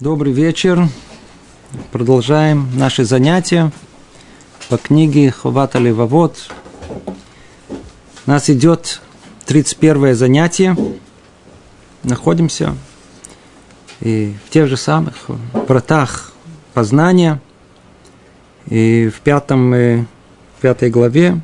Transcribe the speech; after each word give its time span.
Добрый 0.00 0.32
вечер. 0.32 0.86
Продолжаем 1.90 2.70
наши 2.76 3.04
занятия 3.04 3.72
по 4.68 4.76
книге 4.76 5.32
Ховата 5.32 5.80
Левовод. 5.80 6.52
У 8.24 8.30
нас 8.30 8.48
идет 8.48 9.02
31 9.46 10.14
занятие. 10.14 10.76
Находимся 12.04 12.76
и 13.98 14.36
в 14.46 14.50
тех 14.50 14.68
же 14.68 14.76
самых 14.76 15.16
вратах 15.66 16.32
познания. 16.74 17.40
И 18.66 19.10
в 19.12 19.18
пятом, 19.20 19.72
в 19.72 20.06
пятой 20.60 20.90
главе 20.90 21.40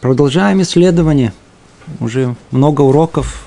продолжаем 0.00 0.62
исследование. 0.62 1.32
Уже 1.98 2.36
много 2.52 2.82
уроков 2.82 3.45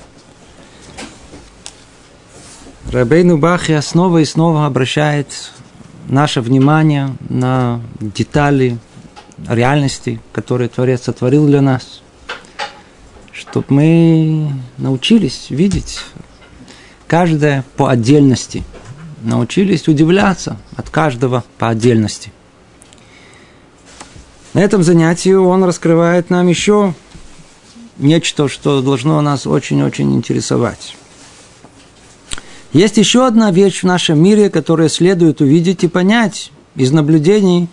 Рабейну 2.92 3.38
Бахья 3.38 3.82
снова 3.82 4.18
и 4.18 4.26
снова 4.26 4.66
обращает 4.66 5.28
наше 6.08 6.42
внимание 6.42 7.16
на 7.30 7.82
детали 8.00 8.80
реальности, 9.48 10.20
которые 10.32 10.70
Творец 10.70 11.04
сотворил 11.04 11.46
для 11.46 11.62
нас, 11.62 12.02
чтобы 13.32 13.68
мы 13.70 14.52
научились 14.80 15.52
видеть 15.52 16.00
каждое 17.06 17.64
по 17.78 17.92
отдельности, 17.92 18.64
научились 19.22 19.88
удивляться 19.88 20.58
от 20.76 20.90
каждого 20.90 21.44
по 21.60 21.70
отдельности. 21.70 22.32
На 24.56 24.62
этом 24.62 24.82
занятии 24.82 25.34
он 25.34 25.64
раскрывает 25.64 26.32
нам 26.32 26.48
еще 26.48 26.96
нечто, 28.00 28.48
что 28.48 28.82
должно 28.82 29.22
нас 29.22 29.46
очень-очень 29.46 30.12
интересовать. 30.16 30.96
Есть 32.72 32.98
еще 32.98 33.26
одна 33.26 33.50
вещь 33.52 33.82
в 33.82 33.86
нашем 33.86 34.22
мире, 34.22 34.50
которую 34.50 34.90
следует 34.90 35.42
увидеть 35.42 35.84
и 35.84 35.88
понять 35.88 36.52
из 36.76 36.92
наблюдений 36.92 37.68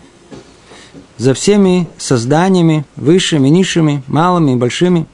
за 1.18 1.34
всеми 1.34 1.86
созданиями, 1.98 2.86
высшими, 2.96 3.48
низшими, 3.48 4.02
малыми 4.06 4.52
и 4.52 4.56
большими. 4.56 5.06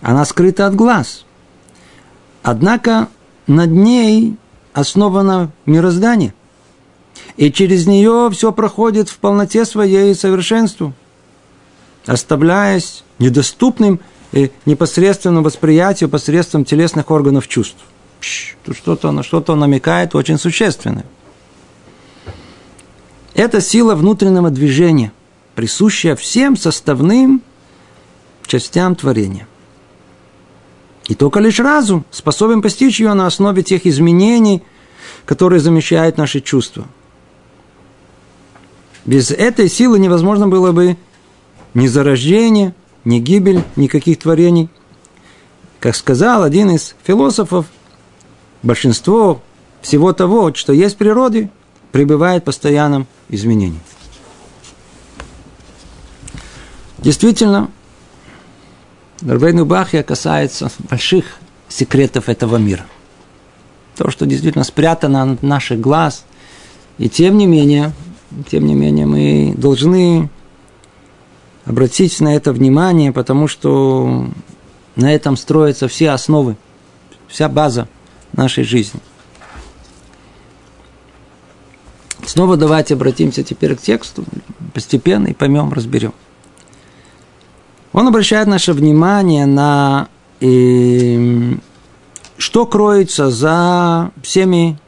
Она 0.00 0.24
скрыта 0.24 0.66
от 0.66 0.74
глаз. 0.74 1.24
Однако 2.42 3.08
над 3.46 3.70
ней 3.70 4.36
основано 4.72 5.52
мироздание. 5.64 6.34
И 7.36 7.52
через 7.52 7.86
нее 7.86 8.30
все 8.32 8.50
проходит 8.52 9.08
в 9.08 9.18
полноте 9.18 9.64
своей 9.64 10.14
совершенству, 10.16 10.92
оставляясь 12.04 13.04
недоступным– 13.20 14.00
и 14.13 14.13
непосредственному 14.66 15.44
восприятию 15.44 16.10
посредством 16.10 16.64
телесных 16.64 17.10
органов 17.10 17.48
чувств. 17.48 17.78
Тут 18.64 18.76
что-то 18.76 19.12
на 19.12 19.22
что-то 19.22 19.54
намекает 19.54 20.14
очень 20.14 20.38
существенное. 20.38 21.04
Это 23.34 23.60
сила 23.60 23.94
внутреннего 23.94 24.50
движения, 24.50 25.12
присущая 25.54 26.16
всем 26.16 26.56
составным 26.56 27.42
частям 28.46 28.94
творения. 28.94 29.46
И 31.08 31.14
только 31.14 31.40
лишь 31.40 31.60
разум 31.60 32.04
способен 32.10 32.62
постичь 32.62 33.00
ее 33.00 33.12
на 33.14 33.26
основе 33.26 33.62
тех 33.62 33.86
изменений, 33.86 34.62
которые 35.26 35.60
замещают 35.60 36.16
наши 36.16 36.40
чувства. 36.40 36.86
Без 39.04 39.30
этой 39.30 39.68
силы 39.68 39.98
невозможно 39.98 40.48
было 40.48 40.72
бы 40.72 40.96
ни 41.74 41.86
зарождение, 41.86 42.74
ни 43.04 43.18
гибель 43.18 43.62
никаких 43.76 44.18
творений. 44.18 44.68
Как 45.80 45.94
сказал 45.94 46.42
один 46.42 46.70
из 46.70 46.94
философов, 47.02 47.66
большинство 48.62 49.42
всего 49.82 50.12
того, 50.12 50.54
что 50.54 50.72
есть 50.72 50.94
в 50.94 50.98
природе, 50.98 51.50
пребывает 51.92 52.42
в 52.42 52.46
постоянном 52.46 53.06
изменении. 53.28 53.80
Действительно, 56.98 57.70
Рабейну 59.20 59.66
Бахья 59.66 60.02
касается 60.02 60.70
больших 60.90 61.36
секретов 61.68 62.28
этого 62.28 62.56
мира. 62.56 62.86
То, 63.96 64.10
что 64.10 64.26
действительно 64.26 64.64
спрятано 64.64 65.32
от 65.32 65.42
наших 65.42 65.80
глаз. 65.80 66.24
И 66.98 67.08
тем 67.08 67.36
не 67.36 67.46
менее, 67.46 67.92
тем 68.50 68.66
не 68.66 68.74
менее, 68.74 69.06
мы 69.06 69.54
должны 69.56 70.30
обратить 71.64 72.20
на 72.20 72.34
это 72.34 72.52
внимание, 72.52 73.12
потому 73.12 73.48
что 73.48 74.28
на 74.96 75.12
этом 75.12 75.36
строятся 75.36 75.88
все 75.88 76.10
основы, 76.10 76.56
вся 77.28 77.48
база 77.48 77.88
нашей 78.32 78.64
жизни. 78.64 79.00
Снова 82.26 82.56
давайте 82.56 82.94
обратимся 82.94 83.42
теперь 83.42 83.76
к 83.76 83.80
тексту, 83.82 84.24
постепенно 84.72 85.28
и 85.28 85.34
поймем, 85.34 85.72
разберем. 85.72 86.14
Он 87.92 88.08
обращает 88.08 88.48
наше 88.48 88.72
внимание 88.72 89.46
на 89.46 90.08
э, 90.40 91.54
что 92.38 92.66
кроется 92.66 93.30
за 93.30 94.10
всеми 94.22 94.78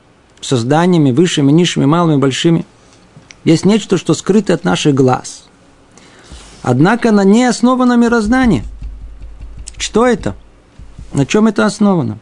созданиями, 0.41 1.13
высшими, 1.13 1.53
низшими, 1.53 1.85
малыми, 1.85 2.19
большими. 2.19 2.67
Есть 3.45 3.65
нечто, 3.65 3.97
что 3.97 4.15
скрыто 4.15 4.55
от 4.55 4.65
наших 4.65 4.95
глаз– 4.95 5.45
Однако 6.67 7.13
на 7.13 7.23
ней 7.23 7.49
основано 7.49 7.97
мироздание. 7.97 8.65
Что 9.79 10.05
это? 10.05 10.35
На 11.13 11.25
чем 11.25 11.47
это 11.47 11.65
основано? 11.65 12.19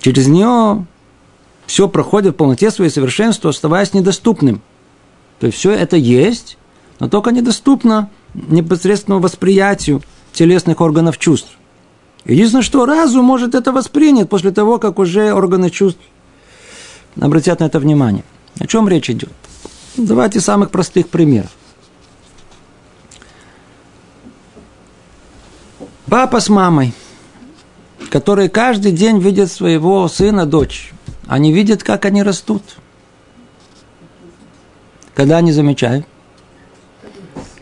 Через 0.00 0.28
нее 0.28 0.86
все 1.66 1.88
проходит 1.88 2.32
в 2.32 2.36
полноте 2.38 2.70
своей 2.70 2.90
совершенства, 2.90 3.50
оставаясь 3.50 3.92
недоступным. 3.92 4.62
То 5.40 5.46
есть 5.46 5.58
все 5.58 5.72
это 5.72 5.98
есть, 5.98 6.56
но 6.98 7.10
только 7.10 7.32
недоступно 7.32 8.08
непосредственному 8.32 9.22
восприятию 9.22 10.00
телесных 10.32 10.80
органов 10.80 11.18
чувств. 11.18 11.50
Единственное, 12.24 12.62
что 12.62 12.86
разум 12.86 13.26
может 13.26 13.54
это 13.54 13.72
воспринять 13.72 14.30
после 14.30 14.52
того, 14.52 14.78
как 14.78 14.98
уже 14.98 15.34
органы 15.34 15.68
чувств 15.68 16.00
обратят 17.20 17.60
на 17.60 17.64
это 17.64 17.78
внимание. 17.78 18.24
О 18.58 18.66
чем 18.66 18.88
речь 18.88 19.10
идет? 19.10 19.34
Давайте 19.98 20.40
самых 20.40 20.70
простых 20.70 21.08
примеров. 21.08 21.50
Папа 26.08 26.38
с 26.38 26.48
мамой, 26.48 26.92
которые 28.10 28.48
каждый 28.48 28.92
день 28.92 29.18
видят 29.18 29.50
своего 29.50 30.06
сына, 30.06 30.46
дочь, 30.46 30.92
они 31.26 31.52
видят, 31.52 31.82
как 31.82 32.04
они 32.04 32.22
растут. 32.22 32.62
Когда 35.14 35.38
они 35.38 35.50
замечают? 35.50 36.06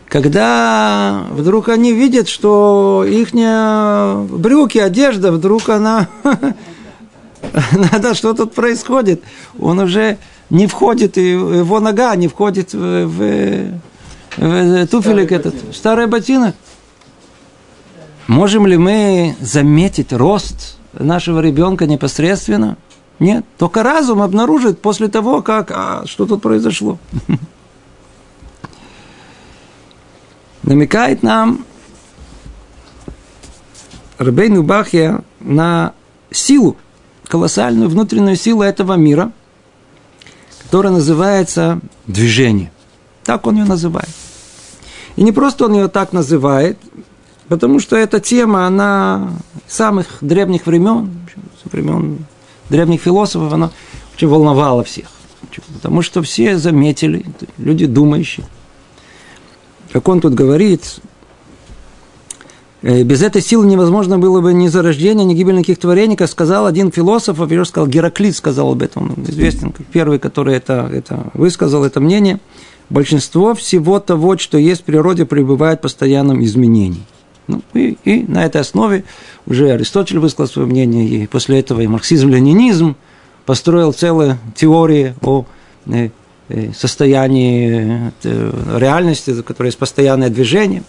Когда 0.07 1.25
вдруг 1.31 1.69
они 1.69 1.91
видят, 1.91 2.27
что 2.27 3.03
их 3.07 3.33
брюки, 3.33 4.77
одежда, 4.77 5.31
вдруг 5.31 5.69
она... 5.69 6.07
Надо, 7.71 8.13
что 8.13 8.33
тут 8.33 8.53
происходит. 8.53 9.23
Он 9.59 9.79
уже 9.79 10.17
не 10.49 10.67
входит, 10.67 11.17
его 11.17 11.79
нога 11.79 12.15
не 12.15 12.27
входит 12.27 12.73
в, 12.73 13.05
в, 13.07 13.79
в 14.37 14.87
туфелек 14.87 15.31
этот, 15.31 15.55
старый 15.73 16.07
ботинок. 16.07 16.55
Можем 18.27 18.65
ли 18.65 18.77
мы 18.77 19.35
заметить 19.39 20.11
рост 20.11 20.77
нашего 20.93 21.39
ребенка 21.41 21.85
непосредственно? 21.85 22.77
Нет, 23.19 23.45
только 23.57 23.83
разум 23.83 24.21
обнаружит 24.21 24.81
после 24.81 25.07
того, 25.09 25.41
как 25.43 25.71
а, 25.71 26.03
что 26.05 26.25
тут 26.25 26.41
произошло. 26.41 26.97
Намекает 30.63 31.21
нам 31.21 31.65
Рабейну 34.17 34.63
Бахья 34.63 35.21
на 35.39 35.93
силу, 36.31 36.77
колоссальную 37.27 37.89
внутреннюю 37.89 38.35
силу 38.35 38.63
этого 38.63 38.93
мира, 38.93 39.31
которая 40.63 40.91
называется 40.91 41.79
движение. 42.07 42.71
Так 43.23 43.45
он 43.45 43.57
ее 43.57 43.65
называет. 43.65 44.09
И 45.15 45.23
не 45.23 45.31
просто 45.31 45.65
он 45.65 45.73
ее 45.73 45.87
так 45.89 46.11
называет, 46.11 46.79
Потому 47.47 47.79
что 47.79 47.95
эта 47.95 48.19
тема, 48.19 48.65
она 48.65 49.29
самых 49.67 50.17
древних 50.21 50.65
времен, 50.65 51.11
времен 51.65 52.25
древних 52.69 53.01
философов, 53.01 53.53
она 53.53 53.71
очень 54.15 54.27
волновала 54.27 54.83
всех. 54.83 55.07
Потому 55.73 56.01
что 56.01 56.21
все 56.21 56.57
заметили, 56.57 57.25
люди 57.57 57.85
думающие. 57.85 58.45
Как 59.91 60.07
он 60.09 60.19
тут 60.19 60.33
говорит, 60.33 60.99
«Э, 62.81 63.03
без 63.03 63.21
этой 63.21 63.41
силы 63.41 63.65
невозможно 63.65 64.17
было 64.17 64.41
бы 64.41 64.53
ни 64.53 64.67
зарождения, 64.67 65.23
ни 65.23 65.33
гибель 65.33 65.55
никаких 65.55 65.79
творений, 65.79 66.17
как 66.17 66.29
сказал 66.29 66.65
один 66.65 66.91
философ, 66.91 67.39
а 67.39 67.65
сказал, 67.65 67.87
Гераклит 67.87 68.35
сказал 68.35 68.71
об 68.71 68.81
этом, 68.81 69.13
он 69.17 69.23
известен 69.23 69.71
как 69.71 69.85
первый, 69.85 70.19
который 70.19 70.55
это, 70.55 70.89
это 70.91 71.31
высказал, 71.33 71.85
это 71.85 72.01
мнение. 72.01 72.39
Большинство 72.89 73.53
всего 73.53 73.99
того, 73.99 74.37
что 74.37 74.57
есть 74.57 74.81
в 74.81 74.85
природе, 74.85 75.25
пребывает 75.25 75.79
в 75.79 75.83
постоянном 75.83 76.43
изменении. 76.43 77.03
Ну, 77.47 77.61
и, 77.73 77.97
и 78.03 78.23
на 78.23 78.45
этой 78.45 78.61
основе 78.61 79.03
уже 79.45 79.71
Аристотель 79.71 80.19
высказал 80.19 80.51
свое 80.51 80.67
мнение, 80.67 81.07
и 81.07 81.27
после 81.27 81.59
этого 81.59 81.81
и 81.81 81.87
марксизм-ленинизм 81.87 82.95
построил 83.45 83.93
целые 83.93 84.39
теории 84.55 85.15
о 85.21 85.45
э, 85.85 86.09
э, 86.49 86.73
состоянии 86.73 88.11
э, 88.23 88.77
реальности, 88.79 89.41
которая 89.43 89.69
есть 89.69 89.77
постоянное 89.77 90.29
движение. 90.29 90.83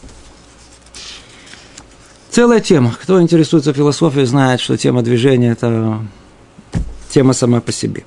Целая 2.30 2.60
тема. 2.60 2.94
Кто 3.00 3.20
интересуется 3.20 3.72
философией, 3.72 4.26
знает, 4.26 4.60
что 4.60 4.76
тема 4.76 5.02
движения– 5.02 5.50
это 5.52 6.00
тема 7.10 7.32
сама 7.32 7.60
по 7.60 7.72
себе. 7.72 8.04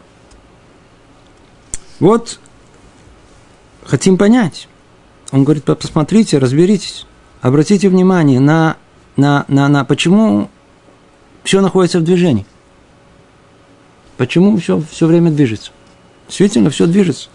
Вот 2.00 2.40
хотим 3.84 4.18
понять. 4.18 4.68
Он 5.32 5.44
говорит, 5.44 5.66
посмотрите, 5.66 6.38
разберитесь. 6.38 7.06
Обратите 7.42 7.88
внимание 7.88 8.40
на, 8.40 8.76
на, 9.16 9.46
на, 9.48 9.70
на 9.70 9.86
почему 9.86 10.50
все 11.44 11.62
находится 11.62 12.00
в 12.00 12.04
движении. 12.04 12.46
Почему 14.18 14.58
все, 14.58 14.82
все 14.92 15.08
время 15.08 15.32
движется? 15.32 15.72
Действительно, 16.28 16.70
все 16.70 16.86
движется. 16.86 17.30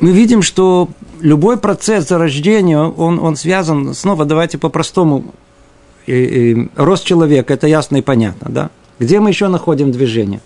Мы 0.00 0.12
видим, 0.12 0.40
что 0.42 0.88
любой 1.20 1.58
процесс 1.58 2.08
зарождения, 2.08 2.78
он, 2.78 3.18
он 3.18 3.36
связан, 3.36 3.92
снова 3.94 4.24
давайте 4.24 4.56
по-простому, 4.56 5.34
и, 6.06 6.12
и, 6.12 6.70
рост 6.76 7.04
человека, 7.04 7.52
это 7.52 7.66
ясно 7.66 7.96
и 7.96 8.02
понятно, 8.02 8.50
да? 8.50 8.70
Где 8.98 9.20
мы 9.20 9.28
еще 9.28 9.48
находим 9.48 9.92
движение? 9.92 10.40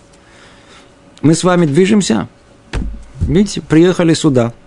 Мы 1.21 1.35
с 1.35 1.43
вами 1.43 1.65
движемся, 1.65 2.27
видите, 3.21 3.61
приехали 3.61 4.13
сюда– 4.13 4.53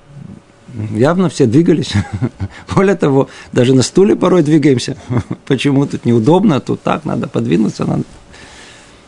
явно 0.90 1.28
все 1.28 1.46
двигались. 1.46 1.92
Более 2.74 2.96
того, 2.96 3.28
даже 3.52 3.74
на 3.74 3.82
стуле 3.82 4.16
порой 4.16 4.42
двигаемся. 4.42 4.96
Почему 5.46 5.86
тут 5.86 6.04
неудобно, 6.04 6.60
тут 6.60 6.82
так, 6.82 7.04
надо 7.04 7.28
подвинуться. 7.28 7.84
Надо. 7.84 8.04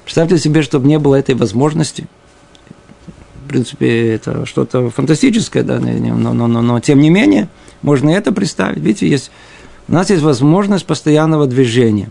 Представьте 0.05 0.39
себе, 0.39 0.63
чтобы 0.63 0.89
не 0.89 0.99
было 0.99 1.17
этой 1.17 1.35
возможности. 1.35 2.07
В 3.45 3.49
принципе, 3.49 4.15
это 4.15 4.45
что-то 4.47 4.91
фантастическое, 4.91 5.63
да, 5.63 5.79
но, 5.81 6.35
но, 6.35 6.47
но, 6.47 6.63
но 6.63 6.81
тем 6.81 7.01
не 7.01 7.09
менее, 7.09 7.49
можно 7.83 8.11
это 8.11 8.33
представить. 8.33 8.79
Видите, 8.79 9.09
есть, 9.09 9.31
у 9.89 9.93
нас 9.93 10.11
есть 10.11 10.23
возможность 10.23 10.85
постоянного 10.85 11.47
движения. 11.47 12.11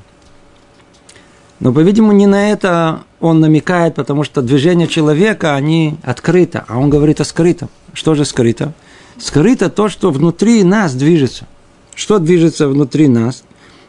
Но, 1.59 1.73
по-видимому, 1.73 2.13
не 2.13 2.27
на 2.27 2.51
это 2.51 3.01
он 3.19 3.39
намекает, 3.39 3.95
потому 3.95 4.23
что 4.23 4.41
движения 4.41 4.87
человека, 4.87 5.55
они 5.55 5.97
открыто, 6.03 6.65
а 6.67 6.77
он 6.77 6.89
говорит 6.89 7.19
о 7.19 7.23
скрытом. 7.23 7.69
Что 7.93 8.13
же 8.13 8.25
скрыто? 8.25 8.73
Скрыто 9.19 9.69
то, 9.69 9.89
что 9.89 10.11
внутри 10.11 10.63
нас 10.63 10.93
движется. 10.93 11.47
Что 11.95 12.19
движется 12.19 12.67
внутри 12.67 13.07
нас? 13.07 13.43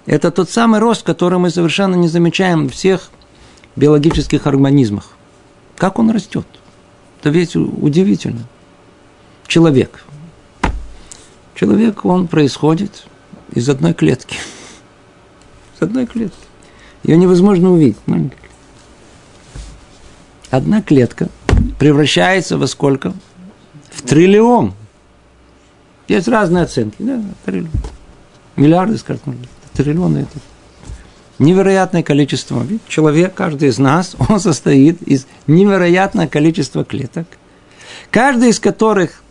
Это 0.07 0.31
тот 0.31 0.49
самый 0.49 0.81
рост, 0.81 1.03
который 1.03 1.39
мы 1.39 1.51
совершенно 1.51 1.95
не 1.95 2.09
замечаем 2.09 2.69
в 2.69 2.73
всех 2.73 3.11
биологических 3.77 4.47
организмах. 4.47 5.11
Как 5.77 5.99
он 5.99 6.11
растет? 6.11 6.47
Это 7.21 7.31
ведь 7.31 7.57
удивительно. 7.57 8.47
Человек. 9.47 10.05
Человек, 11.55 12.05
он 12.05 12.29
происходит 12.29 13.07
из 13.53 13.69
одной 13.69 13.95
клетки. 13.95 14.37
Из 15.77 15.83
одной 15.83 16.07
клетки. 16.07 16.37
Ее 17.03 17.17
невозможно 17.17 17.73
увидеть. 17.73 17.99
Одна 20.51 20.83
клетка 20.83 21.29
превращается 21.79 22.57
во 22.59 22.67
сколько? 22.67 23.13
В 23.91 24.03
триллион. 24.03 24.75
Есть 26.09 26.29
разные 26.29 26.65
оценки. 26.65 26.97
Да, 26.99 27.23
триллион. 27.45 27.71
Миллиарды, 28.57 28.99
скажем, 28.99 29.37
триллионы. 29.75 30.19
Это 30.19 30.39
невероятное 31.39 32.03
количество. 32.03 32.67
Человек, 32.89 33.35
каждый 33.35 33.69
из 33.69 33.79
нас, 33.79 34.17
он 34.29 34.41
состоит 34.41 35.03
из 35.03 35.27
невероятного 35.47 36.27
количества 36.27 36.85
клеток, 36.85 37.27
каждый 38.11 38.51
из 38.51 38.59
которых, 38.59 39.23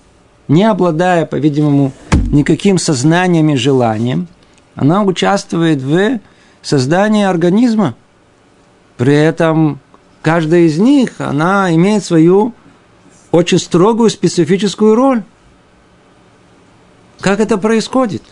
не 0.47 0.63
обладая, 0.63 1.25
по-видимому, 1.25 1.91
никаким 2.31 2.77
сознанием 2.77 3.50
и 3.50 3.56
желанием, 3.56 4.27
она 4.75 5.03
участвует 5.03 5.81
в 5.81 6.19
создании 6.62 7.25
организма. 7.25 7.95
При 8.97 9.13
этом 9.13 9.79
каждая 10.21 10.62
из 10.62 10.77
них, 10.77 11.19
она 11.19 11.74
имеет 11.74 12.03
свою 12.03 12.53
очень 13.31 13.59
строгую 13.59 14.09
специфическую 14.09 14.95
роль. 14.95 15.24
Как 17.19 17.39
это 17.39 17.57
происходит? 17.57 18.23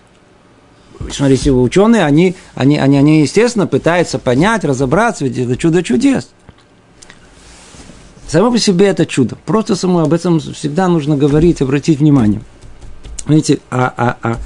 Смотрите, 1.12 1.52
ученые, 1.52 2.04
они, 2.06 2.36
они, 2.56 2.78
они, 2.78 2.98
они, 2.98 3.22
естественно, 3.22 3.68
пытаются 3.68 4.18
понять, 4.18 4.64
разобраться, 4.64 5.26
ведь 5.26 5.38
это 5.38 5.58
чудо 5.58 5.84
чудес. 5.84 6.30
Само 8.28 8.52
по 8.52 8.58
себе 8.58 8.88
это 8.88 9.06
чудо. 9.06 9.38
Просто 9.46 9.76
само 9.76 10.00
об 10.00 10.14
этом 10.14 10.40
всегда 10.40 10.88
нужно 10.88 11.16
говорить, 11.16 11.62
обратить 11.62 12.00
внимание. 12.00 12.42
Видите, 13.28 13.60
а, 13.70 13.94
а, 13.96 14.18
а 14.22 14.38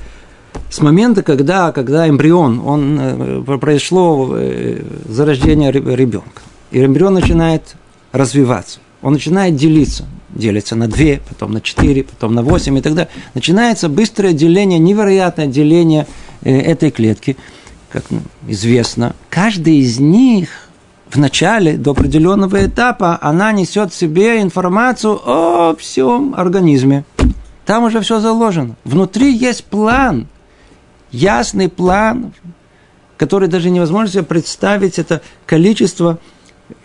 с 0.69 0.81
момента, 0.81 1.23
когда, 1.23 1.71
когда 1.71 2.07
эмбрион, 2.07 2.61
он, 2.65 2.97
э, 2.99 3.57
произошло 3.59 4.29
э, 4.33 4.83
зарождение 5.07 5.71
ребенка, 5.71 6.41
и 6.71 6.83
эмбрион 6.83 7.15
начинает 7.15 7.75
развиваться, 8.11 8.79
он 9.01 9.13
начинает 9.13 9.55
делиться, 9.55 10.05
делится 10.33 10.75
на 10.75 10.87
две, 10.87 11.21
потом 11.27 11.51
на 11.51 11.61
четыре, 11.61 12.03
потом 12.03 12.35
на 12.35 12.41
восемь 12.41 12.77
и 12.77 12.81
так 12.81 12.93
далее. 12.93 13.11
Начинается 13.33 13.89
быстрое 13.89 14.33
деление, 14.33 14.79
невероятное 14.79 15.47
деление 15.47 16.07
э, 16.41 16.57
этой 16.59 16.91
клетки. 16.91 17.37
Как 17.91 18.03
известно, 18.47 19.15
каждый 19.29 19.77
из 19.77 19.99
них 19.99 20.69
в 21.09 21.17
начале, 21.17 21.75
до 21.75 21.91
определенного 21.91 22.65
этапа, 22.65 23.17
она 23.21 23.51
несет 23.51 23.91
в 23.91 23.95
себе 23.95 24.41
информацию 24.41 25.19
о 25.25 25.75
всем 25.75 26.35
организме. 26.37 27.03
Там 27.65 27.83
уже 27.83 28.01
все 28.01 28.19
заложено. 28.19 28.75
Внутри 28.83 29.31
есть 29.31 29.63
план, 29.65 30.27
ясный 31.11 31.69
план, 31.69 32.33
который 33.17 33.47
даже 33.49 33.69
невозможно 33.69 34.07
себе 34.07 34.23
представить 34.23 34.99
это 34.99 35.21
количество 35.45 36.19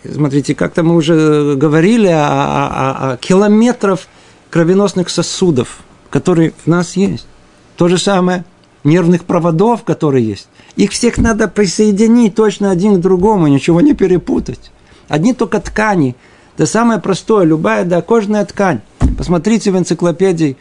Смотрите, 0.03 0.55
как-то 0.55 0.83
мы 0.83 0.95
уже 0.95 1.55
говорили 1.55 2.07
о, 2.07 2.25
о, 2.25 3.11
о 3.11 3.17
километров 3.17 4.07
кровеносных 4.49 5.09
сосудов, 5.09 5.79
которые 6.09 6.53
в 6.63 6.67
нас 6.67 6.95
есть. 6.95 7.27
То 7.75 7.87
же 7.87 7.97
самое 7.97 8.45
нервных 8.83 9.25
проводов, 9.25 9.83
которые 9.83 10.25
есть. 10.25 10.47
Их 10.75 10.91
всех 10.91 11.17
надо 11.17 11.47
присоединить 11.47 12.35
точно 12.35 12.71
один 12.71 12.95
к 12.95 13.01
другому, 13.01 13.47
ничего 13.47 13.81
не 13.81 13.93
перепутать. 13.93 14.71
Одни 15.07 15.33
только 15.33 15.59
ткани. 15.59 16.15
Это 16.55 16.65
самое 16.65 16.99
простое, 16.99 17.43
любая 17.43 17.83
да, 17.83 18.01
кожная 18.01 18.45
ткань. 18.45 18.81
Посмотрите 19.17 19.71
в 19.71 19.77
энциклопедии, 19.77 20.57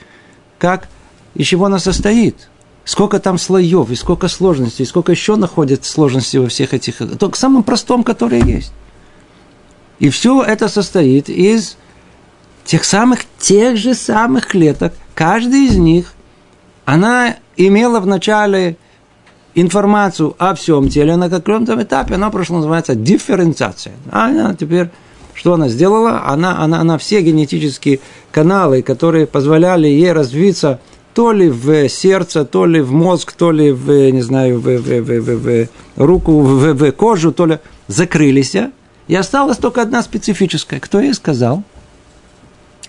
как, 0.58 0.88
из 1.34 1.46
чего 1.46 1.66
она 1.66 1.78
состоит. 1.78 2.49
Сколько 2.84 3.18
там 3.18 3.38
слоев, 3.38 3.90
и 3.90 3.94
сколько 3.94 4.28
сложностей, 4.28 4.84
и 4.84 4.87
сколько 4.87 5.12
еще 5.12 5.37
находится 5.37 5.90
сложностей 5.90 6.38
во 6.38 6.49
всех 6.49 6.75
этих... 6.75 6.96
Только 7.18 7.38
самым 7.38 7.62
простом, 7.62 8.04
который 8.04 8.42
есть. 8.42 8.72
И 10.04 10.11
все 10.11 10.42
это 10.42 10.68
состоит 10.68 11.30
из 11.30 11.78
тех 12.66 12.84
самых, 12.84 13.20
тех 13.38 13.78
же 13.78 13.94
самых 13.94 14.49
клеток. 14.49 14.92
Каждый 15.14 15.64
из 15.64 15.76
них, 15.76 16.12
она 16.84 17.37
имела 17.56 18.00
в 18.00 18.06
начале 18.06 18.76
информацию 19.54 20.34
о 20.37 20.54
всем 20.54 20.90
теле, 20.90 21.16
на 21.16 21.30
каком-то 21.30 21.82
этапе 21.82 22.16
она 22.16 22.28
прошла, 22.28 22.58
называется 22.58 22.94
дифференциация. 22.94 23.94
А 24.12 24.26
она 24.26 24.54
теперь, 24.54 24.90
что 25.32 25.54
она 25.54 25.70
сделала? 25.70 26.25
Она, 26.26 26.58
она, 26.58 26.80
она 26.80 26.99
все 26.99 27.23
генетические 27.23 28.00
каналы, 28.30 28.82
которые 28.82 29.26
позволяли 29.26 29.87
ей 29.87 30.12
развиться 30.12 30.80
то 31.14 31.32
ли 31.32 31.49
в 31.49 31.88
сердце, 31.88 32.44
то 32.44 32.66
ли 32.66 32.82
в 32.82 32.92
мозг, 32.92 33.32
то 33.32 33.50
ли 33.50 33.73
в, 33.73 34.11
не 34.11 34.20
знаю, 34.20 34.61
в, 34.61 34.64
в, 34.64 34.82
в, 34.82 35.20
в, 35.20 35.46
в 35.46 35.68
руку, 35.96 36.40
в, 36.40 36.75
в 36.75 36.92
кожу, 36.92 37.32
то 37.32 37.46
ли 37.46 37.58
закрылись, 37.88 38.54
и 39.08 39.14
осталась 39.14 39.58
только 39.58 39.82
одна 39.82 40.02
специфическая. 40.02 40.80
Кто 40.80 41.00
ей 41.00 41.14
сказал? 41.14 41.62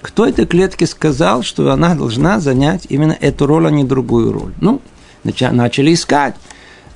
Кто 0.02 0.26
этой 0.26 0.46
клетке 0.46 0.86
сказал, 0.86 1.42
что 1.42 1.72
она 1.72 1.96
должна 1.96 2.40
занять 2.40 2.86
именно 2.90 3.18
эту 3.20 3.48
роль, 3.48 3.68
а 3.68 3.72
не 3.72 3.84
другую 3.84 4.32
роль? 4.32 4.54
Ну, 4.62 4.82
начали 5.24 5.94
искать. 5.94 6.36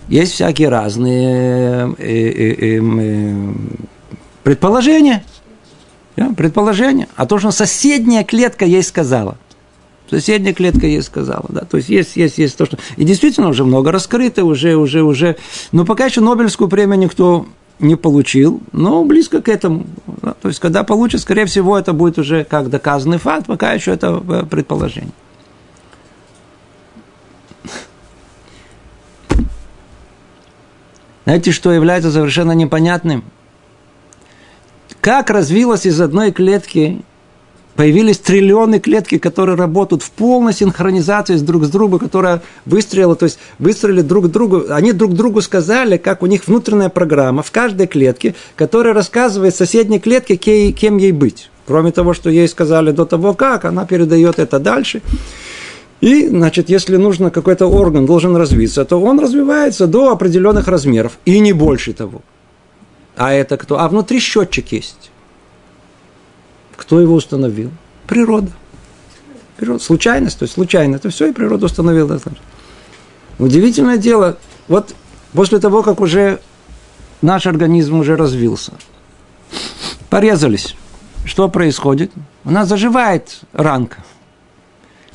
Есть 0.08 0.34
всякие 0.34 0.70
разные 0.70 1.96
э, 1.98 2.06
э, 2.08 2.78
эм, 2.78 3.00
э, 3.00 3.54
предположения. 4.44 5.24
Предположения. 6.36 7.08
А 7.16 7.26
то, 7.26 7.40
что 7.40 7.52
соседняя 7.52 8.24
клетка 8.24 8.66
ей 8.66 8.84
сказала. 8.84 9.38
Соседняя 10.10 10.54
клетка 10.54 10.88
ей 10.88 11.02
сказала, 11.02 11.46
да. 11.50 11.62
То 11.62 11.78
есть 11.78 11.90
есть, 11.90 12.16
есть, 12.16 12.40
есть 12.40 12.58
то, 12.58 12.66
что... 12.66 12.78
И 12.98 13.06
действительно 13.06 13.50
уже 13.50 13.64
много 13.64 13.92
раскрыто, 13.92 14.44
уже, 14.44 14.76
уже, 14.76 15.04
уже. 15.04 15.38
Но 15.72 15.86
пока 15.86 16.06
еще 16.06 16.22
Нобелевскую 16.22 16.68
премию 16.68 17.00
никто 17.00 17.46
не 17.80 17.96
получил, 17.96 18.62
но 18.72 19.04
близко 19.04 19.42
к 19.42 19.50
этому. 19.50 19.86
То 20.42 20.48
есть, 20.48 20.60
когда 20.60 20.84
получит, 20.84 21.22
скорее 21.22 21.46
всего, 21.46 21.78
это 21.78 21.94
будет 21.94 22.18
уже 22.18 22.44
как 22.44 22.70
доказанный 22.70 23.18
факт, 23.18 23.48
пока 23.48 23.74
еще 23.74 23.92
это 23.92 24.22
э, 24.28 24.44
предположение. 24.50 25.14
Знаете, 31.24 31.52
что 31.52 31.72
является 31.72 32.12
совершенно 32.12 32.54
непонятным? 32.54 33.24
Как 35.00 35.30
развилась 35.30 35.86
из 35.86 36.02
одной 36.02 36.32
клетки 36.32 37.04
Появились 37.80 38.18
триллионы 38.18 38.82
клетки, 38.82 39.18
которые 39.18 39.56
работают 39.56 40.04
в 40.04 40.12
полной 40.12 40.52
синхронизации 40.52 41.38
с 41.38 41.42
друг 41.42 41.64
с 41.64 41.70
другом, 41.70 42.00
которая 42.00 42.42
выстрелила, 42.66 43.16
то 43.16 43.24
есть 43.24 43.40
выстрелили 43.58 44.02
друг 44.02 44.30
другу. 44.30 44.66
Они 44.70 44.92
друг 44.92 45.14
другу 45.14 45.40
сказали, 45.42 45.96
как 45.96 46.22
у 46.22 46.26
них 46.26 46.46
внутренняя 46.46 46.90
программа 46.90 47.42
в 47.42 47.52
каждой 47.52 47.88
клетке, 47.88 48.36
которая 48.58 48.94
рассказывает 48.94 49.56
соседней 49.56 50.02
клетке, 50.02 50.36
кем 50.36 50.98
ей 50.98 51.14
быть. 51.14 51.50
Кроме 51.66 51.94
того, 51.94 52.14
что 52.14 52.30
ей 52.30 52.50
сказали 52.50 52.92
до 52.92 53.06
того, 53.06 53.34
как, 53.34 53.64
она 53.64 53.86
передает 53.86 54.40
это 54.40 54.60
дальше. 54.60 55.02
И, 56.02 56.28
значит, 56.28 56.70
если 56.70 56.98
нужно 56.98 57.32
какой-то 57.32 57.68
орган 57.68 58.06
должен 58.06 58.36
развиться, 58.36 58.84
то 58.84 59.02
он 59.02 59.22
развивается 59.22 59.88
до 59.88 60.12
определенных 60.12 60.68
размеров, 60.68 61.18
и 61.24 61.40
не 61.40 61.54
больше 61.54 61.94
того. 61.94 62.24
А 63.16 63.32
это 63.32 63.56
кто? 63.56 63.80
А 63.80 63.88
внутри 63.88 64.20
счетчик 64.20 64.70
есть. 64.74 65.12
Кто 66.80 67.02
его 67.02 67.16
установил? 67.16 67.72
Природа. 68.08 68.52
Природа. 69.58 69.84
Случайность, 69.84 70.40
то 70.40 70.44
есть 70.44 70.54
случайно. 70.54 70.96
Это 70.96 71.10
все 71.10 71.28
и 71.28 71.34
природа 71.34 71.66
установила. 71.66 72.20
Удивительное 73.38 73.98
дело, 73.98 74.38
вот 74.70 74.96
после 75.34 75.60
того, 75.60 75.84
как 75.84 76.00
уже 76.00 76.40
наш 77.22 77.46
организм 77.48 78.00
уже 78.00 78.16
развился, 78.16 78.72
порезались, 80.10 80.76
что 81.26 81.50
происходит? 81.50 82.12
У 82.46 82.52
нас 82.52 82.70
заживает 82.70 83.42
ранка. 83.52 83.98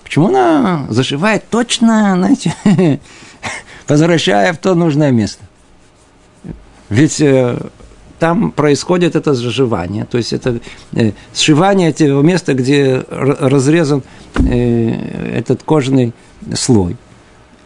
Почему 0.02 0.28
она 0.28 0.86
заживает 0.90 1.48
точно, 1.48 2.14
знаете, 2.14 2.54
возвращая 3.88 4.52
в 4.52 4.58
то 4.58 4.74
нужное 4.74 5.12
место? 5.12 5.42
Ведь 6.90 7.22
э, 7.22 7.58
там 8.24 8.52
происходит 8.52 9.16
это 9.16 9.34
заживание, 9.34 10.06
то 10.06 10.16
есть 10.16 10.32
это 10.32 10.58
э, 10.94 11.12
сшивание 11.34 11.90
этого 11.90 12.22
места, 12.22 12.54
где 12.54 13.04
разрезан 13.10 14.02
э, 14.36 15.36
этот 15.40 15.62
кожный 15.62 16.14
слой. 16.54 16.96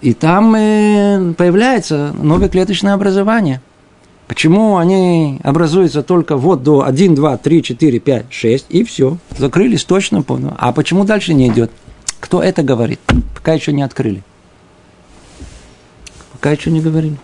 И 0.00 0.14
там 0.14 0.56
э, 0.56 1.32
появляется 1.34 2.12
новое 2.20 2.48
клеточное 2.48 2.94
образование. 2.94 3.60
Почему 4.26 4.78
они 4.78 5.40
образуются 5.44 6.02
только 6.02 6.36
вот 6.36 6.64
до 6.64 6.84
1, 6.84 7.14
2, 7.14 7.36
3, 7.36 7.62
4, 7.62 8.00
5, 8.00 8.26
6, 8.28 8.66
и 8.68 8.82
все. 8.82 9.16
Закрылись 9.38 9.84
точно 9.84 10.22
понял. 10.22 10.54
А 10.58 10.72
почему 10.72 11.04
дальше 11.04 11.34
не 11.34 11.46
идет? 11.46 11.70
Кто 12.18 12.42
это 12.42 12.64
говорит? 12.64 12.98
Пока 13.36 13.52
еще 13.52 13.72
не 13.72 13.82
открыли. 13.82 14.24
Пока 16.32 16.50
еще 16.50 16.72
не 16.72 16.80
говорили. 16.80 17.16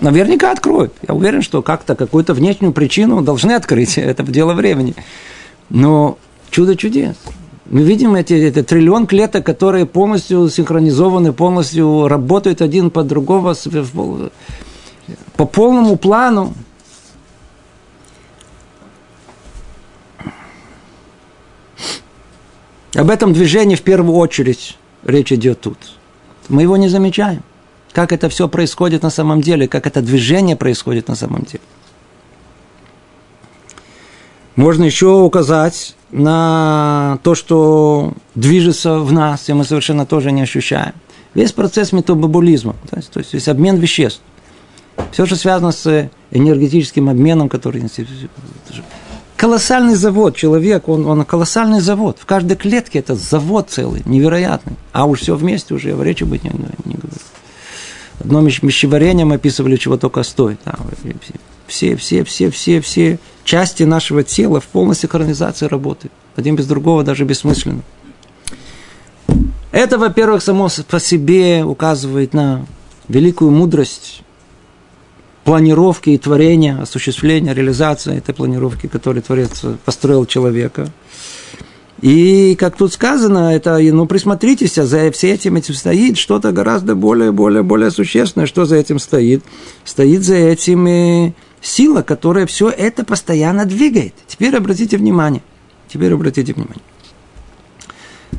Наверняка 0.00 0.50
откроют. 0.50 0.92
Я 1.06 1.14
уверен, 1.14 1.42
что 1.42 1.62
как-то 1.62 1.94
какую-то 1.94 2.34
внешнюю 2.34 2.72
причину 2.72 3.22
должны 3.22 3.52
открыть. 3.52 3.98
Это 3.98 4.22
дело 4.22 4.54
времени. 4.54 4.94
Но 5.70 6.18
чудо 6.50 6.76
чудес. 6.76 7.16
Мы 7.66 7.82
видим 7.82 8.14
эти, 8.14 8.34
эти 8.34 8.62
триллион 8.62 9.06
клеток, 9.06 9.46
которые 9.46 9.86
полностью 9.86 10.48
синхронизованы, 10.50 11.32
полностью 11.32 12.08
работают 12.08 12.60
один 12.60 12.90
по 12.90 13.02
другому 13.02 13.54
по 15.36 15.46
полному 15.46 15.96
плану. 15.96 16.52
Об 22.94 23.10
этом 23.10 23.32
движении 23.32 23.74
в 23.74 23.82
первую 23.82 24.16
очередь 24.16 24.78
речь 25.02 25.32
идет 25.32 25.60
тут. 25.62 25.78
Мы 26.48 26.62
его 26.62 26.76
не 26.76 26.88
замечаем 26.88 27.42
как 27.94 28.12
это 28.12 28.28
все 28.28 28.48
происходит 28.48 29.02
на 29.02 29.10
самом 29.10 29.40
деле, 29.40 29.68
как 29.68 29.86
это 29.86 30.02
движение 30.02 30.56
происходит 30.56 31.06
на 31.06 31.14
самом 31.14 31.42
деле. 31.44 31.62
Можно 34.56 34.84
еще 34.84 35.22
указать 35.22 35.94
на 36.10 37.18
то, 37.22 37.36
что 37.36 38.12
движется 38.34 38.98
в 38.98 39.12
нас, 39.12 39.48
и 39.48 39.52
мы 39.52 39.64
совершенно 39.64 40.06
тоже 40.06 40.32
не 40.32 40.42
ощущаем. 40.42 40.92
Весь 41.34 41.52
процесс 41.52 41.92
метаболизма, 41.92 42.74
то 42.90 42.96
есть, 42.96 43.10
то 43.10 43.20
есть 43.20 43.48
обмен 43.48 43.76
веществ. 43.76 44.20
Все, 45.12 45.24
что 45.26 45.36
связано 45.36 45.70
с 45.70 46.10
энергетическим 46.32 47.08
обменом, 47.08 47.48
который... 47.48 47.88
Колоссальный 49.36 49.94
завод, 49.94 50.36
человек, 50.36 50.88
он, 50.88 51.06
он 51.06 51.24
колоссальный 51.24 51.80
завод. 51.80 52.18
В 52.20 52.26
каждой 52.26 52.56
клетке 52.56 53.00
это 53.00 53.14
завод 53.14 53.70
целый, 53.70 54.02
невероятный. 54.04 54.76
А 54.92 55.06
уж 55.06 55.20
все 55.20 55.34
вместе 55.34 55.74
уже, 55.74 55.94
в 55.94 56.02
речи 56.02 56.24
быть 56.24 56.44
не, 56.44 56.50
не 56.50 56.94
говорю 56.94 57.14
одно 58.20 58.44
пищеварение 58.46 59.24
мы 59.24 59.36
описывали, 59.36 59.76
чего 59.76 59.96
только 59.96 60.22
стоит. 60.22 60.58
Да, 60.64 60.76
все, 61.66 61.96
все, 61.96 62.24
все, 62.24 62.50
все, 62.50 62.80
все 62.80 63.18
части 63.44 63.82
нашего 63.82 64.22
тела 64.22 64.60
в 64.60 64.66
полной 64.66 64.94
синхронизации 64.94 65.66
работают. 65.66 66.12
Один 66.36 66.56
без 66.56 66.66
другого 66.66 67.02
даже 67.04 67.24
бессмысленно. 67.24 67.82
Это, 69.70 69.98
во-первых, 69.98 70.42
само 70.42 70.68
по 70.88 71.00
себе 71.00 71.64
указывает 71.64 72.32
на 72.32 72.66
великую 73.08 73.50
мудрость 73.50 74.22
планировки 75.42 76.10
и 76.10 76.18
творения, 76.18 76.80
осуществления, 76.80 77.52
реализации 77.52 78.16
этой 78.16 78.34
планировки, 78.34 78.86
которую 78.86 79.22
Творец 79.22 79.62
построил 79.84 80.26
человека– 80.26 80.90
и, 82.04 82.54
как 82.56 82.76
тут 82.76 82.92
сказано, 82.92 83.54
это, 83.54 83.78
ну, 83.78 84.04
присмотритесь, 84.04 84.76
а 84.76 84.84
за 84.84 85.10
всем 85.10 85.30
этим, 85.30 85.56
этим 85.56 85.72
стоит 85.72 86.18
что-то 86.18 86.52
гораздо 86.52 86.94
более, 86.94 87.32
более, 87.32 87.62
более 87.62 87.90
существенное. 87.90 88.46
Что 88.46 88.66
за 88.66 88.76
этим 88.76 88.98
стоит? 88.98 89.42
Стоит 89.86 90.22
за 90.22 90.34
этим 90.34 90.86
и 90.86 91.32
сила, 91.62 92.02
которая 92.02 92.44
все 92.44 92.68
это 92.68 93.06
постоянно 93.06 93.64
двигает. 93.64 94.12
Теперь 94.26 94.54
обратите 94.54 94.98
внимание. 94.98 95.40
Теперь 95.88 96.12
обратите 96.12 96.52
внимание. 96.52 96.82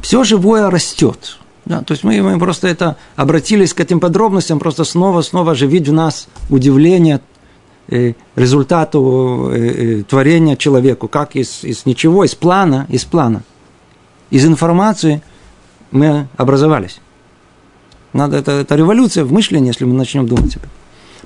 Все 0.04 0.24
живое 0.24 0.70
растет. 0.70 1.40
Да, 1.66 1.82
то 1.82 1.94
есть 1.94 2.04
мы, 2.04 2.22
мы 2.22 2.38
просто 2.38 2.68
это 2.68 2.98
обратились 3.16 3.74
к 3.74 3.80
этим 3.80 4.00
подробностям, 4.00 4.60
просто 4.60 4.84
снова, 4.84 5.24
снова 5.24 5.54
оживить 5.54 5.90
в 5.90 5.94
нас 5.94 6.28
удивление 6.52 7.20
э, 7.88 8.14
результату 8.36 9.50
э, 9.52 9.58
э, 9.58 10.04
творения 10.04 10.56
человеку, 10.56 11.08
как 11.08 11.36
из, 11.36 11.64
из 11.64 11.88
ничего, 11.88 12.26
из 12.26 12.36
плана, 12.36 12.86
из 12.90 13.06
плана– 13.06 13.42
из 14.30 14.46
информации 14.46 15.22
мы 15.92 16.28
образовались. 16.38 17.00
Надо, 18.14 18.38
это, 18.38 18.52
это 18.52 18.76
революция 18.76 19.26
в 19.26 19.32
мышлении, 19.32 19.68
если 19.68 19.86
мы 19.86 19.94
начнем 19.94 20.28
думать 20.28 20.56
об 20.56 20.64
этом. 20.64 20.72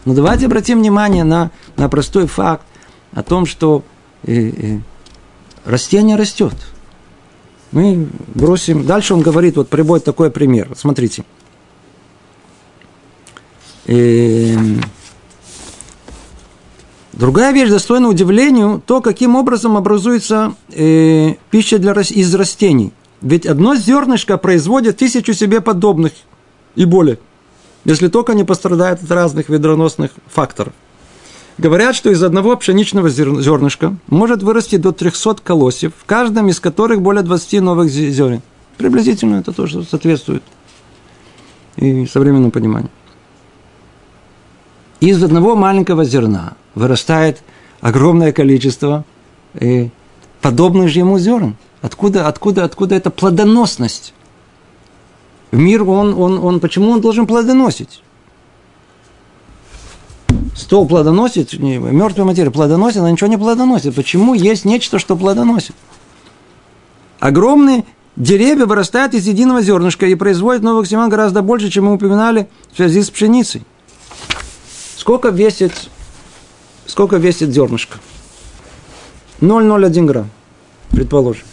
Но 0.06 0.14
давайте 0.14 0.46
обратим 0.46 0.80
внимание 0.80 1.24
на, 1.24 1.52
на 1.76 1.90
простой 1.90 2.28
факт 2.28 2.66
о 3.14 3.22
том, 3.24 3.46
что 3.46 3.84
э, 4.24 4.50
э, 4.50 4.80
растение 5.66 6.16
растет. 6.16 6.56
Мы 7.72 8.08
бросим. 8.34 8.86
Дальше 8.86 9.14
он 9.14 9.22
говорит, 9.22 9.56
вот 9.56 9.70
приводит 9.70 10.06
такой 10.06 10.32
пример. 10.32 10.70
Смотрите. 10.76 11.24
Э, 13.86 14.56
другая 17.20 17.54
вещь, 17.54 17.70
достойна 17.70 18.08
удивлению, 18.08 18.82
то, 18.86 19.02
каким 19.02 19.36
образом 19.36 19.78
образуется 19.78 20.56
э, 20.72 21.36
пища 21.52 21.78
для, 21.78 21.92
из 21.92 22.34
растений. 22.34 22.94
Ведь 23.22 23.46
одно 23.46 23.76
зернышко 23.76 24.38
производит 24.38 24.98
тысячу 24.98 25.34
себе 25.34 25.60
подобных 25.60 26.14
и 26.76 26.86
более, 26.86 27.20
если 27.84 28.08
только 28.08 28.34
не 28.34 28.46
пострадает 28.46 29.04
от 29.04 29.12
разных 29.12 29.50
ведроносных 29.50 30.12
факторов. 30.28 30.74
Говорят, 31.58 31.94
что 31.98 32.10
из 32.10 32.24
одного 32.24 32.56
пшеничного 32.56 33.10
зернышка 33.10 33.98
может 34.08 34.42
вырасти 34.42 34.78
до 34.78 34.94
300 34.94 35.36
колосьев, 35.44 35.92
в 35.98 36.06
каждом 36.06 36.48
из 36.48 36.62
которых 36.62 37.02
более 37.02 37.22
20 37.22 37.62
новых 37.62 37.90
зерен. 37.90 38.42
Приблизительно 38.78 39.36
это 39.36 39.52
тоже 39.52 39.84
соответствует 39.84 40.42
и 41.76 42.06
современному 42.06 42.52
пониманию. 42.52 42.90
Из 45.00 45.24
одного 45.24 45.56
маленького 45.56 46.04
зерна 46.04 46.54
вырастает 46.76 47.42
огромное 47.82 48.32
количество 48.34 49.06
э, 49.54 49.90
подобных 50.42 50.90
же 50.90 51.00
ему 51.00 51.18
зерн– 51.20 51.56
Откуда, 51.82 52.28
откуда, 52.28 52.66
откуда 52.66 52.96
эта 52.96 53.10
плодоносность? 53.10 54.14
В 55.52 55.58
мир 55.58 55.84
он, 55.84 56.14
он, 56.14 56.38
он, 56.38 56.60
почему 56.60 56.92
он 56.92 57.02
должен 57.02 57.26
плодоносить? 57.26 58.04
Стол 60.56 60.88
плодоносит, 60.88 61.54
мертвая 61.54 62.26
материя 62.26 62.52
плодоносит, 62.52 62.98
она 62.98 63.12
ничего 63.12 63.30
не 63.30 63.38
плодоносит. 63.38 63.96
Почему 63.96 64.34
есть 64.34 64.66
нечто, 64.66 65.00
что 65.00 65.16
плодоносит? 65.16 65.76
Огромные 67.20 67.86
деревья 68.16 68.66
вырастают 68.66 69.14
из 69.14 69.26
единого 69.26 69.62
зернышка 69.62 70.06
и 70.06 70.16
производят 70.16 70.62
новых 70.62 70.88
семян 70.88 71.10
гораздо 71.10 71.42
больше, 71.42 71.70
чем 71.70 71.86
мы 71.86 71.94
упоминали 71.94 72.50
в 72.74 72.76
связи 72.76 73.02
с 73.02 73.10
пшеницей. 73.10 73.64
Сколько 75.00 75.30
весит, 75.30 75.72
сколько 76.86 77.16
весит 77.16 77.52
зернышко? 77.52 78.00
0,01 79.40 80.06
грамм, 80.06 80.30
предположим. 80.92 81.46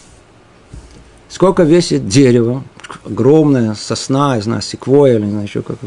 Сколько 1.29 1.63
весит 1.63 2.09
дерево? 2.09 2.65
Огромная 3.05 3.73
сосна, 3.75 4.35
я 4.35 4.41
знаю, 4.41 4.61
секвоя, 4.61 5.15
или 5.15 5.23
не 5.23 5.31
знаю, 5.31 5.45
еще 5.45 5.61
как 5.61 5.77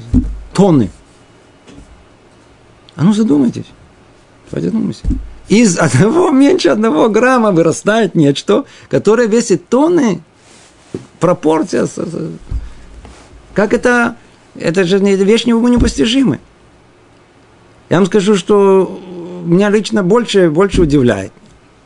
Тонны. 0.55 0.91
А 2.97 3.05
ну 3.05 3.13
задумайтесь. 3.13 3.67
Задумайтесь. 4.51 5.03
Из 5.49 5.77
одного, 5.77 6.31
меньше 6.31 6.71
одного 6.71 7.11
грамма 7.11 7.53
вырастает 7.53 8.15
нечто, 8.15 8.65
которое 8.89 9.29
весит 9.29 9.69
тонны. 9.69 10.23
Пропорция. 11.19 11.87
Как 13.53 13.75
это? 13.75 14.17
Это 14.55 14.85
же 14.85 14.97
вещь 14.97 15.45
непостижимая. 15.45 16.41
Я 17.91 17.97
вам 17.97 18.07
скажу, 18.07 18.37
что 18.37 19.01
меня 19.45 19.69
лично 19.69 20.05
больше, 20.05 20.49
больше 20.49 20.83
удивляет. 20.83 21.33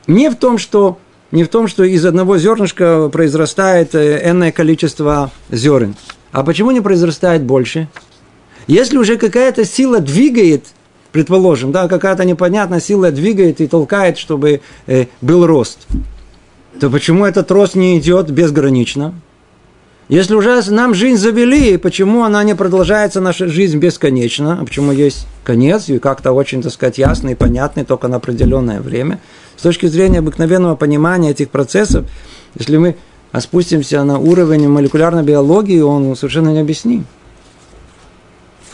Не 0.07 0.29
в 0.29 0.37
том, 0.37 0.59
что 0.59 0.99
не 1.31 1.43
в 1.43 1.49
том, 1.49 1.67
что 1.67 1.83
из 1.83 2.05
одного 2.05 2.39
зернышка 2.39 3.09
произрастает 3.09 3.95
э, 3.95 4.21
энное 4.31 4.53
количество 4.53 5.33
зерен. 5.51 5.97
А 6.31 6.45
почему 6.45 6.71
не 6.71 6.81
произрастает 6.81 7.43
больше? 7.43 7.89
Если 8.69 8.99
уже 8.99 9.17
какая-то 9.17 9.65
сила 9.65 9.99
двигает, 9.99 10.67
предположим, 11.11 11.73
да, 11.73 11.89
какая-то 11.89 12.25
непонятная 12.25 12.81
сила 12.81 13.11
двигает 13.11 13.61
и 13.61 13.67
толкает, 13.67 14.19
чтобы 14.19 14.61
э, 14.87 15.07
был 15.23 15.47
рост, 15.47 15.89
то 16.79 16.91
почему 16.91 17.25
этот 17.25 17.51
рост 17.51 17.75
не 17.75 17.99
идет 17.99 18.31
безгранично? 18.31 19.15
Если 20.09 20.35
уже 20.35 20.61
нам 20.71 20.95
жизнь 20.95 21.17
завели, 21.17 21.77
почему 21.79 22.25
она 22.25 22.45
не 22.45 22.55
продолжается, 22.55 23.21
наша 23.21 23.49
жизнь 23.49 23.79
бесконечно? 23.79 24.59
А 24.61 24.65
почему 24.65 24.93
есть 24.93 25.27
конец, 25.45 25.89
и 25.89 25.99
как-то 25.99 26.33
очень, 26.33 26.63
так 26.63 26.73
сказать, 26.73 26.99
ясный 26.99 27.33
и 27.33 27.37
понятный 27.37 27.85
только 27.85 28.09
на 28.09 28.17
определенное 28.17 28.81
время– 28.81 29.19
с 29.57 29.63
точки 29.63 29.87
зрения 29.87 30.19
обыкновенного 30.19 30.77
понимания 30.77 31.31
этих 31.31 31.51
процессов, 31.51 32.07
если 32.55 32.77
мы 32.77 32.97
спустимся 33.39 34.03
на 34.05 34.19
уровень 34.19 34.69
молекулярной 34.69 35.23
биологии, 35.23 35.81
он 35.81 36.15
совершенно 36.17 36.51
не 36.51 36.61
объясним. 36.61 37.07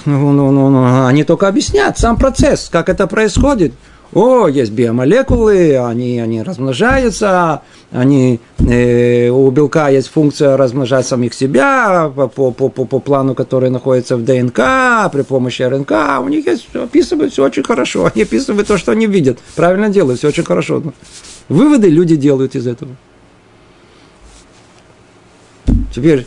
Ну, 0.07 0.33
ну, 0.33 0.51
ну, 0.51 0.71
ну, 0.71 1.07
они 1.07 1.25
только 1.25 1.47
объяснят 1.47 1.99
сам 1.99 2.17
процесс, 2.17 2.69
как 2.71 2.89
это 2.89 3.07
происходит. 3.07 3.75
О, 4.13 4.49
есть 4.49 4.73
биомолекулы, 4.73 5.79
они, 5.79 6.19
они 6.19 6.43
размножаются, 6.43 7.63
они, 7.93 8.41
э, 8.59 9.29
у 9.29 9.49
белка 9.53 9.89
есть 9.89 10.09
функция 10.09 10.57
размножать 10.57 11.07
самих 11.07 11.33
себя 11.33 12.11
по, 12.17 12.29
по, 12.29 12.51
по, 12.51 12.69
по 12.69 12.99
плану, 12.99 13.37
который 13.37 13.71
находится 13.71 14.17
в 14.17 14.25
ДНК, 14.25 15.13
при 15.13 15.23
помощи 15.23 15.63
РНК. 15.63 15.93
У 16.25 16.29
них 16.29 16.47
есть, 16.47 16.75
описывают 16.75 17.33
все 17.33 17.45
очень 17.45 17.63
хорошо. 17.63 18.11
Они 18.15 18.25
описывают 18.25 18.67
то, 18.67 18.79
что 18.79 18.91
они 18.91 19.07
видят. 19.07 19.39
Правильно 19.55 19.89
делают, 19.89 20.19
все 20.19 20.29
очень 20.29 20.45
хорошо. 20.45 20.83
Выводы 21.49 21.89
люди 21.89 22.17
делают 22.17 22.57
из 22.57 22.67
этого. 22.67 22.91
Теперь, 25.95 26.27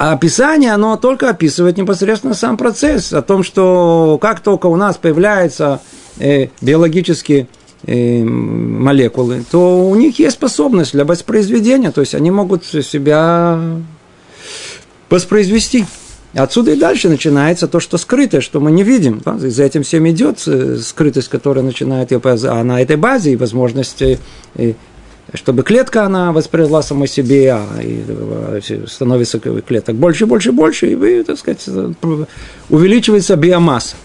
а 0.00 0.12
описание, 0.12 0.72
оно 0.72 0.96
только 0.96 1.28
описывает 1.28 1.76
непосредственно 1.76 2.32
сам 2.32 2.56
процесс, 2.56 3.12
о 3.12 3.20
том, 3.20 3.42
что 3.42 4.18
как 4.22 4.40
только 4.40 4.66
у 4.66 4.76
нас 4.76 4.96
появляется 4.96 5.82
э, 6.18 6.46
биологические 6.62 7.48
э, 7.86 8.24
молекулы, 8.24 9.44
то 9.50 9.86
у 9.86 9.94
них 9.94 10.18
есть 10.18 10.36
способность 10.36 10.92
для 10.92 11.04
воспроизведения, 11.04 11.90
то 11.90 12.00
есть 12.00 12.14
они 12.14 12.30
могут 12.30 12.64
себя 12.64 13.60
воспроизвести. 15.10 15.84
Отсюда 16.32 16.70
и 16.70 16.76
дальше 16.76 17.10
начинается 17.10 17.68
то, 17.68 17.78
что 17.78 17.98
скрытое, 17.98 18.40
что 18.40 18.58
мы 18.58 18.70
не 18.70 18.84
видим. 18.84 19.20
Да? 19.22 19.36
За 19.36 19.64
этим 19.64 19.82
всем 19.82 20.08
идет 20.08 20.42
э, 20.46 20.78
скрытость, 20.78 21.28
которая 21.28 21.62
начинает, 21.62 22.10
а 22.24 22.64
на 22.64 22.80
этой 22.80 22.96
базе 22.96 23.32
и 23.32 23.36
возможности, 23.36 24.18
чтобы 25.34 25.62
клетка 25.62 26.04
она 26.04 26.32
воспроизвела 26.32 26.82
самой 26.82 27.08
себе, 27.08 27.52
а 27.52 27.80
и, 27.82 28.02
а, 28.08 28.60
становится 28.86 29.38
клеток 29.38 29.96
больше, 29.96 30.26
больше, 30.26 30.52
больше, 30.52 30.90
и 30.90 30.94
вы, 30.94 31.22
так 31.22 31.38
сказать, 31.38 31.68
увеличивается 32.68 33.36
биомасса. 33.36 33.96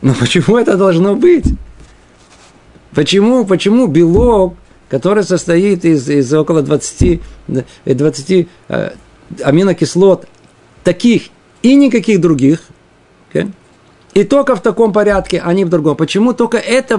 Но 0.00 0.14
почему 0.14 0.58
это 0.58 0.76
должно 0.76 1.14
быть? 1.16 1.44
Почему, 2.94 3.44
почему 3.44 3.86
белок, 3.86 4.54
который 4.88 5.24
состоит 5.24 5.84
из, 5.84 6.08
из 6.08 6.32
около 6.32 6.62
20, 6.62 7.20
20 7.84 8.48
э, 8.68 8.90
аминокислот, 9.42 10.26
таких 10.84 11.24
и 11.62 11.74
никаких 11.74 12.20
других, 12.20 12.62
и 14.14 14.24
только 14.24 14.56
в 14.56 14.62
таком 14.62 14.92
порядке, 14.92 15.40
а 15.44 15.52
не 15.52 15.64
в 15.64 15.68
другом. 15.68 15.96
Почему 15.96 16.32
только 16.32 16.56
это 16.56 16.96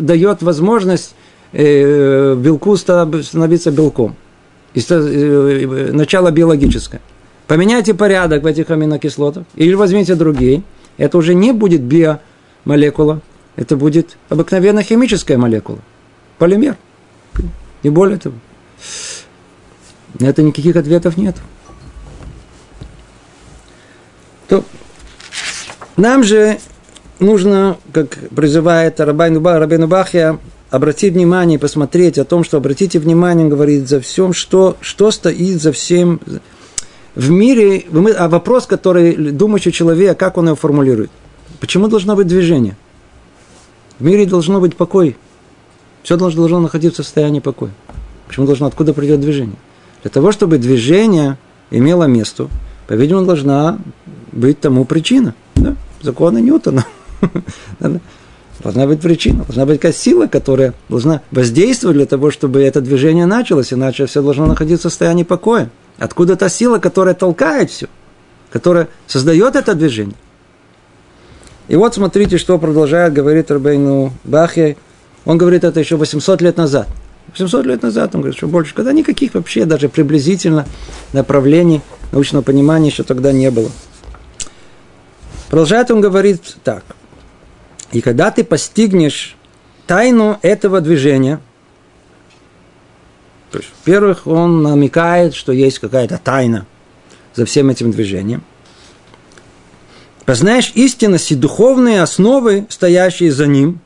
дает 0.00 0.42
возможность 0.42 1.14
э, 1.14 1.21
белку 1.52 2.76
становиться 2.76 3.70
белком? 3.70 4.16
И, 4.74 4.80
э, 4.88 5.90
начало 5.92 6.30
биологическое. 6.30 7.00
Поменяйте 7.46 7.92
порядок 7.92 8.42
в 8.42 8.46
этих 8.46 8.70
аминокислотах, 8.70 9.44
или 9.56 9.74
возьмите 9.74 10.14
другие– 10.14 10.62
это 10.96 11.18
уже 11.18 11.34
не 11.34 11.52
будет 11.52 11.82
биомолекула, 11.82 13.20
это 13.56 13.76
будет 13.76 14.16
обыкновенная 14.28 14.82
химическая 14.82 15.38
молекула, 15.38 15.78
полимер. 16.38 16.76
Не 17.82 17.90
более 17.90 18.18
того. 18.18 18.36
На 20.20 20.26
это 20.26 20.42
никаких 20.42 20.76
ответов 20.76 21.16
нет. 21.16 21.36
То 24.48 24.64
нам 25.96 26.22
же 26.22 26.58
нужно, 27.18 27.78
как 27.92 28.18
призывает 28.34 29.00
Рабайну 29.00 29.40
Бахья, 29.40 30.38
обратить 30.72 31.12
внимание 31.12 31.56
и 31.56 31.60
посмотреть 31.60 32.18
о 32.18 32.24
том, 32.24 32.44
что 32.44 32.56
обратите 32.56 32.98
внимание, 32.98 33.46
говорит, 33.46 33.88
за 33.88 34.00
всем, 34.00 34.32
что, 34.32 34.78
что 34.80 35.10
стоит 35.10 35.60
за 35.60 35.70
всем, 35.70 36.18
в 37.14 37.28
мире, 37.28 37.84
а 38.16 38.26
вопрос, 38.30 38.66
который 38.66 39.14
думающий 39.14 39.70
человек, 39.70 40.18
как 40.18 40.38
он 40.38 40.46
его 40.46 40.56
формулирует? 40.56 41.10
Почему 41.60 41.88
должно 41.88 42.16
быть 42.16 42.26
движение? 42.26 42.74
В 43.98 44.04
мире 44.04 44.24
должно 44.24 44.62
быть 44.62 44.74
покой. 44.74 45.18
Все 46.02 46.16
должно, 46.16 46.40
должно 46.40 46.60
находиться 46.60 47.02
в 47.02 47.04
состоянии 47.04 47.40
покоя. 47.40 47.72
Почему 48.26 48.46
должно, 48.46 48.66
откуда 48.66 48.94
придет 48.94 49.20
движение? 49.20 49.56
Для 50.00 50.10
того, 50.10 50.32
чтобы 50.32 50.56
движение 50.56 51.36
имело 51.70 52.04
место, 52.04 52.48
по-видимому, 52.86 53.26
должна 53.26 53.78
быть 54.32 54.58
тому 54.58 54.86
причина. 54.86 55.34
Да? 55.54 55.76
Законы 56.00 56.40
Ньютона. 56.40 56.86
Должна 58.62 58.86
быть 58.86 59.00
причина, 59.00 59.44
должна 59.44 59.66
быть 59.66 59.80
какая 59.80 59.92
сила, 59.92 60.28
которая 60.28 60.72
должна 60.88 61.20
воздействовать 61.32 61.96
для 61.96 62.06
того, 62.06 62.30
чтобы 62.30 62.62
это 62.62 62.80
движение 62.80 63.26
началось, 63.26 63.72
иначе 63.72 64.06
все 64.06 64.22
должно 64.22 64.46
находиться 64.46 64.88
в 64.88 64.92
состоянии 64.92 65.24
покоя. 65.24 65.68
Откуда 65.98 66.36
та 66.36 66.48
сила, 66.48 66.78
которая 66.78 67.14
толкает 67.14 67.70
все, 67.70 67.86
которая 68.50 68.88
создает 69.06 69.56
это 69.56 69.74
движение. 69.74 70.14
И 71.68 71.76
вот 71.76 71.94
смотрите, 71.94 72.38
что 72.38 72.58
продолжает 72.58 73.12
говорить 73.12 73.50
Рабейну 73.50 74.12
Бахе. 74.24 74.76
Он 75.24 75.38
говорит 75.38 75.64
это 75.64 75.80
еще 75.80 75.96
800 75.96 76.42
лет 76.42 76.56
назад. 76.56 76.88
800 77.28 77.66
лет 77.66 77.82
назад, 77.82 78.14
он 78.14 78.20
говорит, 78.20 78.36
что 78.36 78.46
больше, 78.46 78.74
когда 78.74 78.92
никаких 78.92 79.34
вообще 79.34 79.64
даже 79.64 79.88
приблизительно 79.88 80.66
направлений 81.12 81.80
научного 82.10 82.42
понимания 82.42 82.88
еще 82.88 83.04
тогда 83.04 83.32
не 83.32 83.50
было. 83.50 83.70
Продолжает 85.48 85.90
он 85.90 86.00
говорить 86.00 86.56
так. 86.64 86.84
И 87.92 88.00
когда 88.00 88.30
ты 88.30 88.42
постигнешь 88.42 89.36
тайну 89.86 90.38
этого 90.42 90.80
движения– 90.80 91.40
то 93.52 93.58
есть, 93.58 93.70
во-первых, 93.84 94.26
он 94.26 94.62
намекает, 94.62 95.34
что 95.34 95.52
есть 95.52 95.78
какая-то 95.78 96.18
тайна 96.18 96.66
за 97.34 97.44
всем 97.44 97.68
этим 97.68 97.90
движением. 97.90 98.42
Познаешь 100.24 100.72
истинность 100.74 101.30
и 101.32 101.34
духовные 101.34 102.00
основы, 102.00 102.66
стоящие 102.70 103.30
за 103.30 103.46
ним, 103.46 103.80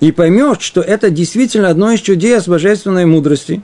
и 0.00 0.10
поймешь, 0.10 0.60
что 0.60 0.80
это 0.80 1.08
действительно 1.10 1.68
одно 1.68 1.92
из 1.92 2.00
чудес 2.00 2.48
божественной 2.48 3.06
мудрости 3.06 3.62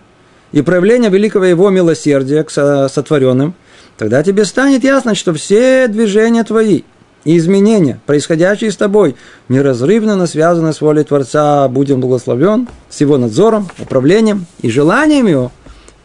и 0.52 0.62
проявление 0.62 1.10
великого 1.10 1.46
его 1.46 1.68
милосердия 1.70 2.44
к 2.44 2.50
сотворенным, 2.50 3.54
тогда 3.98 4.22
тебе 4.22 4.44
станет 4.44 4.84
ясно, 4.84 5.16
что 5.16 5.34
все 5.34 5.88
движения 5.88 6.44
твои– 6.44 6.82
и 7.24 7.36
изменения, 7.36 8.00
происходящие 8.06 8.70
с 8.70 8.76
тобой, 8.76 9.16
неразрывно 9.48 10.26
связаны 10.26 10.72
с 10.72 10.80
волей 10.80 11.04
Творца, 11.04 11.68
будем 11.68 12.00
благословен, 12.00 12.68
с 12.88 13.00
его 13.00 13.18
надзором, 13.18 13.68
управлением 13.78 14.46
и 14.62 14.70
желанием 14.70 15.26
его, 15.26 15.52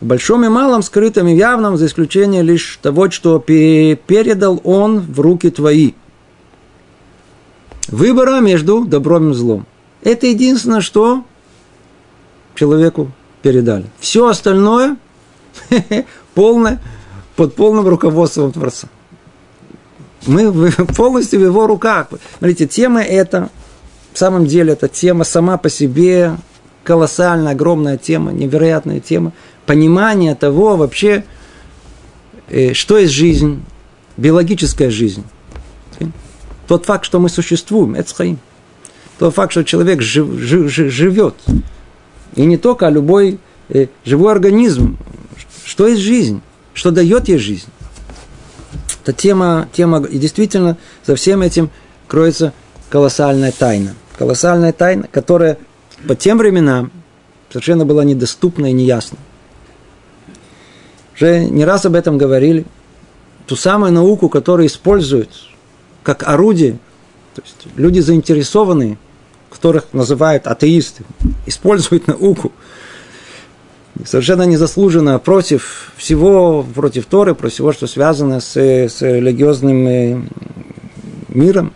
в 0.01 0.05
большом 0.05 0.43
и 0.43 0.49
малом, 0.49 0.81
скрытом 0.83 1.27
и 1.27 1.35
явном, 1.35 1.77
за 1.77 1.85
исключением 1.85 2.45
лишь 2.45 2.79
того, 2.81 3.09
что 3.09 3.39
передал 3.39 4.59
он 4.63 4.99
в 4.99 5.19
руки 5.19 5.49
твои. 5.49 5.93
Выбора 7.87 8.39
между 8.39 8.83
добром 8.83 9.31
и 9.31 9.33
злом. 9.33 9.65
Это 10.03 10.27
единственное, 10.27 10.81
что 10.81 11.23
человеку 12.55 13.11
передали. 13.41 13.85
Все 13.99 14.27
остальное 14.27 14.97
полное, 16.33 16.81
под 17.35 17.55
полным 17.55 17.87
руководством 17.87 18.51
Творца. 18.51 18.87
Мы 20.25 20.71
полностью 20.95 21.39
в 21.39 21.43
его 21.43 21.67
руках. 21.67 22.07
Смотрите, 22.37 22.67
тема 22.67 23.01
эта, 23.01 23.49
в 24.13 24.17
самом 24.17 24.45
деле, 24.45 24.73
эта 24.73 24.87
тема 24.87 25.23
сама 25.23 25.57
по 25.57 25.69
себе 25.69 26.37
колоссальная, 26.83 27.53
огромная 27.53 27.97
тема, 27.97 28.31
невероятная 28.31 28.99
тема. 28.99 29.33
Понимание 29.65 30.35
того 30.35 30.77
вообще, 30.77 31.25
э, 32.49 32.73
что 32.73 32.97
есть 32.97 33.13
жизнь, 33.13 33.63
биологическая 34.17 34.89
жизнь. 34.89 35.23
Тот 36.67 36.85
факт, 36.85 37.05
что 37.05 37.19
мы 37.19 37.29
существуем, 37.29 37.95
это 37.95 38.13
хаим. 38.13 38.39
Тот 39.19 39.33
факт, 39.33 39.51
что 39.51 39.63
человек 39.63 40.01
жив, 40.01 40.31
жив, 40.39 40.71
жив, 40.71 40.91
живет. 40.91 41.35
И 42.35 42.45
не 42.45 42.57
только, 42.57 42.87
а 42.87 42.89
любой 42.89 43.39
э, 43.69 43.87
живой 44.03 44.31
организм. 44.31 44.97
Что 45.63 45.87
есть 45.87 46.01
жизнь? 46.01 46.41
Что 46.73 46.91
дает 46.91 47.27
ей 47.27 47.37
жизнь? 47.37 47.67
Это 49.05 49.13
тема, 49.13 49.69
тема, 49.71 50.03
и 50.03 50.17
действительно, 50.17 50.77
за 51.05 51.15
всем 51.15 51.43
этим 51.43 51.69
кроется 52.07 52.53
колоссальная 52.89 53.51
тайна. 53.51 53.93
Колоссальная 54.17 54.73
тайна, 54.73 55.07
которая 55.11 55.59
по 56.07 56.15
тем 56.15 56.39
временам 56.39 56.91
совершенно 57.51 57.85
была 57.85 58.03
недоступна 58.03 58.65
и 58.65 58.73
неясна. 58.73 59.19
Уже 61.13 61.45
не 61.45 61.65
раз 61.65 61.85
об 61.85 61.93
этом 61.93 62.17
говорили. 62.17 62.65
Ту 63.45 63.55
самую 63.55 63.91
науку, 63.91 64.27
которую 64.27 64.65
используют 64.65 65.29
как 66.01 66.27
орудие, 66.27 66.79
то 67.35 67.43
есть 67.43 67.67
люди 67.75 67.99
заинтересованные, 67.99 68.97
которых 69.51 69.85
называют 69.93 70.47
атеисты, 70.47 71.03
используют 71.45 72.07
науку 72.07 72.51
совершенно 74.03 74.43
незаслуженно 74.43 75.19
против 75.19 75.93
всего, 75.95 76.63
против 76.63 77.05
Торы, 77.05 77.33
против 77.35 77.53
всего, 77.53 77.73
что 77.73 77.87
связано 77.87 78.41
с, 78.41 78.57
с 78.57 79.01
религиозным 79.01 79.87
э, 79.87 80.21
миром. 81.29 81.73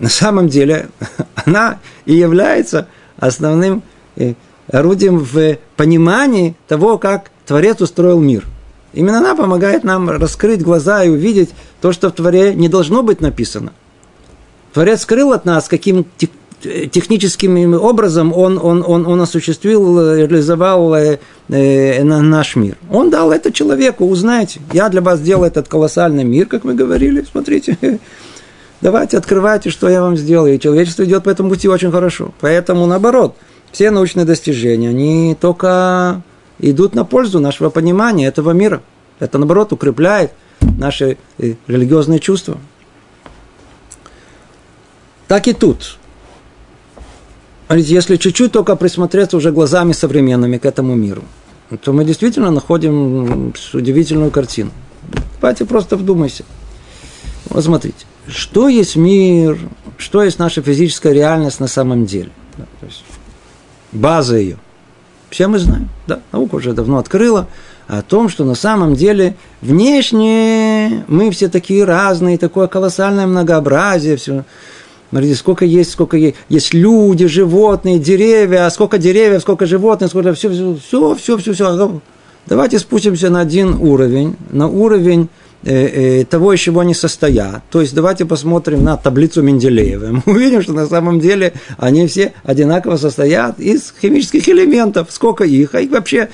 На 0.00 0.08
самом 0.08 0.48
деле 0.48 0.88
она 1.34 1.78
и 2.06 2.14
является 2.14 2.88
основным 3.18 3.82
э, 4.16 4.34
орудием 4.70 5.18
в 5.18 5.58
понимании 5.76 6.56
того, 6.66 6.98
как 6.98 7.30
Творец 7.46 7.80
устроил 7.80 8.20
мир. 8.20 8.46
Именно 8.92 9.18
она 9.18 9.34
помогает 9.34 9.84
нам 9.84 10.08
раскрыть 10.08 10.62
глаза 10.62 11.04
и 11.04 11.08
увидеть 11.08 11.50
то, 11.80 11.92
что 11.92 12.08
в 12.08 12.12
Творе 12.12 12.54
не 12.54 12.68
должно 12.68 13.02
быть 13.02 13.20
написано. 13.20 13.72
Творец 14.72 15.02
скрыл 15.02 15.32
от 15.32 15.44
нас, 15.44 15.68
каким 15.68 16.06
техническим 16.60 17.74
образом 17.74 18.32
он, 18.32 18.58
он, 18.62 18.84
он, 18.86 19.06
он 19.06 19.20
осуществил, 19.20 20.14
реализовал 20.16 20.94
э, 20.94 21.18
э, 21.48 22.02
наш 22.02 22.56
мир. 22.56 22.76
Он 22.90 23.10
дал 23.10 23.32
это 23.32 23.52
человеку, 23.52 24.06
узнайте. 24.06 24.60
Я 24.72 24.88
для 24.88 25.00
вас 25.00 25.20
сделал 25.20 25.44
этот 25.44 25.68
колоссальный 25.68 26.24
мир, 26.24 26.46
как 26.46 26.64
мы 26.64 26.74
говорили, 26.74 27.24
смотрите. 27.30 27.78
Давайте, 28.80 29.18
открывайте, 29.18 29.70
что 29.70 29.88
я 29.88 30.00
вам 30.00 30.16
сделал. 30.16 30.46
И 30.46 30.58
человечество 30.58 31.04
идет 31.04 31.24
по 31.24 31.30
этому 31.30 31.50
пути 31.50 31.68
очень 31.68 31.90
хорошо. 31.90 32.32
Поэтому, 32.40 32.86
наоборот, 32.86 33.36
все 33.72 33.90
научные 33.90 34.24
достижения, 34.24 34.90
они 34.90 35.36
только 35.40 36.22
идут 36.58 36.94
на 36.94 37.04
пользу 37.04 37.40
нашего 37.40 37.70
понимания 37.70 38.26
этого 38.26 38.52
мира. 38.52 38.82
Это, 39.18 39.38
наоборот, 39.38 39.72
укрепляет 39.72 40.32
наши 40.60 41.18
э, 41.38 41.54
религиозные 41.66 42.20
чувства. 42.20 42.58
Так 45.26 45.46
и 45.46 45.52
тут. 45.52 45.97
Если 47.70 48.16
чуть-чуть 48.16 48.52
только 48.52 48.76
присмотреться 48.76 49.36
уже 49.36 49.52
глазами 49.52 49.92
современными 49.92 50.56
к 50.58 50.64
этому 50.64 50.94
миру, 50.94 51.22
то 51.82 51.92
мы 51.92 52.04
действительно 52.04 52.50
находим 52.50 53.52
удивительную 53.74 54.30
картину. 54.30 54.70
Давайте 55.40 55.66
просто 55.66 55.96
вдумайся. 55.96 56.44
Вот 57.50 57.64
смотрите, 57.64 58.06
что 58.26 58.68
есть 58.68 58.96
мир, 58.96 59.58
что 59.98 60.22
есть 60.22 60.38
наша 60.38 60.62
физическая 60.62 61.12
реальность 61.12 61.60
на 61.60 61.68
самом 61.68 62.06
деле. 62.06 62.30
Да, 62.56 62.64
то 62.80 62.86
есть 62.86 63.04
база 63.92 64.36
ее. 64.36 64.58
Все 65.30 65.46
мы 65.46 65.58
знаем, 65.58 65.90
да, 66.06 66.20
наука 66.32 66.54
уже 66.56 66.72
давно 66.72 66.98
открыла 66.98 67.48
о 67.86 68.00
том, 68.02 68.30
что 68.30 68.44
на 68.44 68.54
самом 68.54 68.94
деле 68.94 69.36
внешне 69.60 71.04
мы 71.06 71.30
все 71.30 71.48
такие 71.48 71.84
разные, 71.84 72.38
такое 72.38 72.66
колоссальное 72.66 73.26
многообразие, 73.26 74.16
все. 74.16 74.44
Смотрите, 75.10 75.34
сколько 75.34 75.64
есть, 75.64 75.90
сколько 75.90 76.16
есть. 76.16 76.36
Есть 76.48 76.74
люди, 76.74 77.26
животные, 77.26 77.98
деревья, 77.98 78.68
сколько 78.70 78.98
деревьев, 78.98 79.40
сколько 79.40 79.66
животных, 79.66 80.10
сколько 80.10 80.34
все, 80.34 80.50
все, 80.50 81.14
все, 81.14 81.38
все, 81.38 81.52
все. 81.52 82.00
Давайте 82.46 82.78
спустимся 82.78 83.30
на 83.30 83.40
один 83.40 83.74
уровень, 83.74 84.36
на 84.50 84.68
уровень 84.68 85.28
э, 85.64 86.20
э, 86.20 86.24
того, 86.24 86.52
из 86.52 86.60
чего 86.60 86.80
они 86.80 86.94
состоят. 86.94 87.62
То 87.70 87.80
есть 87.80 87.94
давайте 87.94 88.24
посмотрим 88.24 88.84
на 88.84 88.96
таблицу 88.96 89.42
Менделеева. 89.42 90.22
Мы 90.26 90.32
увидим, 90.32 90.62
что 90.62 90.72
на 90.72 90.86
самом 90.86 91.20
деле 91.20 91.52
они 91.76 92.06
все 92.06 92.32
одинаково 92.44 92.96
состоят 92.96 93.60
из 93.60 93.94
химических 94.00 94.48
элементов. 94.48 95.08
Сколько 95.10 95.44
их? 95.44 95.74
А 95.74 95.80
их 95.80 95.90
вообще 95.90 96.28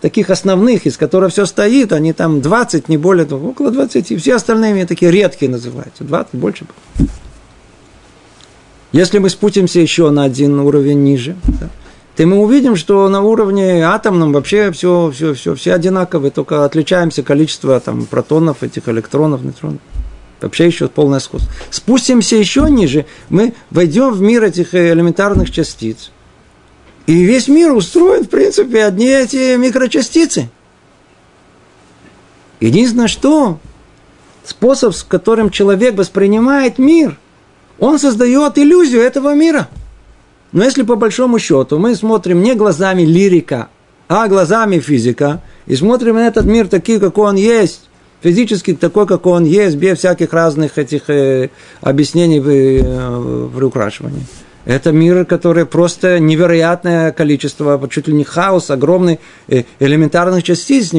таких 0.00 0.30
основных, 0.30 0.86
из 0.86 0.96
которых 0.96 1.32
все 1.32 1.46
стоит, 1.46 1.92
они 1.92 2.12
там 2.12 2.40
20, 2.40 2.88
не 2.88 2.98
более 2.98 3.24
того, 3.24 3.50
около 3.50 3.70
20. 3.70 4.20
Все 4.20 4.34
остальные 4.34 4.86
такие 4.86 5.10
редкие 5.10 5.50
называются. 5.50 6.02
20, 6.02 6.34
больше. 6.34 6.66
Если 8.92 9.18
мы 9.18 9.30
спустимся 9.30 9.80
еще 9.80 10.10
на 10.10 10.24
один 10.24 10.60
уровень 10.60 11.02
ниже, 11.02 11.36
да, 11.60 11.70
то 12.16 12.26
мы 12.26 12.38
увидим, 12.40 12.76
что 12.76 13.08
на 13.08 13.22
уровне 13.22 13.84
атомном 13.86 14.32
вообще 14.32 14.70
все, 14.70 15.10
все, 15.14 15.32
все, 15.32 15.54
все 15.54 15.74
одинаковые, 15.74 16.30
только 16.30 16.64
отличаемся 16.64 17.22
количество 17.22 17.80
там, 17.80 18.04
протонов, 18.04 18.62
этих 18.62 18.88
электронов, 18.88 19.42
нейтронов. 19.42 19.80
Вообще 20.42 20.66
еще 20.66 20.88
полное 20.88 21.20
сходство. 21.20 21.50
Спустимся 21.70 22.36
еще 22.36 22.66
ниже, 22.68 23.06
мы 23.30 23.54
войдем 23.70 24.12
в 24.12 24.20
мир 24.20 24.44
этих 24.44 24.74
элементарных 24.74 25.50
частиц. 25.50 26.10
И 27.06 27.22
весь 27.22 27.48
мир 27.48 27.72
устроен, 27.72 28.24
в 28.24 28.28
принципе, 28.28 28.84
одни 28.84 29.06
эти 29.06 29.56
микрочастицы. 29.56 30.50
Единственное, 32.60 33.08
что 33.08 33.58
способ, 34.44 34.94
с 34.94 35.02
которым 35.02 35.50
человек 35.50 35.96
воспринимает 35.96 36.78
мир, 36.78 37.18
он 37.82 37.98
создает 37.98 38.58
иллюзию 38.58 39.02
этого 39.02 39.34
мира. 39.34 39.68
Но 40.52 40.62
если 40.62 40.84
по 40.84 40.94
большому 40.94 41.40
счету 41.40 41.80
мы 41.80 41.96
смотрим 41.96 42.40
не 42.40 42.54
глазами 42.54 43.02
лирика, 43.02 43.70
а 44.06 44.28
глазами 44.28 44.78
физика, 44.78 45.42
и 45.66 45.74
смотрим 45.74 46.14
на 46.14 46.28
этот 46.28 46.44
мир 46.44 46.68
такой, 46.68 47.00
какой 47.00 47.30
он 47.30 47.34
есть, 47.34 47.88
физически 48.22 48.74
такой, 48.74 49.08
какой 49.08 49.32
он 49.32 49.44
есть, 49.44 49.76
без 49.76 49.98
всяких 49.98 50.32
разных 50.32 50.78
этих 50.78 51.10
э, 51.10 51.50
объяснений 51.80 52.38
э, 52.38 53.18
в 53.18 53.56
приукрашивании. 53.56 54.26
Это 54.64 54.92
мир, 54.92 55.24
который 55.24 55.66
просто 55.66 56.20
невероятное 56.20 57.10
количество, 57.10 57.84
чуть 57.90 58.06
ли 58.06 58.14
не 58.14 58.22
хаос, 58.22 58.70
огромный 58.70 59.18
э, 59.48 59.64
элементарных 59.80 60.44
частиц. 60.44 60.92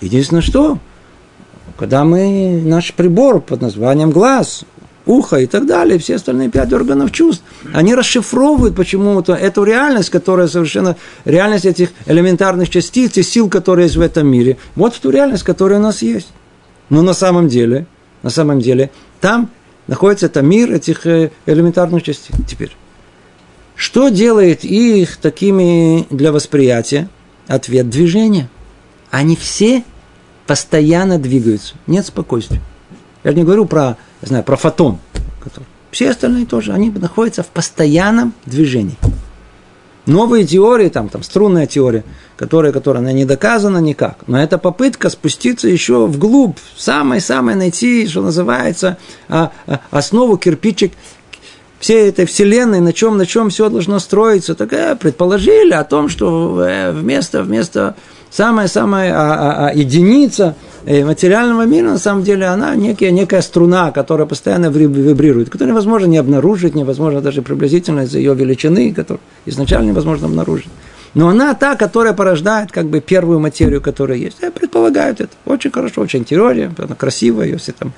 Единственное, 0.00 0.42
что, 0.42 0.78
когда 1.76 2.02
мы, 2.02 2.60
наш 2.64 2.92
прибор 2.94 3.40
под 3.40 3.60
названием 3.60 4.10
глаз, 4.10 4.64
ухо 5.08 5.38
и 5.38 5.46
так 5.46 5.66
далее, 5.66 5.98
все 5.98 6.16
остальные 6.16 6.50
пять 6.50 6.72
органов 6.72 7.10
чувств, 7.10 7.42
они 7.72 7.94
расшифровывают 7.94 8.76
почему-то 8.76 9.34
эту 9.34 9.64
реальность, 9.64 10.10
которая 10.10 10.46
совершенно, 10.46 10.96
реальность 11.24 11.64
этих 11.64 11.90
элементарных 12.06 12.68
частиц 12.68 13.16
и 13.16 13.22
сил, 13.22 13.48
которые 13.48 13.86
есть 13.86 13.96
в 13.96 14.00
этом 14.00 14.28
мире, 14.28 14.58
вот 14.76 14.94
в 14.94 15.00
ту 15.00 15.10
реальность, 15.10 15.42
которая 15.42 15.80
у 15.80 15.82
нас 15.82 16.02
есть. 16.02 16.28
Но 16.90 17.02
на 17.02 17.14
самом 17.14 17.48
деле, 17.48 17.86
на 18.22 18.30
самом 18.30 18.60
деле, 18.60 18.90
там 19.20 19.50
находится 19.86 20.26
это 20.26 20.42
мир 20.42 20.72
этих 20.72 21.06
э, 21.06 21.30
элементарных 21.46 22.02
частиц. 22.02 22.34
Теперь, 22.46 22.76
что 23.74 24.10
делает 24.10 24.64
их 24.64 25.16
такими 25.16 26.06
для 26.10 26.32
восприятия? 26.32 27.08
Ответ– 27.46 27.88
движения. 27.90 28.50
Они 29.10 29.36
все 29.36 29.84
постоянно 30.46 31.18
двигаются, 31.18 31.76
нет 31.86 32.04
спокойствия. 32.04 32.60
Я 33.28 33.34
не 33.34 33.44
говорю 33.44 33.66
про 33.66 33.98
я 34.22 34.28
знаю, 34.28 34.42
про 34.42 34.56
фотон. 34.56 34.98
Все 35.90 36.10
остальные 36.10 36.46
тоже, 36.46 36.72
они 36.72 36.90
находятся 36.90 37.42
в 37.42 37.48
постоянном 37.48 38.32
движении. 38.46 38.96
Новые 40.06 40.46
теории, 40.46 40.88
там, 40.88 41.10
там 41.10 41.22
струнная 41.22 41.66
теория, 41.66 42.04
которая, 42.36 42.72
которая 42.72 43.02
она 43.02 43.12
не 43.12 43.26
доказана 43.26 43.78
никак, 43.78 44.16
но 44.26 44.42
это 44.42 44.56
попытка 44.56 45.10
спуститься 45.10 45.68
еще 45.68 46.06
вглубь, 46.06 46.56
самое-самое 46.78 47.54
найти, 47.54 48.08
что 48.08 48.22
называется, 48.22 48.96
а, 49.28 49.52
а, 49.66 49.80
основу 49.90 50.38
кирпичик 50.38 50.92
всей 51.78 52.08
этой 52.08 52.24
вселенной, 52.24 52.80
на 52.80 52.94
чем, 52.94 53.18
на 53.18 53.26
чем 53.26 53.50
все 53.50 53.68
должно 53.68 53.98
строиться. 53.98 54.54
Так 54.54 54.72
э, 54.72 54.96
предположили 54.96 55.74
о 55.74 55.84
том, 55.84 56.08
что 56.08 56.62
э, 56.62 56.92
вместо, 56.92 57.42
вместо 57.42 57.94
самая-самая 58.30 59.12
а, 59.14 59.34
а, 59.34 59.68
а, 59.68 59.74
единица 59.74 60.54
э, 60.84 61.04
материального 61.04 61.66
мира, 61.66 61.88
на 61.88 61.98
самом 61.98 62.22
деле, 62.22 62.46
она 62.46 62.74
некая, 62.76 63.10
некая 63.10 63.42
струна, 63.42 63.90
которая 63.90 64.26
постоянно 64.26 64.66
вибрирует, 64.66 65.50
которую 65.50 65.72
невозможно 65.72 66.06
не 66.06 66.18
обнаружить, 66.18 66.74
невозможно 66.74 67.20
даже 67.20 67.42
приблизительно 67.42 68.00
из-за 68.00 68.18
ее 68.18 68.34
величины, 68.34 68.92
которую 68.94 69.20
изначально 69.46 69.88
невозможно 69.88 70.26
обнаружить. 70.26 70.68
Но 71.14 71.28
она 71.28 71.54
та, 71.54 71.74
которая 71.74 72.12
порождает 72.12 72.70
как 72.70 72.86
бы 72.86 73.00
первую 73.00 73.40
материю, 73.40 73.80
которая 73.80 74.18
есть. 74.18 74.36
Я 74.42 74.50
предполагаю 74.50 75.14
это. 75.14 75.28
Очень 75.46 75.70
хорошо, 75.70 76.02
очень 76.02 76.24
теория, 76.24 76.70
она 76.76 76.94
красивая, 76.94 77.56
все 77.56 77.72
там 77.72 77.92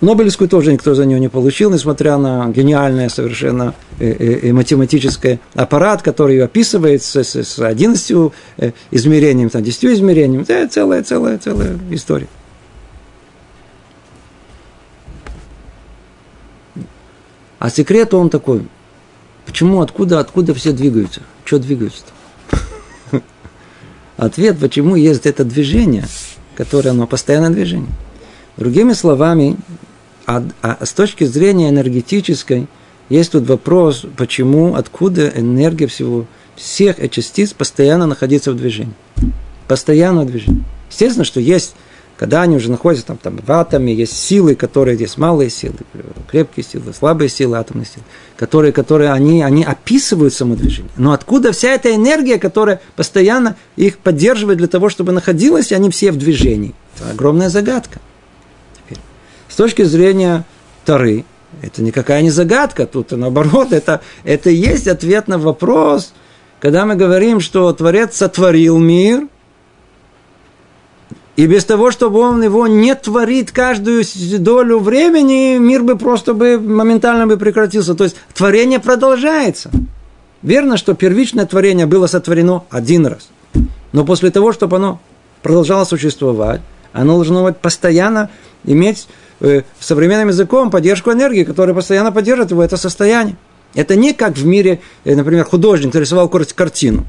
Нобелевскую 0.00 0.48
тоже 0.48 0.72
никто 0.72 0.94
за 0.94 1.06
нее 1.06 1.20
не 1.20 1.28
получил, 1.28 1.70
несмотря 1.70 2.18
на 2.18 2.48
гениальное 2.48 3.08
совершенно 3.08 3.74
э, 3.98 4.10
э, 4.10 4.48
э, 4.48 4.52
математический 4.52 5.40
аппарат, 5.54 6.02
который 6.02 6.42
описывает 6.42 7.02
с, 7.02 7.16
с, 7.16 7.36
с 7.36 7.58
11 7.58 8.32
измерениями, 8.90 9.48
там, 9.48 9.62
10 9.62 9.84
измерениями. 9.84 10.42
Это 10.42 10.68
целая, 10.68 11.02
целая, 11.02 11.38
целая 11.38 11.78
история. 11.90 12.26
А 17.60 17.70
секрет 17.70 18.12
он 18.12 18.28
такой. 18.28 18.66
Почему, 19.46 19.80
откуда, 19.80 20.18
откуда 20.18 20.54
все 20.54 20.72
двигаются? 20.72 21.22
Что 21.44 21.58
двигаются-то? 21.58 23.22
Ответ, 24.16 24.58
почему 24.58 24.96
есть 24.96 25.24
это 25.24 25.44
движение, 25.44 26.04
которое 26.56 26.90
оно 26.90 27.06
постоянное 27.06 27.50
движение. 27.50 27.90
Другими 28.56 28.92
словами, 28.92 29.56
а, 30.26 30.44
а 30.62 30.84
с 30.84 30.92
точки 30.92 31.24
зрения 31.24 31.70
энергетической, 31.70 32.66
есть 33.08 33.32
тут 33.32 33.46
вопрос, 33.48 34.06
почему, 34.16 34.74
откуда 34.74 35.28
энергия 35.28 35.86
всего, 35.86 36.26
всех 36.56 36.96
частиц 37.10 37.52
постоянно 37.52 38.06
находится 38.06 38.52
в 38.52 38.56
движении. 38.56 38.94
Постоянно 39.68 40.22
в 40.22 40.26
движении. 40.26 40.64
Естественно, 40.90 41.24
что 41.24 41.40
есть 41.40 41.74
когда 42.16 42.42
они 42.42 42.56
уже 42.56 42.70
находятся 42.70 43.06
там, 43.06 43.16
там 43.16 43.40
в 43.44 43.50
атоме, 43.50 43.92
есть 43.92 44.16
силы, 44.16 44.54
которые 44.54 44.96
есть 44.96 45.18
малые 45.18 45.50
силы, 45.50 45.74
крепкие 46.30 46.64
силы, 46.64 46.92
слабые 46.96 47.28
силы, 47.28 47.56
атомные 47.56 47.86
силы, 47.86 48.04
которые, 48.36 48.72
которые 48.72 49.10
они, 49.10 49.42
они 49.42 49.64
описывают 49.64 50.32
самодвижение. 50.32 50.92
Но 50.96 51.12
откуда 51.12 51.52
вся 51.52 51.70
эта 51.72 51.94
энергия, 51.94 52.38
которая 52.38 52.80
постоянно 52.94 53.56
их 53.76 53.98
поддерживает 53.98 54.58
для 54.58 54.68
того, 54.68 54.88
чтобы 54.88 55.12
находилась, 55.12 55.72
они 55.72 55.90
все 55.90 56.12
в 56.12 56.16
движении? 56.16 56.74
Это 56.96 57.10
огромная 57.10 57.48
загадка. 57.48 58.00
С 59.54 59.56
точки 59.56 59.82
зрения 59.82 60.44
Тары, 60.84 61.24
это 61.62 61.80
никакая 61.80 62.22
не 62.22 62.30
загадка, 62.30 62.86
тут 62.86 63.12
наоборот, 63.12 63.72
это, 63.72 64.00
это 64.24 64.50
и 64.50 64.56
есть 64.56 64.88
ответ 64.88 65.28
на 65.28 65.38
вопрос, 65.38 66.12
когда 66.58 66.84
мы 66.84 66.96
говорим, 66.96 67.38
что 67.38 67.72
Творец 67.72 68.16
сотворил 68.16 68.78
мир– 68.78 69.28
и 71.36 71.46
без 71.46 71.64
того, 71.64 71.92
чтобы 71.92 72.18
он 72.18 72.42
его 72.42 72.66
не 72.66 72.96
творит 72.96 73.52
каждую 73.52 74.02
долю 74.40 74.80
времени, 74.80 75.58
мир 75.58 75.84
бы 75.84 75.96
просто 75.96 76.34
бы 76.34 76.58
моментально 76.58 77.28
бы 77.28 77.36
прекратился. 77.36 77.94
То 77.94 78.02
есть 78.02 78.16
творение 78.34 78.80
продолжается. 78.80 79.70
Верно, 80.42 80.76
что 80.76 80.94
первичное 80.94 81.46
творение 81.46 81.86
было 81.86 82.08
сотворено 82.08 82.64
один 82.70 83.06
раз. 83.06 83.28
Но 83.92 84.04
после 84.04 84.30
того, 84.30 84.52
чтобы 84.52 84.76
оно 84.76 85.00
продолжало 85.42 85.84
существовать, 85.84 86.60
оно 86.92 87.14
должно 87.14 87.44
быть 87.44 87.56
постоянно 87.56 88.30
иметь 88.64 89.06
э, 89.44 89.62
современным 89.80 90.28
языком 90.28 90.70
поддержку 90.70 91.12
энергии, 91.12 91.44
которая 91.44 91.74
постоянно 91.74 92.12
поддерживает 92.12 92.50
его 92.50 92.62
это 92.62 92.76
состояние. 92.76 93.36
Это 93.74 93.96
не 93.96 94.12
как 94.12 94.36
в 94.36 94.46
мире, 94.46 94.80
э, 95.04 95.14
например, 95.14 95.44
художник 95.44 95.94
рисовал 95.94 96.28
картину. 96.28 97.04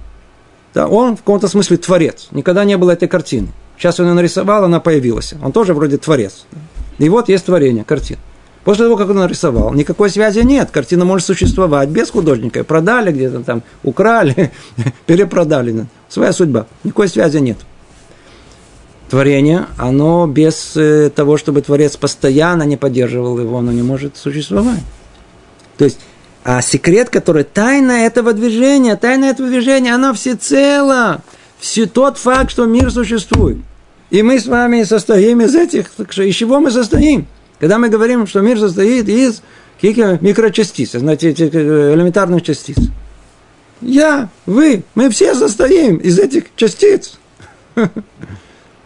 Да, 0.73 0.87
он 0.87 1.15
в 1.15 1.19
каком-то 1.19 1.47
смысле 1.47 1.77
творец. 1.77 2.27
Никогда 2.31 2.65
не 2.65 2.77
было 2.77 2.91
этой 2.91 3.07
картины. 3.07 3.47
Сейчас 3.77 3.99
он 3.99 4.07
ее 4.07 4.13
нарисовал, 4.13 4.65
она 4.65 4.79
появилась. 4.79 5.33
Он 5.41 5.51
тоже 5.51 5.73
вроде 5.73 5.97
творец. 5.97 6.45
И 6.97 7.09
вот 7.09 7.29
есть 7.29 7.45
творение, 7.45 7.83
картина. 7.83 8.19
После 8.65 8.85
того, 8.85 8.97
как 8.97 9.09
он 9.09 9.17
нарисовал, 9.17 9.73
никакой 9.73 10.09
связи 10.09 10.39
нет. 10.39 10.71
Картина 10.71 11.05
может 11.05 11.27
существовать 11.27 11.89
без 11.89 12.09
художника. 12.09 12.63
Продали 12.63 13.11
где-то 13.11 13.41
там, 13.43 13.63
украли, 13.83 14.51
перепродали. 15.05 15.85
Своя 16.09 16.33
судьба. 16.33 16.65
Никакой 16.83 17.07
связи 17.07 17.37
нет. 17.37 17.57
Творение, 19.09 19.67
оно 19.77 20.25
без 20.27 20.75
э, 20.75 21.09
того, 21.09 21.37
чтобы 21.37 21.61
Творец 21.61 21.95
постоянно 21.95 22.63
не 22.63 22.77
поддерживал 22.77 23.39
его, 23.39 23.59
оно 23.59 23.71
не 23.71 23.83
может 23.83 24.17
существовать. 24.17 24.81
То 25.77 25.85
есть, 25.85 25.99
а 26.43 26.61
секрет, 26.61 27.09
который 27.09 27.43
тайна 27.43 28.05
этого 28.05 28.33
движения, 28.33 28.95
тайна 28.95 29.25
этого 29.25 29.47
движения, 29.47 29.93
она 29.93 30.13
всецело 30.13 31.21
все 31.59 31.85
тот 31.85 32.17
факт, 32.17 32.51
что 32.51 32.65
мир 32.65 32.91
существует. 32.91 33.57
И 34.09 34.21
мы 34.21 34.39
с 34.39 34.47
вами 34.47 34.83
состоим 34.83 35.41
из 35.41 35.55
этих, 35.55 35.91
из 35.99 36.35
чего 36.35 36.59
мы 36.59 36.71
состоим? 36.71 37.27
Когда 37.59 37.77
мы 37.77 37.89
говорим, 37.89 38.27
что 38.27 38.41
мир 38.41 38.59
состоит 38.59 39.07
из 39.07 39.41
каких 39.79 40.21
микрочастиц, 40.21 40.91
знаете, 40.91 41.31
э, 41.31 41.93
элементарных 41.93 42.43
частиц. 42.43 42.77
Я, 43.81 44.29
вы, 44.45 44.83
мы 44.95 45.09
все 45.09 45.35
состоим 45.35 45.97
из 45.97 46.17
этих 46.17 46.45
частиц, 46.55 47.17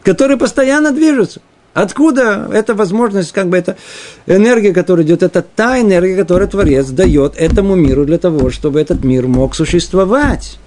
которые 0.10 0.38
постоянно 0.38 0.92
движутся. 0.92 1.40
Откуда 1.76 2.50
эта 2.52 2.74
возможность, 2.74 3.32
как 3.32 3.48
бы 3.48 3.58
эта 3.58 3.78
энергия, 4.26 4.74
которая 4.74 5.06
идет, 5.06 5.22
это 5.22 5.44
та 5.44 5.80
энергия, 5.80 6.16
которую 6.16 6.50
Творец 6.50 6.88
дает 6.88 7.36
этому 7.38 7.76
миру 7.76 8.06
для 8.06 8.18
того, 8.18 8.50
чтобы 8.50 8.82
этот 8.82 9.04
мир 9.04 9.28
мог 9.28 9.54
существовать. 9.54 10.58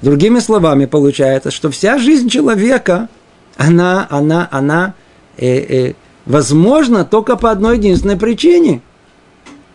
Другими 0.00 0.38
словами, 0.38 0.86
получается, 0.86 1.50
что 1.50 1.70
вся 1.70 1.98
жизнь 1.98 2.30
человека, 2.30 3.10
она, 3.58 4.06
она, 4.08 4.48
она 4.50 4.94
э, 5.36 5.58
э, 5.58 5.94
возможна 6.24 7.04
только 7.04 7.36
по 7.36 7.50
одной 7.50 7.76
единственной 7.76 8.16
причине, 8.16 8.80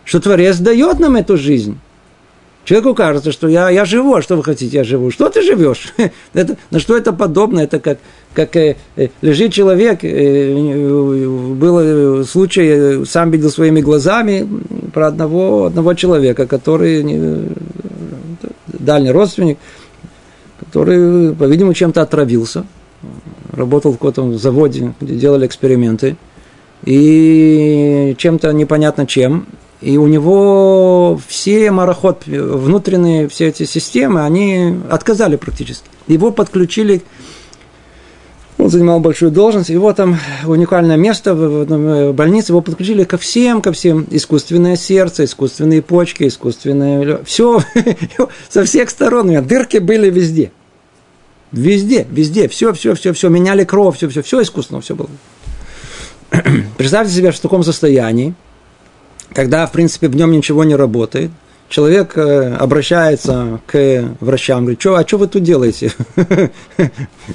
что 0.05 0.19
Творец 0.19 0.57
дает 0.57 0.99
нам 0.99 1.17
эту 1.17 1.37
жизнь. 1.37 1.77
Человеку 2.65 2.95
кажется, 2.95 3.31
что 3.31 3.47
я, 3.47 3.69
я 3.69 3.85
живу, 3.85 4.15
а 4.15 4.23
что 4.23 4.35
вы 4.35 4.43
хотите, 4.43 4.77
я 4.77 4.83
живу. 4.83 5.11
Что 5.11 5.29
ты 5.29 5.43
живешь? 5.43 5.93
это, 6.33 6.57
на 6.71 6.79
что 6.79 6.97
это 6.97 7.13
подобно? 7.13 7.59
Это 7.59 7.79
как, 7.79 7.99
как 8.33 8.55
э, 8.55 8.75
э, 8.95 9.09
лежит 9.21 9.53
человек, 9.53 9.99
э, 10.03 11.53
был 11.53 12.25
случай, 12.25 12.65
э, 12.67 13.05
сам 13.05 13.29
видел 13.29 13.51
своими 13.51 13.81
глазами 13.81 14.49
про 14.91 15.07
одного, 15.07 15.65
одного 15.65 15.93
человека, 15.93 16.47
который 16.47 17.03
э, 17.05 17.47
дальний 18.67 19.11
родственник, 19.11 19.59
который, 20.59 21.35
по-видимому, 21.35 21.75
чем-то 21.75 22.01
отравился, 22.01 22.65
работал 23.53 23.93
в 23.93 23.99
каком-то 23.99 24.39
заводе, 24.39 24.95
где 24.99 25.15
делали 25.15 25.45
эксперименты, 25.45 26.17
и 26.83 28.15
чем-то 28.17 28.51
непонятно 28.53 29.05
чем, 29.05 29.45
и 29.85 29.97
у 29.97 30.07
него 30.07 31.21
все 31.27 31.69
мароход, 31.69 32.23
внутренние 32.25 33.27
все 33.29 33.49
эти 33.49 33.65
системы, 33.65 34.23
они 34.23 34.79
отказали 34.89 35.35
практически. 35.35 35.85
Его 36.07 36.31
подключили, 36.31 37.03
он 38.57 38.71
занимал 38.71 38.99
большую 38.99 39.29
должность, 39.31 39.69
его 39.69 39.93
там 39.93 40.17
уникальное 40.43 40.97
место 40.97 41.35
в 41.35 42.13
больнице, 42.13 42.51
его 42.51 42.61
подключили 42.61 43.03
ко 43.03 43.19
всем, 43.19 43.61
ко 43.61 43.71
всем, 43.73 44.07
искусственное 44.09 44.75
сердце, 44.75 45.25
искусственные 45.25 45.83
почки, 45.83 46.27
искусственное, 46.27 47.19
все, 47.23 47.61
со 48.49 48.63
всех 48.63 48.89
сторон, 48.89 49.45
дырки 49.45 49.77
были 49.77 50.09
везде. 50.09 50.51
Везде, 51.51 52.07
везде, 52.09 52.47
все, 52.47 52.73
все, 52.73 52.95
все, 52.95 53.13
все, 53.13 53.29
меняли 53.29 53.65
кровь, 53.65 53.97
все, 53.97 54.09
все, 54.09 54.23
все 54.23 54.41
искусственно, 54.41 54.81
все 54.81 54.95
было. 54.95 55.09
Представьте 56.77 57.13
себе 57.13 57.31
в 57.31 57.39
таком 57.39 57.63
состоянии, 57.63 58.33
когда, 59.35 59.67
в 59.67 59.71
принципе, 59.73 60.07
в 60.07 60.15
нем 60.15 60.31
ничего 60.31 60.63
не 60.63 60.75
работает, 60.75 61.29
человек 61.67 62.17
э, 62.17 62.55
обращается 62.55 63.59
к 63.67 64.15
врачам, 64.21 64.61
говорит, 64.61 64.79
что, 64.79 64.95
а 64.95 65.05
что 65.05 65.17
вы 65.17 65.27
тут 65.27 65.43
делаете? 65.43 65.91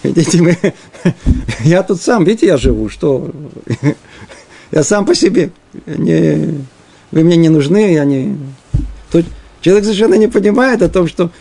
Видите, 0.03 0.41
мы, 0.41 0.57
я 1.61 1.83
тут 1.83 2.01
сам, 2.01 2.25
видите, 2.25 2.47
я 2.47 2.57
живу, 2.57 2.89
что? 2.89 3.31
Я 4.73 4.85
сам 4.85 5.05
по 5.05 5.17
себе, 5.17 5.51
не, 5.85 6.65
вы 7.11 7.25
мне 7.25 7.37
не 7.37 7.49
нужны, 7.49 7.93
я 7.93 8.05
не... 8.05 8.39
Тут 9.11 9.27
человек 9.63 9.83
совершенно 9.83 10.15
не 10.15 10.29
понимает 10.29 10.81
о 10.83 10.89
том, 10.89 11.09
что 11.09 11.33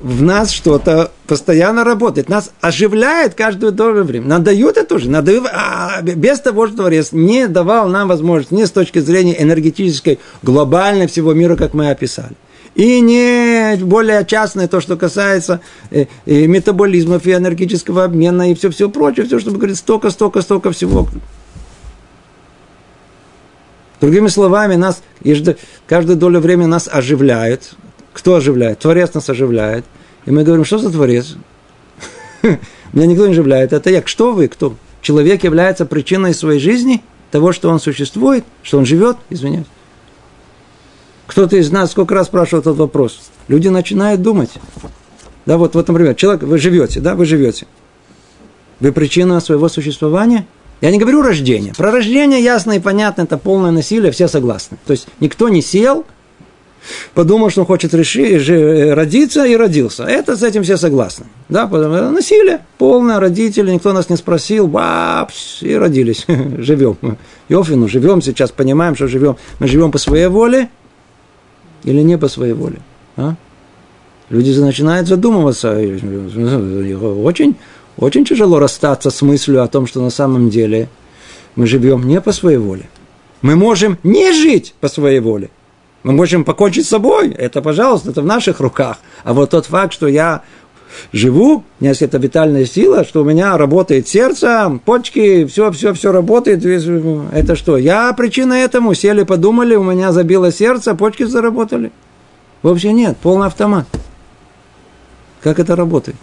в 0.00 0.22
нас 0.22 0.50
что-то 0.50 1.12
постоянно 1.26 1.84
работает, 1.84 2.28
нас 2.28 2.50
оживляет 2.60 3.34
каждое 3.34 3.70
долю 3.70 4.02
времени. 4.02 4.28
Нам 4.28 4.42
дают 4.42 4.76
это 4.76 4.86
тоже, 4.86 5.08
нам 5.08 5.24
дают, 5.24 5.46
а 5.52 6.02
без 6.02 6.40
того, 6.40 6.66
что 6.66 6.78
Творец 6.78 7.12
не 7.12 7.46
давал 7.46 7.88
нам 7.88 8.08
возможность, 8.08 8.50
не 8.50 8.66
с 8.66 8.70
точки 8.70 8.98
зрения 8.98 9.40
энергетической, 9.40 10.18
глобальной 10.42 11.06
всего 11.06 11.32
мира, 11.32 11.56
как 11.56 11.72
мы 11.72 11.90
описали. 11.90 12.34
И 12.74 13.00
не 13.00 13.76
более 13.82 14.24
частное, 14.24 14.66
то, 14.66 14.80
что 14.80 14.96
касается 14.96 15.60
и, 15.90 16.00
э, 16.00 16.06
и 16.24 16.46
метаболизмов, 16.46 17.26
и 17.26 17.32
энергетического 17.32 18.04
обмена, 18.04 18.50
и 18.50 18.54
все-все 18.54 18.88
прочее, 18.88 19.26
все, 19.26 19.38
чтобы 19.38 19.58
говорить, 19.58 19.76
столько, 19.76 20.10
столько, 20.10 20.40
столько 20.40 20.72
всего. 20.72 21.06
Другими 24.00 24.28
словами, 24.28 24.74
нас 24.74 25.02
каждую 25.86 26.16
долю 26.16 26.40
времени 26.40 26.66
нас 26.66 26.88
оживляют, 26.90 27.74
кто 28.12 28.36
оживляет? 28.36 28.80
Творец 28.80 29.14
нас 29.14 29.28
оживляет. 29.28 29.84
И 30.26 30.30
мы 30.30 30.44
говорим, 30.44 30.64
что 30.64 30.78
за 30.78 30.90
Творец? 30.90 31.36
Меня 32.92 33.06
никто 33.06 33.26
не 33.26 33.32
оживляет. 33.32 33.72
Это 33.72 33.90
я. 33.90 34.02
Что 34.04 34.32
вы? 34.32 34.48
Кто? 34.48 34.74
Человек 35.00 35.44
является 35.44 35.86
причиной 35.86 36.34
своей 36.34 36.60
жизни, 36.60 37.02
того, 37.30 37.52
что 37.52 37.70
он 37.70 37.80
существует, 37.80 38.44
что 38.62 38.78
он 38.78 38.86
живет, 38.86 39.16
извиняюсь. 39.30 39.66
Кто-то 41.26 41.56
из 41.56 41.70
нас 41.72 41.90
сколько 41.90 42.14
раз 42.14 42.26
спрашивал 42.26 42.60
этот 42.60 42.76
вопрос. 42.76 43.20
Люди 43.48 43.68
начинают 43.68 44.22
думать. 44.22 44.50
Да, 45.46 45.56
вот, 45.56 45.74
вот, 45.74 45.88
например, 45.88 46.14
человек, 46.14 46.42
вы 46.42 46.58
живете, 46.58 47.00
да, 47.00 47.14
вы 47.14 47.24
живете. 47.24 47.66
Вы 48.80 48.92
причина 48.92 49.40
своего 49.40 49.68
существования? 49.68 50.46
Я 50.80 50.90
не 50.90 50.98
говорю 50.98 51.22
рождение. 51.22 51.72
Про 51.74 51.90
рождение 51.90 52.42
ясно 52.42 52.72
и 52.72 52.80
понятно, 52.80 53.22
это 53.22 53.38
полное 53.38 53.70
насилие, 53.70 54.12
все 54.12 54.28
согласны. 54.28 54.78
То 54.86 54.92
есть 54.92 55.06
никто 55.20 55.48
не 55.48 55.62
сел 55.62 56.04
подумал, 57.14 57.50
что 57.50 57.60
он 57.62 57.66
хочет 57.66 57.94
решить, 57.94 58.48
родиться 58.48 59.44
и 59.44 59.56
родился. 59.56 60.04
Это 60.04 60.36
с 60.36 60.42
этим 60.42 60.62
все 60.62 60.76
согласны. 60.76 61.26
Да, 61.48 61.66
потому 61.66 61.96
что 61.96 62.10
насилие 62.10 62.60
полное, 62.78 63.20
родители, 63.20 63.72
никто 63.72 63.92
нас 63.92 64.08
не 64.08 64.16
спросил, 64.16 64.66
бапс, 64.66 65.62
и 65.62 65.74
родились, 65.74 66.26
живем. 66.58 66.96
Йофину, 67.48 67.88
живем 67.88 68.22
сейчас, 68.22 68.50
понимаем, 68.50 68.94
что 68.96 69.06
живем. 69.06 69.36
Мы 69.60 69.68
живем 69.68 69.90
по 69.90 69.98
своей 69.98 70.26
воле 70.26 70.68
или 71.84 72.00
не 72.00 72.18
по 72.18 72.28
своей 72.28 72.52
воле. 72.52 72.78
А? 73.16 73.34
Люди 74.30 74.58
начинают 74.58 75.08
задумываться. 75.08 75.76
Очень, 75.76 77.56
очень 77.98 78.24
тяжело 78.24 78.58
расстаться 78.58 79.10
с 79.10 79.20
мыслью 79.22 79.62
о 79.62 79.68
том, 79.68 79.86
что 79.86 80.00
на 80.00 80.10
самом 80.10 80.48
деле 80.48 80.88
мы 81.54 81.66
живем 81.66 82.06
не 82.06 82.20
по 82.20 82.32
своей 82.32 82.56
воле. 82.56 82.88
Мы 83.42 83.56
можем 83.56 83.98
не 84.02 84.32
жить 84.32 84.74
по 84.80 84.88
своей 84.88 85.20
воле. 85.20 85.50
Мы 86.02 86.12
можем 86.12 86.44
покончить 86.44 86.86
с 86.86 86.90
собой. 86.90 87.30
Это, 87.30 87.62
пожалуйста, 87.62 88.10
это 88.10 88.22
в 88.22 88.26
наших 88.26 88.60
руках. 88.60 88.98
А 89.24 89.32
вот 89.32 89.50
тот 89.50 89.66
факт, 89.66 89.92
что 89.92 90.08
я 90.08 90.42
живу, 91.12 91.58
у 91.58 91.64
меня 91.80 91.90
есть 91.90 92.02
эта 92.02 92.18
витальная 92.18 92.66
сила, 92.66 93.04
что 93.04 93.22
у 93.22 93.24
меня 93.24 93.56
работает 93.56 94.08
сердце, 94.08 94.80
почки, 94.84 95.46
все, 95.46 95.70
все, 95.70 95.94
все 95.94 96.12
работает. 96.12 96.64
Это 96.64 97.54
что? 97.54 97.76
Я 97.76 98.12
причина 98.14 98.54
этому. 98.54 98.94
Сели, 98.94 99.22
подумали, 99.22 99.74
у 99.76 99.84
меня 99.84 100.12
забило 100.12 100.50
сердце, 100.50 100.94
почки 100.94 101.22
заработали. 101.24 101.92
Вообще 102.62 102.92
нет, 102.92 103.16
полный 103.18 103.46
автомат. 103.46 103.86
Как 105.40 105.58
это 105.58 105.76
работает? 105.76 106.16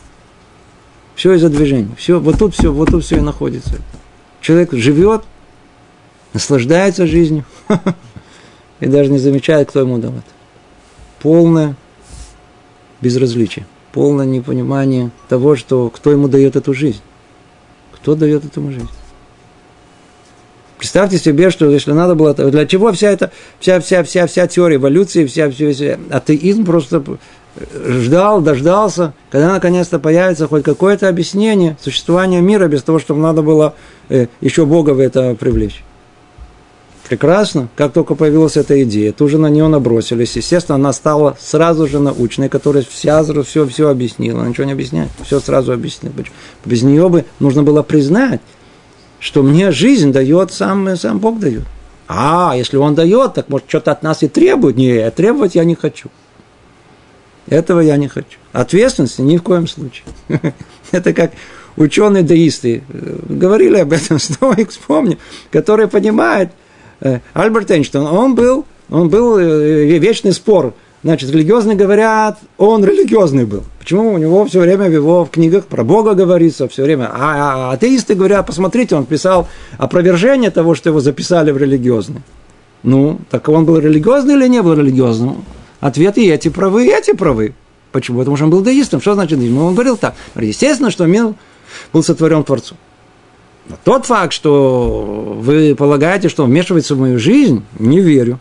Все 1.15 1.33
из-за 1.33 1.49
движения. 1.49 1.93
Все, 1.97 2.19
вот 2.19 2.39
тут 2.39 2.53
все, 2.53 2.71
вот 2.71 2.91
тут 2.91 3.03
все 3.03 3.17
и 3.17 3.21
находится. 3.21 3.75
Человек 4.41 4.71
живет, 4.71 5.23
наслаждается 6.33 7.05
жизнью 7.07 7.43
и 8.79 8.87
даже 8.87 9.11
не 9.11 9.19
замечает, 9.19 9.69
кто 9.69 9.81
ему 9.81 9.97
это. 9.97 10.23
Полное 11.21 11.75
безразличие, 13.01 13.65
полное 13.91 14.25
непонимание 14.25 15.11
того, 15.27 15.55
что 15.55 15.89
кто 15.89 16.11
ему 16.11 16.27
дает 16.27 16.55
эту 16.55 16.73
жизнь. 16.73 17.01
Кто 17.93 18.15
дает 18.15 18.45
этому 18.45 18.71
жизнь? 18.71 18.89
Представьте 20.77 21.17
себе, 21.17 21.49
что 21.49 21.69
если 21.69 21.91
надо 21.91 22.15
было, 22.15 22.33
для 22.33 22.65
чего 22.65 22.93
вся 22.93 23.11
эта, 23.11 23.31
вся, 23.59 23.81
вся, 23.81 24.01
вся, 24.03 24.27
вся 24.27 24.47
теория 24.47 24.77
эволюции, 24.77 25.25
вся, 25.25 25.51
вся, 25.51 25.73
вся 25.73 25.99
атеизм 26.09 26.63
просто 26.63 27.03
ждал, 27.85 28.39
дождался, 28.39 29.13
когда 29.29 29.51
наконец-то 29.51 29.99
появится 29.99 30.47
хоть 30.47 30.63
какое-то 30.63 31.09
объяснение 31.09 31.77
существования 31.81 32.39
мира 32.39 32.67
без 32.67 32.83
того, 32.83 32.99
чтобы 32.99 33.19
надо 33.19 33.41
было 33.41 33.75
э, 34.07 34.27
еще 34.39 34.65
Бога 34.65 34.91
в 34.91 34.99
это 34.99 35.35
привлечь. 35.35 35.83
Прекрасно. 37.09 37.69
Как 37.75 37.91
только 37.91 38.13
появилась 38.13 38.55
эта 38.55 38.83
идея, 38.83 39.11
тут 39.11 39.31
же 39.31 39.39
на 39.39 39.47
нее 39.47 39.67
набросились. 39.67 40.35
Естественно, 40.35 40.75
она 40.75 40.93
стала 40.93 41.35
сразу 41.41 41.87
же 41.87 41.99
научной, 41.99 42.49
которая 42.49 42.83
вся, 42.87 43.23
все, 43.23 43.65
все 43.67 43.89
объяснила. 43.89 44.45
Ничего 44.45 44.65
не 44.65 44.73
объясняет. 44.73 45.09
Все 45.25 45.39
сразу 45.39 45.73
объяснила. 45.73 46.13
Без 46.65 46.83
нее 46.83 47.09
бы 47.09 47.25
нужно 47.39 47.63
было 47.63 47.81
признать, 47.81 48.41
что 49.19 49.41
мне 49.41 49.71
жизнь 49.71 50.11
дает 50.11 50.53
сам, 50.53 50.95
сам 50.97 51.17
Бог 51.17 51.39
дает. 51.39 51.63
А, 52.07 52.53
если 52.55 52.77
он 52.77 52.93
дает, 52.93 53.33
так 53.33 53.49
может 53.49 53.67
что-то 53.67 53.91
от 53.91 54.03
нас 54.03 54.21
и 54.21 54.27
требует. 54.27 54.77
Нет, 54.77 55.15
требовать 55.15 55.55
я 55.55 55.63
не 55.63 55.73
хочу. 55.73 56.09
Этого 57.47 57.79
я 57.79 57.97
не 57.97 58.07
хочу. 58.07 58.37
Ответственности 58.51 59.21
ни 59.21 59.37
в 59.37 59.41
коем 59.41 59.67
случае. 59.67 60.05
Это 60.91 61.13
как 61.13 61.31
ученые-деисты 61.75 62.83
говорили 63.27 63.77
об 63.77 63.93
этом, 63.93 64.19
стоик, 64.19 64.69
вспомни, 64.69 65.17
которые 65.49 65.87
понимают, 65.87 66.51
Э, 66.51 66.68
Альберт 67.33 67.71
Эйнштейн, 67.71 68.03
он 68.05 68.35
был, 68.35 68.65
он 68.89 69.09
был 69.09 69.37
э, 69.37 69.97
вечный 69.97 70.33
спор. 70.33 70.73
Значит, 71.01 71.31
религиозные 71.31 71.77
говорят, 71.77 72.39
он 72.57 72.83
религиозный 72.83 73.45
был. 73.45 73.63
Почему 73.79 74.13
у 74.13 74.17
него 74.17 74.45
все 74.45 74.59
время 74.59 74.89
в 74.89 74.91
его 74.91 75.23
в 75.23 75.29
книгах 75.29 75.65
про 75.65 75.85
Бога 75.85 76.13
говорится 76.13 76.67
все 76.67 76.83
время? 76.83 77.09
А, 77.13 77.69
а 77.69 77.71
атеисты 77.71 78.15
говорят, 78.15 78.45
посмотрите, 78.45 78.95
он 78.95 79.05
писал 79.05 79.47
опровержение 79.77 80.51
того, 80.51 80.75
что 80.75 80.89
его 80.89 80.99
записали 80.99 81.51
в 81.51 81.57
религиозный. 81.57 82.21
Ну, 82.83 83.19
так 83.29 83.47
он 83.47 83.63
был 83.63 83.77
религиозный 83.77 84.35
или 84.35 84.47
не 84.49 84.61
был 84.61 84.73
религиозным? 84.73 85.45
Ответ 85.79 86.17
и 86.17 86.29
эти 86.29 86.49
правы, 86.49 86.87
и 86.87 86.89
эти 86.89 87.13
правы. 87.13 87.53
Почему? 87.93 88.19
Потому 88.19 88.35
что 88.35 88.45
он 88.45 88.51
был 88.51 88.61
деистом. 88.61 88.99
Что 88.99 89.13
значит? 89.13 89.39
Ну, 89.39 89.65
он 89.65 89.73
говорил 89.73 89.95
так. 89.95 90.15
Естественно, 90.35 90.91
что 90.91 91.05
мир 91.05 91.33
был 91.93 92.03
сотворен 92.03 92.43
Творцом. 92.43 92.77
Но 93.69 93.77
тот 93.83 94.05
факт, 94.05 94.33
что 94.33 95.37
вы 95.39 95.75
полагаете, 95.75 96.27
что 96.27 96.45
вмешивается 96.45 96.95
в 96.95 96.99
мою 96.99 97.19
жизнь, 97.19 97.63
не 97.77 98.01
верю. 98.01 98.39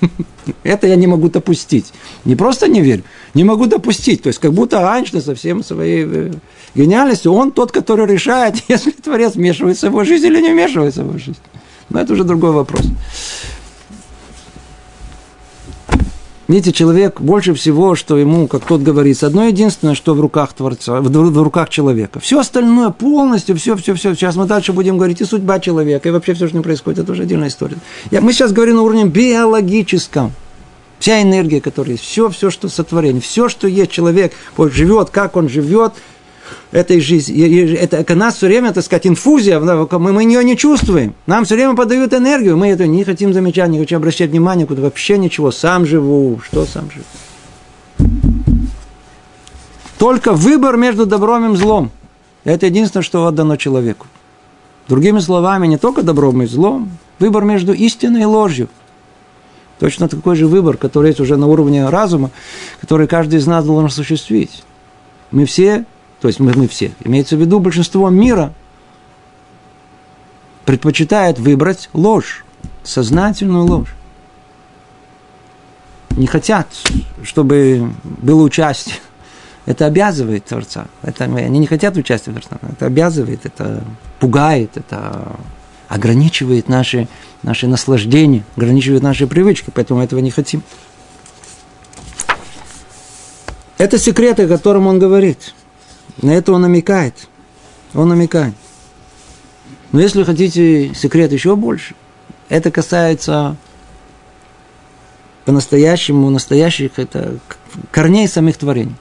Это 0.62 0.86
я 0.86 0.96
не 0.96 1.06
могу 1.06 1.28
допустить. 1.28 1.92
Не 2.24 2.36
просто 2.36 2.68
не 2.68 2.80
верю, 2.80 3.04
не 3.34 3.44
могу 3.44 3.66
допустить. 3.66 4.22
То 4.22 4.28
есть, 4.28 4.40
как 4.40 4.52
будто 4.52 4.92
Айнштейн 4.92 5.22
со 5.22 5.34
всем 5.34 5.62
своей 5.62 6.04
э, 6.04 6.32
гениальностью, 6.74 7.32
он 7.32 7.52
тот, 7.52 7.72
который 7.72 8.06
решает, 8.06 8.56
если 8.68 8.90
Творец 8.90 9.34
вмешивается 9.34 9.88
в 9.88 9.92
его 9.92 10.04
жизнь 10.04 10.26
или 10.26 10.40
не 10.40 10.52
вмешивается 10.52 11.02
в 11.02 11.08
его 11.08 11.18
жизнь. 11.18 11.38
Но 11.88 12.00
это 12.00 12.12
уже 12.12 12.24
другой 12.24 12.50
вопрос. 12.50 12.82
Видите, 16.48 16.72
человек 16.72 17.20
больше 17.20 17.54
всего, 17.54 17.96
что 17.96 18.16
ему, 18.16 18.46
как 18.46 18.64
тот 18.64 18.80
говорит, 18.80 19.22
одно 19.24 19.44
единственное, 19.44 19.94
что 19.94 20.14
в 20.14 20.20
руках 20.20 20.52
Творца, 20.52 21.00
в, 21.00 21.08
в 21.08 21.42
руках 21.42 21.70
человека. 21.70 22.20
Все 22.20 22.38
остальное 22.38 22.90
полностью, 22.90 23.56
все, 23.56 23.76
все, 23.76 23.94
все. 23.94 24.14
Сейчас 24.14 24.36
мы 24.36 24.46
дальше 24.46 24.72
будем 24.72 24.96
говорить 24.96 25.20
и 25.20 25.24
судьба 25.24 25.58
человека, 25.58 26.08
и 26.08 26.12
вообще 26.12 26.34
все, 26.34 26.46
что 26.46 26.56
не 26.56 26.62
происходит, 26.62 27.00
это 27.00 27.12
уже 27.12 27.24
отдельная 27.24 27.48
история. 27.48 27.78
Я, 28.12 28.20
мы 28.20 28.32
сейчас 28.32 28.52
говорим 28.52 28.76
на 28.76 28.82
уровне 28.82 29.06
биологическом. 29.06 30.32
Вся 31.00 31.20
энергия, 31.20 31.60
которая 31.60 31.92
есть, 31.92 32.04
все, 32.04 32.30
все, 32.30 32.50
что 32.50 32.68
сотворение, 32.68 33.20
все, 33.20 33.48
что 33.48 33.68
есть 33.68 33.90
человек, 33.90 34.32
вот 34.56 34.72
живет, 34.72 35.10
как 35.10 35.36
он 35.36 35.48
живет– 35.48 35.94
этой 36.72 37.00
жизни. 37.00 37.74
Это 37.74 38.04
у 38.12 38.16
нас 38.16 38.36
все 38.36 38.46
время, 38.46 38.72
так 38.72 38.84
сказать, 38.84 39.06
инфузия, 39.06 39.58
мы, 39.60 40.12
мы 40.12 40.22
ее 40.22 40.44
не 40.44 40.56
чувствуем. 40.56 41.14
Нам 41.26 41.44
все 41.44 41.54
время 41.54 41.74
подают 41.74 42.12
энергию, 42.12 42.56
мы 42.56 42.68
это 42.68 42.86
не 42.86 43.04
хотим 43.04 43.32
замечать, 43.32 43.68
не 43.70 43.78
хотим 43.78 43.98
обращать 43.98 44.30
внимание, 44.30 44.66
куда 44.66 44.82
вообще 44.82 45.18
ничего. 45.18 45.50
Сам 45.50 45.86
живу, 45.86 46.40
что 46.44 46.66
сам 46.66 46.88
живу. 46.90 47.04
Только 49.98 50.32
выбор 50.32 50.76
между 50.76 51.06
добром 51.06 51.52
и 51.52 51.56
злом. 51.56 51.90
Это 52.44 52.66
единственное, 52.66 53.02
что 53.02 53.26
отдано 53.26 53.56
человеку. 53.56 54.06
Другими 54.88 55.18
словами, 55.18 55.66
не 55.66 55.78
только 55.78 56.02
добром 56.02 56.42
и 56.42 56.46
злом, 56.46 56.90
выбор 57.18 57.44
между 57.44 57.72
истиной 57.72 58.22
и 58.22 58.24
ложью. 58.24 58.68
Точно 59.78 60.08
такой 60.08 60.36
же 60.36 60.46
выбор, 60.46 60.76
который 60.76 61.08
есть 61.08 61.20
уже 61.20 61.36
на 61.36 61.46
уровне 61.46 61.88
разума, 61.88 62.30
который 62.80 63.08
каждый 63.08 63.38
из 63.38 63.46
нас 63.46 63.64
должен 63.64 63.86
осуществить. 63.86 64.64
Мы 65.32 65.44
все 65.44 65.84
то 66.26 66.28
есть 66.28 66.40
мы, 66.40 66.52
мы 66.54 66.66
все, 66.66 66.90
имеется 67.04 67.36
в 67.36 67.40
виду 67.40 67.60
большинство 67.60 68.10
мира, 68.10 68.52
предпочитает 70.64 71.38
выбрать 71.38 71.88
ложь, 71.92 72.44
сознательную 72.82 73.64
ложь. 73.64 73.94
Не 76.10 76.26
хотят, 76.26 76.66
чтобы 77.22 77.92
было 78.02 78.42
участие. 78.42 78.96
Это 79.66 79.86
обязывает 79.86 80.46
Творца. 80.46 80.88
Это, 81.02 81.26
они 81.26 81.60
не 81.60 81.68
хотят 81.68 81.96
участия 81.96 82.32
Творца. 82.32 82.58
Это 82.72 82.86
обязывает, 82.86 83.46
это 83.46 83.84
пугает, 84.18 84.76
это 84.76 85.36
ограничивает 85.86 86.68
наши, 86.68 87.06
наши 87.44 87.68
наслаждения, 87.68 88.42
ограничивает 88.56 89.04
наши 89.04 89.28
привычки, 89.28 89.70
поэтому 89.72 90.02
этого 90.02 90.18
не 90.18 90.32
хотим. 90.32 90.64
Это 93.78 93.96
секреты, 93.96 94.46
о 94.46 94.48
котором 94.48 94.88
он 94.88 94.98
говорит– 94.98 95.54
на 96.22 96.30
это 96.30 96.52
он 96.52 96.62
намекает. 96.62 97.28
Он 97.94 98.08
намекает. 98.08 98.54
Но 99.92 100.00
если 100.00 100.22
хотите 100.24 100.92
секрет 100.94 101.32
еще 101.32 101.56
больше, 101.56 101.94
это 102.48 102.70
касается 102.70 103.56
по-настоящему 105.44 106.28
настоящих 106.30 106.92
это 106.98 107.38
корней 107.90 108.28
самих 108.28 108.56
творений. 108.56 108.96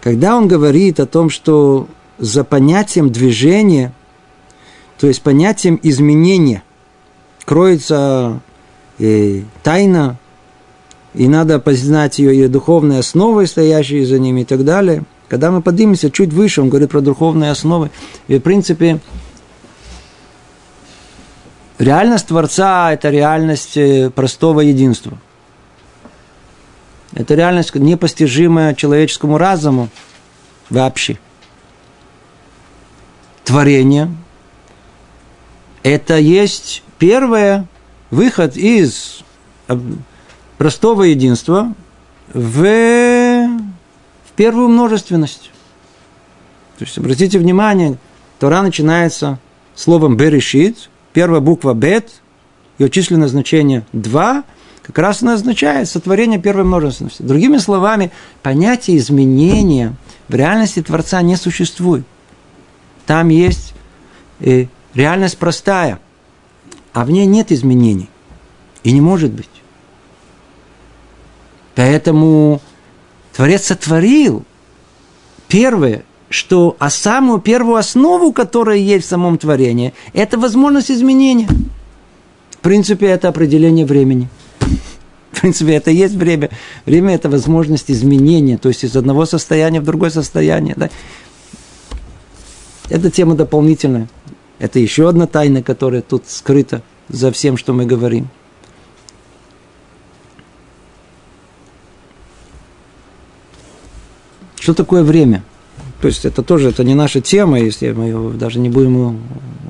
Когда 0.00 0.36
он 0.36 0.48
говорит 0.48 1.00
о 1.00 1.06
том, 1.06 1.30
что 1.30 1.88
за 2.18 2.44
понятием 2.44 3.10
движения, 3.10 3.92
то 4.98 5.06
есть 5.06 5.20
понятием 5.20 5.78
изменения, 5.82 6.62
кроется 7.44 8.40
э, 8.98 9.42
тайна, 9.62 10.16
и 11.12 11.28
надо 11.28 11.58
познать 11.58 12.18
ее, 12.18 12.30
ее 12.30 12.48
духовные 12.48 13.00
основы, 13.00 13.46
стоящие 13.46 14.06
за 14.06 14.18
ними 14.18 14.42
и 14.42 14.44
так 14.44 14.64
далее– 14.64 15.04
когда 15.28 15.50
мы 15.50 15.60
поднимемся 15.62 16.10
чуть 16.10 16.32
выше, 16.32 16.62
он 16.62 16.68
говорит 16.68 16.90
про 16.90 17.00
духовные 17.00 17.50
основы. 17.50 17.90
И, 18.28 18.38
в 18.38 18.40
принципе, 18.40 19.00
реальность 21.78 22.26
Творца– 22.26 22.92
это 22.92 23.10
реальность 23.10 23.76
э, 23.76 24.10
простого 24.10 24.60
единства. 24.60 25.18
Это 27.12 27.34
реальность 27.34 27.74
непостижимая 27.74 28.74
человеческому 28.74 29.38
разуму 29.38 29.88
вообще. 30.70 31.18
Творение– 33.44 34.14
это 35.82 36.18
есть 36.18 36.82
первый 36.98 37.62
выход 38.10 38.56
из 38.56 39.20
простого 40.58 41.02
единства 41.04 41.74
в 42.32 42.64
первую 44.36 44.68
множественность. 44.68 45.50
То 46.78 46.84
есть, 46.84 46.96
обратите 46.98 47.38
внимание, 47.38 47.96
Тора 48.38 48.62
начинается 48.62 49.38
словом 49.74 50.16
«берешит», 50.16 50.90
первая 51.12 51.40
буква 51.40 51.74
«бет», 51.74 52.10
ее 52.78 52.90
численное 52.90 53.28
значение 53.28 53.86
«два», 53.92 54.44
как 54.82 54.98
раз 54.98 55.20
она 55.20 55.34
означает 55.34 55.88
сотворение 55.88 56.38
первой 56.38 56.62
множественности. 56.62 57.22
Другими 57.22 57.58
словами, 57.58 58.12
понятие 58.42 58.98
изменения 58.98 59.96
в 60.28 60.34
реальности 60.34 60.80
Творца 60.80 61.22
не 61.22 61.34
существует. 61.34 62.06
Там 63.04 63.30
есть 63.30 63.74
э, 64.38 64.66
реальность 64.94 65.38
простая, 65.38 65.98
а 66.92 67.04
в 67.04 67.10
ней 67.10 67.26
нет 67.26 67.50
изменений. 67.50 68.08
И 68.84 68.92
не 68.92 69.00
может 69.00 69.32
быть. 69.32 69.50
Поэтому 71.74 72.60
Творец 73.36 73.66
сотворил 73.66 74.44
первое, 75.46 76.04
что, 76.30 76.74
а 76.78 76.88
самую 76.88 77.38
первую 77.40 77.76
основу, 77.76 78.32
которая 78.32 78.78
есть 78.78 79.04
в 79.04 79.08
самом 79.10 79.36
творении, 79.36 79.92
это 80.14 80.38
возможность 80.38 80.90
изменения. 80.90 81.46
В 82.50 82.56
принципе, 82.62 83.06
это 83.08 83.28
определение 83.28 83.84
времени. 83.84 84.30
В 85.32 85.40
принципе, 85.42 85.74
это 85.74 85.90
есть 85.90 86.14
время. 86.14 86.48
Время– 86.86 87.14
это 87.14 87.28
возможность 87.28 87.90
изменения, 87.90 88.56
то 88.56 88.70
есть 88.70 88.84
из 88.84 88.96
одного 88.96 89.26
состояния 89.26 89.80
в 89.82 89.84
другое 89.84 90.08
состояние. 90.08 90.74
Да? 90.74 90.88
Это 92.88 93.10
тема 93.10 93.34
дополнительная. 93.34 94.08
Это 94.58 94.78
еще 94.78 95.10
одна 95.10 95.26
тайна, 95.26 95.62
которая 95.62 96.00
тут 96.00 96.24
скрыта 96.26 96.80
за 97.10 97.30
всем, 97.32 97.58
что 97.58 97.74
мы 97.74 97.84
говорим. 97.84 98.30
Что 104.66 104.74
такое 104.74 105.04
время? 105.04 105.44
То 106.00 106.08
есть 106.08 106.24
это 106.24 106.42
тоже 106.42 106.70
это 106.70 106.82
не 106.82 106.96
наша 106.96 107.20
тема, 107.20 107.60
если 107.60 107.92
мы 107.92 108.32
даже 108.32 108.58
не 108.58 108.68
будем 108.68 109.20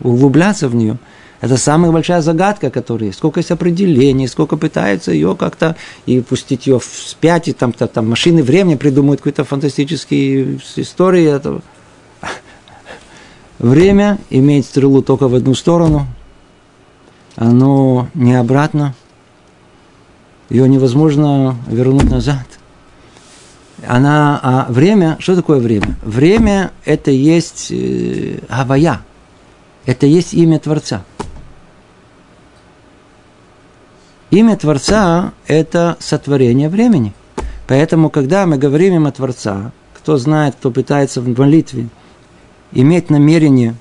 углубляться 0.03 0.71
в 0.71 0.75
нее. 0.75 0.97
Это 1.43 1.59
самая 1.59 1.93
большая 1.93 2.23
загадка, 2.23 2.71
которая 2.71 3.09
есть. 3.09 3.19
Сколько 3.19 3.41
есть 3.41 3.51
определений, 3.51 4.27
сколько 4.27 4.57
пытаются 4.57 5.13
ее 5.13 5.37
как-то 5.37 5.77
и 6.07 6.23
пустить 6.23 6.67
ее 6.67 6.81
вспять, 6.81 7.47
и 7.47 7.53
там, 7.53 7.75
там, 7.75 8.09
машины 8.09 8.43
времени 8.43 8.77
придумывают 8.77 9.21
какие-то 9.21 9.45
фантастические 9.45 10.61
истории 10.77 11.27
этого. 11.27 11.61
Время 13.59 14.17
имеет 14.31 14.65
стрелу 14.65 15.03
только 15.03 15.29
в 15.29 15.35
одну 15.35 15.55
сторону, 15.55 16.07
оно 17.35 18.09
не 18.15 18.33
обратно, 18.33 18.95
ее 20.49 20.67
невозможно 20.67 21.55
вернуть 21.69 22.09
назад– 22.09 22.47
она, 23.85 24.41
а 24.43 24.67
время, 24.73 25.17
что 25.21 25.37
такое 25.37 25.59
время? 25.59 25.97
Время– 26.03 26.71
это 26.85 27.11
есть 27.11 27.71
э, 27.71 28.39
это 29.85 30.07
есть 30.07 30.35
имя 30.35 30.59
Творца. 30.59 31.05
Имя 34.31 34.57
Творца– 34.57 35.33
это 35.47 35.97
сотворение 36.01 36.69
времени. 36.69 37.13
Поэтому, 37.67 38.11
когда 38.11 38.47
мы 38.47 38.57
говорим 38.57 38.95
имя 38.95 39.13
Творца, 39.13 39.73
кто 39.95 40.17
знает, 40.17 40.55
кто 40.57 40.71
пытается 40.71 41.21
в 41.21 41.39
молитве 41.39 41.89
иметь 42.73 43.11
намерение 43.11 43.75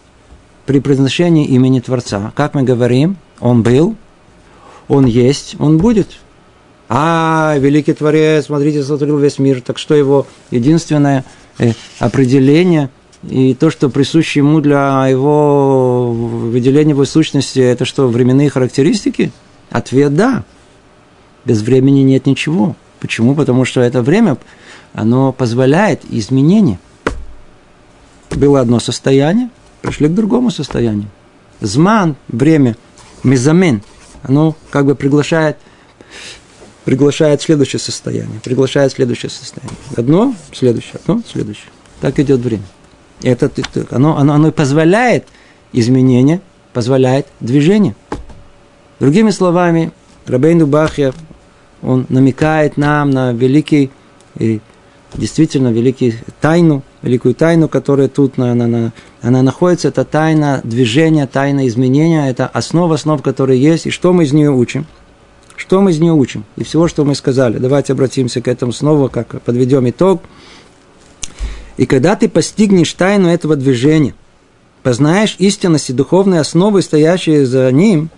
при 0.66 0.80
произношении 0.80 1.46
имени 1.46 1.80
Творца, 1.80 2.34
как 2.36 2.54
мы 2.54 2.64
говорим, 2.64 3.18
Он 3.40 3.64
был, 3.64 3.96
Он 4.88 5.06
есть, 5.06 5.56
Он 5.60 5.78
будет– 5.78 6.10
а, 6.88 7.56
великий 7.58 7.94
Творец, 7.94 8.46
смотрите, 8.46 8.84
сотворил 8.84 9.18
весь 9.18 9.40
мир. 9.40 9.62
Так 9.62 9.78
что 9.78 9.96
его 9.96 10.28
единственное 10.52 11.26
э, 11.58 11.72
определение 12.00 12.90
и 13.24 13.56
то, 13.56 13.72
что 13.72 13.90
присуще 13.90 14.42
ему 14.42 14.62
для 14.62 15.08
его 15.08 16.12
выделения 16.12 16.92
его 16.92 17.06
сущности, 17.06 17.60
это 17.60 17.86
что, 17.86 18.08
временные 18.08 18.50
характеристики? 18.50 19.32
Ответ– 19.72 20.16
да. 20.16 20.44
Без 21.44 21.62
времени 21.62 22.02
нет 22.02 22.28
ничего. 22.28 22.76
Почему? 23.00 23.34
Потому 23.34 23.66
что 23.66 23.82
это 23.82 24.04
время, 24.04 24.38
оно 24.94 25.32
позволяет 25.32 26.02
изменения. 26.10 26.80
Было 28.32 28.60
одно 28.60 28.80
состояние, 28.80 29.50
пришли 29.82 30.08
к 30.08 30.14
другому 30.14 30.52
состоянию. 30.52 31.08
Зман, 31.62 32.16
время, 32.28 32.76
мезамен, 33.24 33.82
оно 34.22 34.56
как 34.70 34.86
бы 34.86 34.94
приглашает– 34.94 35.58
приглашает 36.86 37.42
следующее 37.42 37.80
состояние, 37.80 38.40
приглашает 38.44 38.94
следующее 38.94 39.32
состояние. 39.32 39.78
Одно, 39.98 40.36
следующее, 40.54 40.94
одно, 41.04 41.22
следующее. 41.30 41.70
Так 42.00 42.20
идет 42.20 42.40
время. 42.40 42.64
И 43.22 43.28
это, 43.28 43.52
оно, 43.90 44.18
оно, 44.18 44.34
оно 44.34 44.52
позволяет 44.52 45.28
изменение, 45.74 46.42
позволяет 46.74 47.28
движение. 47.40 47.96
Другими 49.00 49.32
словами, 49.32 49.92
Рабейну 50.28 50.68
Бахья, 50.68 51.14
он 51.82 52.06
намекает 52.10 52.78
нам 52.78 53.10
на 53.10 53.34
великий, 53.34 53.92
и 54.38 54.62
действительно 55.16 55.70
великий 55.70 56.16
тайну, 56.40 56.84
великую 57.02 57.34
тайну, 57.34 57.68
которая 57.68 58.10
тут 58.10 58.38
на, 58.38 58.54
на, 58.54 58.68
на, 58.68 58.94
она 59.22 59.42
находится, 59.42 59.88
это 59.88 60.06
тайна 60.06 60.62
движения, 60.64 61.26
тайна 61.26 61.68
изменения, 61.68 62.30
это 62.30 62.48
основа 62.48 62.96
основ, 62.96 63.22
которые 63.24 63.62
есть, 63.62 63.88
и 63.88 63.90
что 63.90 64.14
мы 64.14 64.26
из 64.26 64.34
нее 64.34 64.52
учим– 64.52 64.86
что 65.58 65.82
мы 65.82 65.92
из 65.92 66.00
нее 66.00 66.14
учим? 66.14 66.44
И 66.58 66.64
всего, 66.64 66.88
что 66.88 67.06
мы 67.06 67.16
сказали. 67.16 67.58
Давайте 67.58 67.94
обратимся 67.94 68.42
к 68.42 68.48
этому 68.48 68.72
снова, 68.72 69.08
как 69.08 69.42
подведем 69.42 69.90
итог. 69.90 70.24
И 71.78 71.86
когда 71.86 72.16
ты 72.16 72.30
постигнешь 72.30 72.94
тайну 72.94 73.30
этого 73.30 73.56
движения, 73.56 74.16
познаешь 74.84 75.36
истинность 75.40 75.90
и 75.90 75.94
духовные 75.94 76.42
основы, 76.42 76.82
стоящие 76.82 77.46
за 77.46 77.72
ним, 77.72 78.10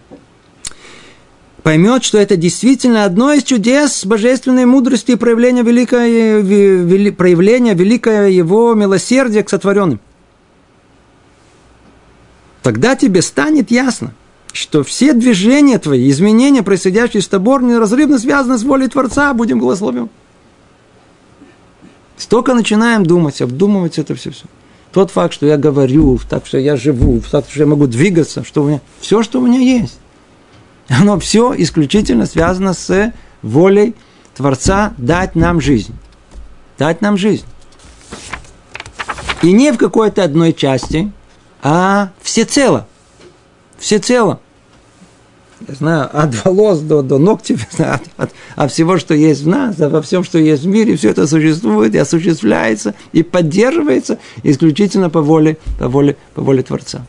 поймет, 1.63 2.03
что 2.03 2.17
это 2.17 2.37
действительно 2.37 3.05
одно 3.05 3.33
из 3.33 3.43
чудес 3.43 4.05
божественной 4.05 4.65
мудрости 4.65 5.11
и 5.11 5.15
проявления, 5.15 5.63
великое, 5.63 6.39
вели, 6.39 7.11
проявления 7.11 7.73
великое 7.73 8.29
его 8.29 8.73
милосердия 8.73 9.43
к 9.43 9.49
сотворенным. 9.49 9.99
Тогда 12.63 12.95
тебе 12.95 13.21
станет 13.21 13.69
ясно– 13.71 14.13
что 14.57 14.83
все 14.83 15.13
движения 15.13 15.77
твои, 15.77 16.09
изменения, 16.09 16.63
происходящие 16.63 17.21
с 17.21 17.27
тобой, 17.27 17.63
неразрывно 17.63 18.17
связаны 18.17 18.57
с 18.57 18.63
волей 18.63 18.87
Творца, 18.87 19.31
будем 19.33 19.59
благословен. 19.59 20.09
Столько 22.17 22.55
начинаем 22.55 23.05
думать, 23.05 23.39
обдумывать 23.39 23.99
это 23.99 24.15
все, 24.15 24.31
все. 24.31 24.45
Тот 24.91 25.11
факт, 25.11 25.35
что 25.35 25.45
я 25.45 25.57
говорю, 25.57 26.19
так 26.27 26.47
что 26.47 26.57
я 26.57 26.75
живу, 26.75 27.19
факт, 27.19 27.51
что 27.51 27.59
я 27.59 27.65
могу 27.67 27.85
двигаться, 27.85 28.43
что 28.43 28.63
у 28.63 28.67
меня, 28.67 28.81
все, 28.99 29.21
что 29.21 29.39
у 29.39 29.45
меня 29.45 29.59
есть. 29.59 29.99
Оно 30.89 31.19
все 31.19 31.53
исключительно 31.55 32.25
связано 32.25 32.73
с 32.73 33.13
волей 33.43 33.93
Творца 34.33 34.93
дать 34.97 35.35
нам 35.35 35.61
жизнь. 35.61 35.93
Дать 36.79 37.01
нам 37.01 37.17
жизнь. 37.17 37.45
И 39.43 39.51
не 39.51 39.71
в 39.71 39.77
какой-то 39.77 40.23
одной 40.23 40.53
части, 40.53 41.11
а 41.61 42.09
всецело. 42.23 42.87
Всецело 43.77 44.39
я 45.67 45.73
знаю, 45.73 46.09
от 46.11 46.45
волос 46.45 46.79
до, 46.79 47.01
до 47.01 47.17
ногтей, 47.17 47.57
от, 47.79 48.01
от, 48.17 48.31
от 48.55 48.71
всего, 48.71 48.97
что 48.97 49.13
есть 49.13 49.43
в 49.43 49.47
нас, 49.47 49.77
во 49.77 50.01
всем, 50.01 50.23
что 50.23 50.37
есть 50.37 50.63
в 50.63 50.67
мире, 50.67 50.95
все 50.95 51.09
это 51.09 51.27
существует 51.27 51.95
и 51.95 51.97
осуществляется, 51.97 52.93
и 53.13 53.23
поддерживается 53.23 54.19
исключительно 54.43 55.09
по 55.09 55.21
воле, 55.21 55.57
по 55.79 55.87
воле, 55.87 56.17
по 56.35 56.41
воле 56.41 56.63
Творца. 56.63 57.05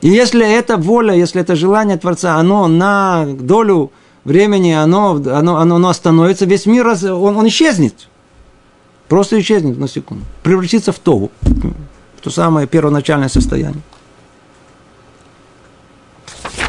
И 0.00 0.08
если 0.08 0.46
эта 0.46 0.76
воля, 0.76 1.14
если 1.14 1.40
это 1.40 1.56
желание 1.56 1.96
Творца, 1.96 2.36
оно 2.36 2.68
на 2.68 3.26
долю 3.26 3.90
времени, 4.24 4.72
оно, 4.72 5.12
оно, 5.12 5.56
оно, 5.56 5.76
оно 5.76 5.88
остановится, 5.88 6.44
весь 6.44 6.66
мир, 6.66 6.86
он, 6.86 7.36
он 7.36 7.48
исчезнет. 7.48 8.08
Просто 9.08 9.40
исчезнет 9.40 9.78
на 9.78 9.88
секунду. 9.88 10.24
Превратится 10.42 10.92
в 10.92 10.98
тогу. 10.98 11.30
В 11.42 12.20
то 12.20 12.30
самое 12.30 12.66
первоначальное 12.66 13.28
состояние. 13.28 13.82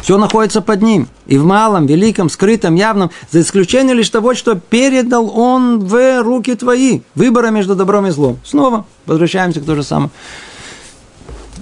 Все 0.02 0.18
находится 0.18 0.62
под 0.62 0.82
ним. 0.82 1.08
И 1.26 1.38
в 1.38 1.44
малом, 1.44 1.86
великом, 1.86 2.28
скрытом, 2.28 2.74
явном, 2.74 3.10
за 3.30 3.40
исключением 3.40 3.96
лишь 3.96 4.10
того, 4.10 4.34
что 4.34 4.54
передал 4.54 5.30
он 5.38 5.80
в 5.80 6.22
руки 6.22 6.54
твои. 6.54 7.00
Выбора 7.14 7.48
между 7.50 7.76
добром 7.76 8.06
и 8.06 8.10
злом. 8.10 8.38
Снова 8.44 8.86
возвращаемся 9.06 9.60
к 9.60 9.64
тому 9.64 9.76
же 9.76 9.82
самому 9.82 10.10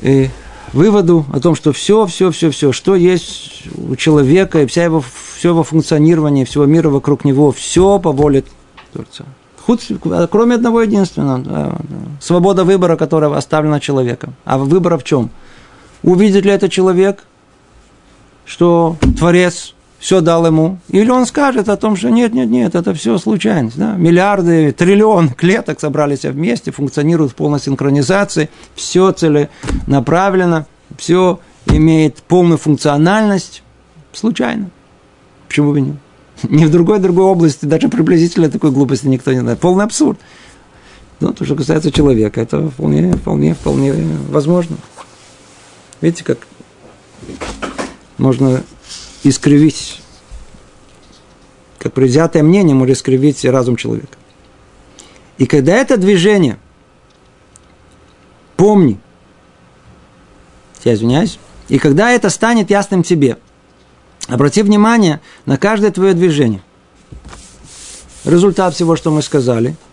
и 0.03 0.31
выводу 0.73 1.27
о 1.33 1.41
том, 1.41 1.55
что 1.55 1.73
все, 1.73 2.07
все, 2.07 2.31
все, 2.31 2.51
все, 2.51 2.73
что 2.73 2.95
есть 2.95 3.65
у 3.77 3.97
человека, 3.97 4.63
и 4.63 4.67
вся 4.67 4.85
его, 4.85 5.03
все 5.37 5.49
его 5.49 5.63
функционирование, 5.63 6.45
всего 6.45 6.67
мира 6.67 6.89
вокруг 6.89 7.25
него, 7.25 7.53
все 7.53 7.99
по 7.99 8.13
воле 8.13 8.45
Творца. 8.93 9.25
Кроме 10.31 10.55
одного 10.55 10.81
единственного, 10.83 11.79
свобода 12.21 12.65
выбора, 12.65 12.97
которая 12.97 13.35
оставлена 13.35 13.81
человеком. 13.81 14.35
А 14.45 14.57
выбора 14.57 14.97
в 14.97 15.05
чем? 15.05 15.31
Увидит 16.03 16.45
ли 16.45 16.53
это 16.53 16.69
человек, 16.69 17.25
что 18.49 18.97
Творец 19.19 19.75
все 19.99 20.21
дал 20.21 20.47
ему, 20.47 20.79
или 20.89 21.11
он 21.11 21.27
скажет 21.27 21.69
о 21.69 21.77
том, 21.77 21.97
что 21.97 22.09
нет, 22.09 22.33
нет, 22.33 22.49
нет, 22.49 22.75
это 22.75 22.95
все 22.95 23.19
случайность. 23.19 23.77
Да? 23.77 23.95
Миллиарды, 23.95 24.73
триллион 24.73 25.31
клеток 25.31 25.81
собрались 25.81 26.25
вместе, 26.25 26.71
функционируют 26.71 27.33
в 27.33 27.35
полной 27.35 27.61
синхронизации, 27.61 28.49
все 28.75 29.13
целенаправленно, 29.13 30.67
все 30.97 31.41
имеет 31.67 32.23
полную 32.23 32.59
функциональность, 32.59 33.63
случайно. 34.13 34.71
Почему 35.49 35.73
бы 35.73 35.81
нет? 35.81 35.97
Ни 36.45 36.65
в 36.65 36.71
другой 36.71 37.01
другой 37.01 37.25
области, 37.25 37.67
даже 37.67 37.89
приблизительно 37.89 38.49
такой 38.49 38.71
глупости 38.71 39.07
никто 39.07 39.33
не 39.33 39.41
знает. 39.41 39.59
Полный 39.59 39.85
абсурд. 39.85 40.19
Но 41.21 41.33
то, 41.33 41.45
что 41.45 41.57
касается 41.57 41.91
человека, 41.91 42.41
это 42.41 42.69
вполне, 42.69 43.13
вполне, 43.15 43.55
вполне 43.55 43.93
возможно. 44.31 44.77
Видите, 46.01 46.23
как 46.23 46.39
можно 48.19 48.63
искривить, 49.23 50.03
как 51.79 51.93
предвзятое 51.93 52.43
мнение 52.43 52.75
может 52.75 52.97
искривить 52.97 53.45
разум 53.45 53.77
человека. 53.77 54.19
И 55.39 55.47
когда 55.47 55.77
это 55.77 55.97
движение, 55.97 56.59
помни, 58.57 58.99
я 60.85 60.95
извиняюсь, 60.95 61.39
и 61.69 61.79
когда 61.79 62.11
это 62.11 62.29
станет 62.29 62.71
ясным 62.71 63.03
тебе, 63.03 63.39
обрати 64.27 64.63
внимание 64.63 65.21
на 65.47 65.57
каждое 65.57 65.91
твое 65.91 66.15
движение. 66.15 66.63
Результат 68.25 68.75
всего, 68.75 68.97
что 68.97 69.11
мы 69.11 69.23
сказали– 69.23 69.77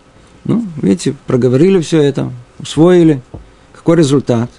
ну, 0.46 0.64
видите, 0.82 1.16
проговорили 1.26 1.82
все 1.82 2.02
это, 2.04 2.32
усвоили. 2.60 3.22
Какой 3.74 3.98
результат? 3.98 4.50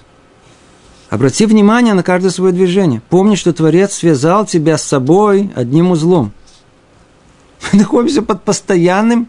Обрати 1.09 1.45
внимание 1.45 1.93
на 1.93 2.03
каждое 2.03 2.31
свое 2.31 2.53
движение. 2.53 3.01
Помни, 3.09 3.35
что 3.35 3.53
Творец 3.53 3.93
связал 3.93 4.45
тебя 4.45 4.77
с 4.77 4.83
собой 4.83 5.49
одним 5.55 5.91
узлом. 5.91 6.33
Мы 7.71 7.79
находимся 7.79 8.21
под 8.21 8.43
постоянным 8.43 9.27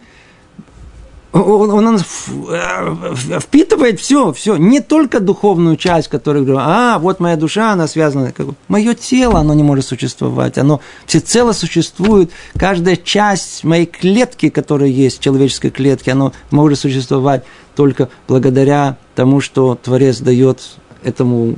он, 1.30 1.70
он, 1.70 1.86
он 1.86 1.98
впитывает 1.98 4.00
все, 4.00 4.32
все, 4.32 4.56
не 4.56 4.80
только 4.80 5.20
духовную 5.20 5.76
часть, 5.76 6.08
которая 6.08 6.42
говорит, 6.42 6.64
а, 6.66 6.98
вот 6.98 7.20
моя 7.20 7.36
душа, 7.36 7.72
она 7.72 7.86
связана, 7.86 8.32
мое 8.68 8.94
тело, 8.94 9.40
оно 9.40 9.52
не 9.52 9.62
может 9.62 9.84
существовать, 9.84 10.56
оно 10.56 10.80
всецело 11.06 11.52
существует, 11.52 12.30
каждая 12.58 12.96
часть 12.96 13.62
моей 13.62 13.84
клетки, 13.84 14.48
которая 14.48 14.88
есть, 14.88 15.20
человеческой 15.20 15.70
клетки, 15.70 16.08
оно 16.08 16.32
может 16.50 16.78
существовать 16.78 17.44
только 17.76 18.08
благодаря 18.26 18.96
тому, 19.14 19.40
что 19.40 19.74
Творец 19.74 20.20
дает 20.20 20.60
этому 21.02 21.56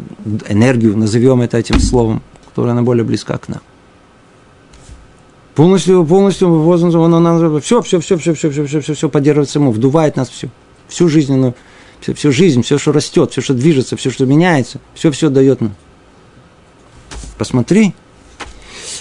энергию, 0.49 0.97
назовем 0.97 1.41
это 1.43 1.59
этим 1.59 1.81
словом, 1.81 2.23
которая 2.47 2.73
она 2.73 2.83
более 2.83 3.05
близка 3.05 3.39
к 3.39 3.49
нам 3.49 3.61
полностью, 5.61 6.07
полностью 6.07 6.49
возраст, 6.49 6.95
он, 6.95 7.13
он, 7.13 7.27
он, 7.27 7.61
все, 7.61 7.83
все, 7.83 8.01
все, 8.01 8.17
все, 8.17 8.33
все, 8.35 8.51
все, 8.51 8.67
все, 8.67 8.81
все, 8.81 8.95
все 8.95 9.09
поддерживается 9.11 9.59
ему, 9.59 9.73
вдувает 9.73 10.17
нас 10.17 10.31
все, 10.31 10.49
всю 10.89 11.09
жизненную, 11.09 11.55
всю, 12.01 12.15
всю 12.15 12.33
жизнь, 12.33 12.63
все, 12.63 12.79
что 12.79 12.93
растет, 12.93 13.33
все, 13.33 13.43
что 13.43 13.53
движется, 13.53 13.97
все, 13.97 14.11
что 14.11 14.25
меняется, 14.25 14.81
все, 14.95 15.11
все 15.11 15.29
дает 15.29 15.61
нам. 15.61 15.75
Посмотри, 17.37 17.95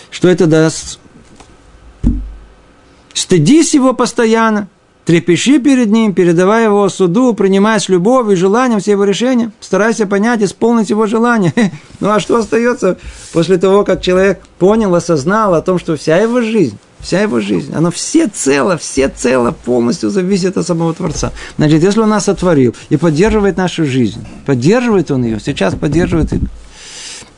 что 0.10 0.28
это 0.28 0.48
даст. 0.48 1.00
Стыдись 3.14 3.74
его 3.74 3.94
постоянно– 3.94 4.68
Трепещи 5.06 5.58
перед 5.58 5.90
ним, 5.90 6.14
передавая 6.14 6.66
его 6.66 6.88
суду, 6.88 7.34
принимая 7.34 7.80
с 7.80 7.90
любовью 7.90 8.34
и 8.34 8.36
желанием 8.36 8.80
все 8.80 8.92
его 8.92 9.06
решения. 9.06 9.52
Старайся 9.60 10.06
понять, 10.06 10.44
исполнить 10.44 10.90
его 10.90 11.06
желание. 11.08 11.54
Ну 12.02 12.10
а 12.10 12.22
что 12.22 12.38
остается 12.38 12.98
после 13.34 13.58
того, 13.58 13.84
как 13.84 14.02
человек 14.02 14.40
понял, 14.58 14.96
осознал 14.96 15.54
о 15.54 15.62
том, 15.62 15.80
что 15.80 15.98
вся 15.98 16.16
его 16.16 16.40
жизнь, 16.40 16.78
вся 17.00 17.22
его 17.22 17.42
жизнь, 17.42 17.74
она 17.76 17.92
все 17.92 18.28
цело, 18.28 18.78
все 18.78 19.10
цело 19.10 19.52
полностью 19.52 20.10
зависит 20.10 20.56
от 20.56 20.66
самого 20.66 20.94
Творца. 20.94 21.34
Значит, 21.58 21.84
если 21.84 22.00
он 22.00 22.08
нас 22.08 22.24
сотворил 22.24 22.74
и 22.88 22.96
поддерживает 22.96 23.58
нашу 23.58 23.84
жизнь, 23.84 24.26
поддерживает 24.46 25.12
он 25.12 25.26
ее, 25.26 25.42
сейчас 25.42 25.76
поддерживает 25.76 26.32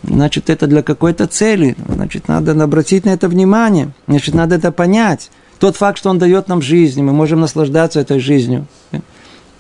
значит, 0.04 0.50
это 0.50 0.68
для 0.68 0.84
какой-то 0.84 1.28
цели, 1.28 1.76
значит, 1.88 2.28
надо 2.28 2.52
обратить 2.64 3.06
на 3.06 3.10
это 3.10 3.28
внимание, 3.28 3.92
значит, 4.08 4.36
надо 4.36 4.56
это 4.56 4.72
понять. 4.72 5.32
Тот 5.62 5.76
факт, 5.76 6.00
что 6.00 6.10
Он 6.10 6.18
дает 6.18 6.48
нам 6.48 6.60
жизнь, 6.60 7.04
мы 7.04 7.14
можем 7.14 7.40
наслаждаться 7.40 8.00
этой 8.00 8.20
жизнью. 8.20 8.66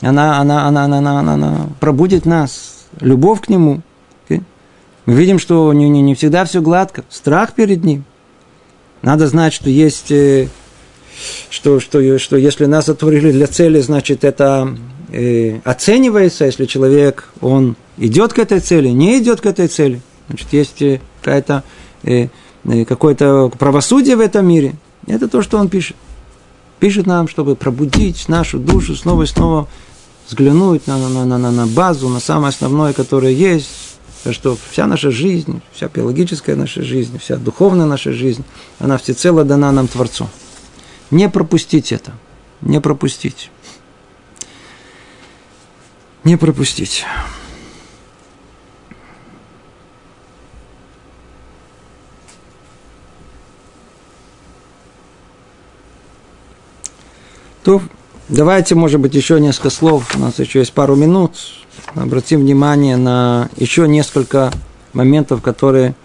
Она, 0.01 0.39
она, 0.39 0.65
она, 0.65 0.85
она, 0.85 0.97
она, 0.97 1.19
она, 1.19 1.33
она 1.35 1.69
пробудет 1.79 2.25
нас, 2.25 2.87
любовь 2.99 3.41
к 3.41 3.49
Нему. 3.49 3.81
Мы 4.27 5.13
видим, 5.13 5.37
что 5.37 5.71
не, 5.73 5.87
не, 5.89 6.01
не 6.01 6.15
всегда 6.15 6.43
все 6.45 6.59
гладко, 6.59 7.03
страх 7.11 7.53
перед 7.53 7.83
Ним. 7.83 8.03
Надо 9.03 9.27
знать, 9.27 9.53
что 9.53 9.69
есть, 9.69 10.11
э, 10.11 10.47
что, 11.51 11.79
что, 11.79 12.17
что 12.17 12.35
если 12.35 12.65
нас 12.65 12.89
отворили 12.89 13.31
для 13.31 13.45
цели, 13.45 13.79
значит, 13.79 14.23
это 14.23 14.75
э, 15.11 15.59
оценивается, 15.63 16.45
если 16.45 16.65
человек, 16.65 17.29
он 17.41 17.75
идет 17.97 18.33
к 18.33 18.39
этой 18.39 18.59
цели, 18.59 18.87
не 18.87 19.19
идет 19.19 19.39
к 19.39 19.45
этой 19.45 19.67
цели. 19.67 20.01
Значит, 20.29 20.47
есть 20.51 20.81
э, 20.81 20.99
какая-то, 21.21 21.63
э, 22.01 22.29
э, 22.63 22.85
какое-то 22.85 23.49
правосудие 23.49 24.15
в 24.15 24.19
этом 24.19 24.47
мире– 24.47 24.73
это 25.07 25.27
то, 25.27 25.41
что 25.41 25.57
он 25.57 25.69
пишет. 25.69 25.95
Пишет 26.79 27.05
нам, 27.05 27.27
чтобы 27.27 27.55
пробудить 27.55 28.27
нашу 28.27 28.59
душу 28.59 28.95
снова 28.95 29.23
и 29.23 29.27
снова, 29.27 29.67
взглянуть 30.27 30.87
на, 30.87 30.97
на, 30.97 31.25
на, 31.25 31.37
на, 31.37 31.51
на 31.51 31.67
базу, 31.67 32.09
на 32.09 32.19
самое 32.19 32.49
основное, 32.49 32.93
которое 32.93 33.33
есть, 33.33 33.69
что 34.31 34.57
вся 34.69 34.87
наша 34.87 35.11
жизнь, 35.11 35.61
вся 35.73 35.87
биологическая 35.87 36.55
наша 36.55 36.83
жизнь, 36.83 37.17
вся 37.19 37.37
духовная 37.37 37.85
наша 37.85 38.13
жизнь, 38.13 38.43
она 38.79 38.97
всецело 38.97 39.43
дана 39.43 39.71
нам 39.71 39.87
Творцу. 39.87 40.27
Не 41.11 41.29
пропустить 41.29 41.91
это. 41.91 42.13
Не 42.61 42.79
пропустить. 42.79 43.51
Не 46.23 46.37
пропустить. 46.37 47.05
То 57.63 57.81
давайте, 58.27 58.75
может 58.75 58.99
быть, 58.99 59.13
еще 59.13 59.39
несколько 59.39 59.69
слов. 59.69 60.15
У 60.15 60.19
нас 60.19 60.39
еще 60.39 60.59
есть 60.59 60.73
пару 60.73 60.95
минут. 60.95 61.33
Обратим 61.95 62.41
внимание 62.41 62.97
на 62.97 63.49
еще 63.55 63.87
несколько 63.87 64.51
моментов, 64.93 65.41
которые 65.41 65.95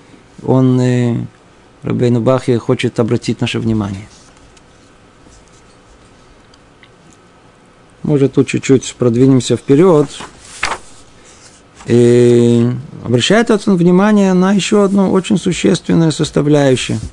он, 0.43 1.27
Рабейну 1.83 2.21
Бахе, 2.21 2.59
хочет 2.59 3.01
обратить 3.01 3.41
наше 3.41 3.59
внимание. 3.59 4.09
Может, 8.03 8.35
тут 8.35 8.47
чуть-чуть 8.47 8.95
продвинемся 8.99 9.57
вперед. 9.57 10.09
И 11.87 12.69
обращает 13.05 13.51
он 13.51 13.77
внимание 13.77 14.35
на 14.35 14.53
еще 14.53 14.85
одну 14.85 15.11
очень 15.11 15.39
существенную 15.39 16.13
составляющую– 16.13 16.99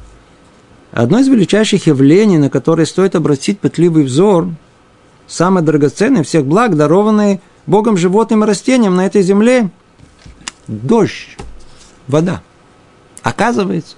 Одно 0.93 1.19
из 1.19 1.27
величайших 1.27 1.87
явлений, 1.87 2.37
на 2.37 2.51
которое 2.51 2.85
стоит 2.85 3.15
обратить 3.15 3.59
пытливый 3.59 4.03
взор, 4.03 4.49
самое 5.27 5.65
драгоценное 5.65 6.23
всех 6.23 6.45
благ, 6.45 6.77
дарованные 6.77 7.41
Богом 7.65 7.97
животным 7.97 8.43
и 8.43 8.47
растениям 8.47 8.95
на 8.95 9.07
этой 9.07 9.23
земле– 9.23 9.71
дождь, 10.67 11.35
вода. 12.07 12.43
Оказывается, 13.23 13.95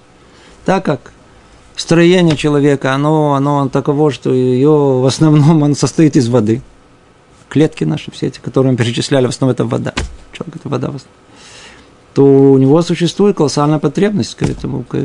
так 0.64 0.86
как 0.86 1.12
строение 1.74 2.36
человека, 2.36 2.94
оно, 2.94 3.34
оно 3.34 3.68
таково, 3.68 4.10
что 4.10 4.32
ее 4.32 4.70
в 4.70 5.06
основном 5.06 5.64
оно 5.64 5.74
состоит 5.74 6.16
из 6.16 6.28
воды. 6.28 6.62
Клетки 7.50 7.84
наши 7.84 8.10
все 8.10 8.28
эти, 8.28 8.38
которые 8.38 8.72
мы 8.72 8.78
перечисляли, 8.78 9.26
в 9.26 9.30
основном 9.30 9.52
это 9.54 9.64
вода. 9.66 9.92
Человек– 10.32 10.56
это 10.56 10.68
вода 10.70 10.90
в 10.90 10.96
основном 10.96 11.25
то 12.16 12.24
у 12.24 12.56
него 12.56 12.80
существует 12.80 13.36
колоссальная 13.36 13.78
потребность 13.78 14.36
к 14.36 14.42
этому, 14.42 14.84
к 14.84 14.98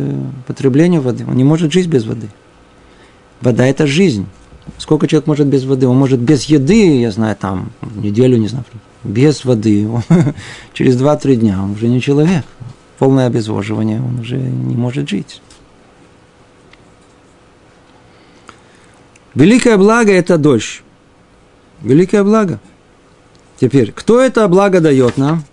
потреблению 0.47 1.01
воды. 1.01 1.25
Он 1.27 1.35
не 1.35 1.43
может 1.43 1.73
жить 1.73 1.87
без 1.87 2.05
воды. 2.05 2.29
Вода– 3.41 3.65
это 3.67 3.85
жизнь. 3.85 4.27
Сколько 4.77 5.07
человек 5.07 5.27
может 5.27 5.47
без 5.47 5.65
воды? 5.65 5.89
Он 5.89 5.97
может 5.97 6.21
без 6.21 6.45
еды, 6.45 7.01
я 7.01 7.11
знаю, 7.11 7.35
там, 7.35 7.73
неделю, 7.95 8.37
не 8.37 8.47
знаю, 8.47 8.63
без 9.03 9.43
воды. 9.43 9.89
через 10.73 10.95
2-3 10.95 11.35
дня 11.35 11.61
он 11.61 11.71
уже 11.71 11.89
не 11.89 11.99
человек. 11.99 12.45
Полное 12.97 13.27
обезвоживание, 13.27 13.99
он 13.99 14.21
уже 14.21 14.37
не 14.37 14.77
может 14.77 15.09
жить. 15.09 15.41
Великое 19.35 19.75
благо– 19.75 20.11
это 20.13 20.37
дождь. 20.37 20.81
Великое 21.81 22.23
благо. 22.23 22.61
Теперь, 23.59 23.91
кто 23.91 24.21
это 24.21 24.47
благо 24.47 24.79
дает 24.79 25.17
нам? 25.17 25.43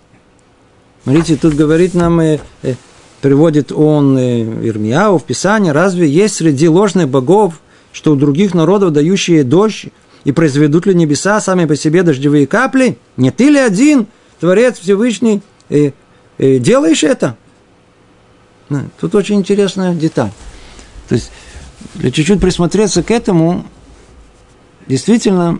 Смотрите, 1.03 1.35
тут 1.37 1.55
говорит 1.55 1.93
нам, 1.93 2.19
э, 2.19 2.39
э, 2.63 2.75
приводит 3.21 3.71
он 3.71 4.17
э, 4.17 4.41
Ирмияу 4.67 5.17
в 5.17 5.23
Писание, 5.23 5.71
разве 5.71 6.07
есть 6.07 6.35
среди 6.35 6.67
ложных 6.67 7.09
богов, 7.09 7.61
что 7.91 8.13
у 8.13 8.15
других 8.15 8.53
народов 8.53 8.93
дающие 8.93 9.43
дождь, 9.43 9.87
и 10.23 10.31
произведут 10.31 10.85
ли 10.85 10.93
небеса 10.93 11.39
сами 11.39 11.65
по 11.65 11.75
себе 11.75 12.03
дождевые 12.03 12.45
капли? 12.45 12.97
Не 13.17 13.31
ты 13.31 13.49
ли 13.49 13.57
один, 13.57 14.07
Творец 14.39 14.77
Всевышний, 14.77 15.41
э, 15.69 15.91
э, 16.37 16.57
делаешь 16.59 17.03
это? 17.03 17.37
Тут 18.99 19.15
очень 19.15 19.35
интересная 19.35 19.95
деталь. 19.95 20.31
То 21.07 21.15
есть, 21.15 21.31
для 21.95 22.11
чуть-чуть 22.11 22.39
присмотреться 22.39 23.01
к 23.01 23.09
этому, 23.09 23.65
действительно, 24.87 25.59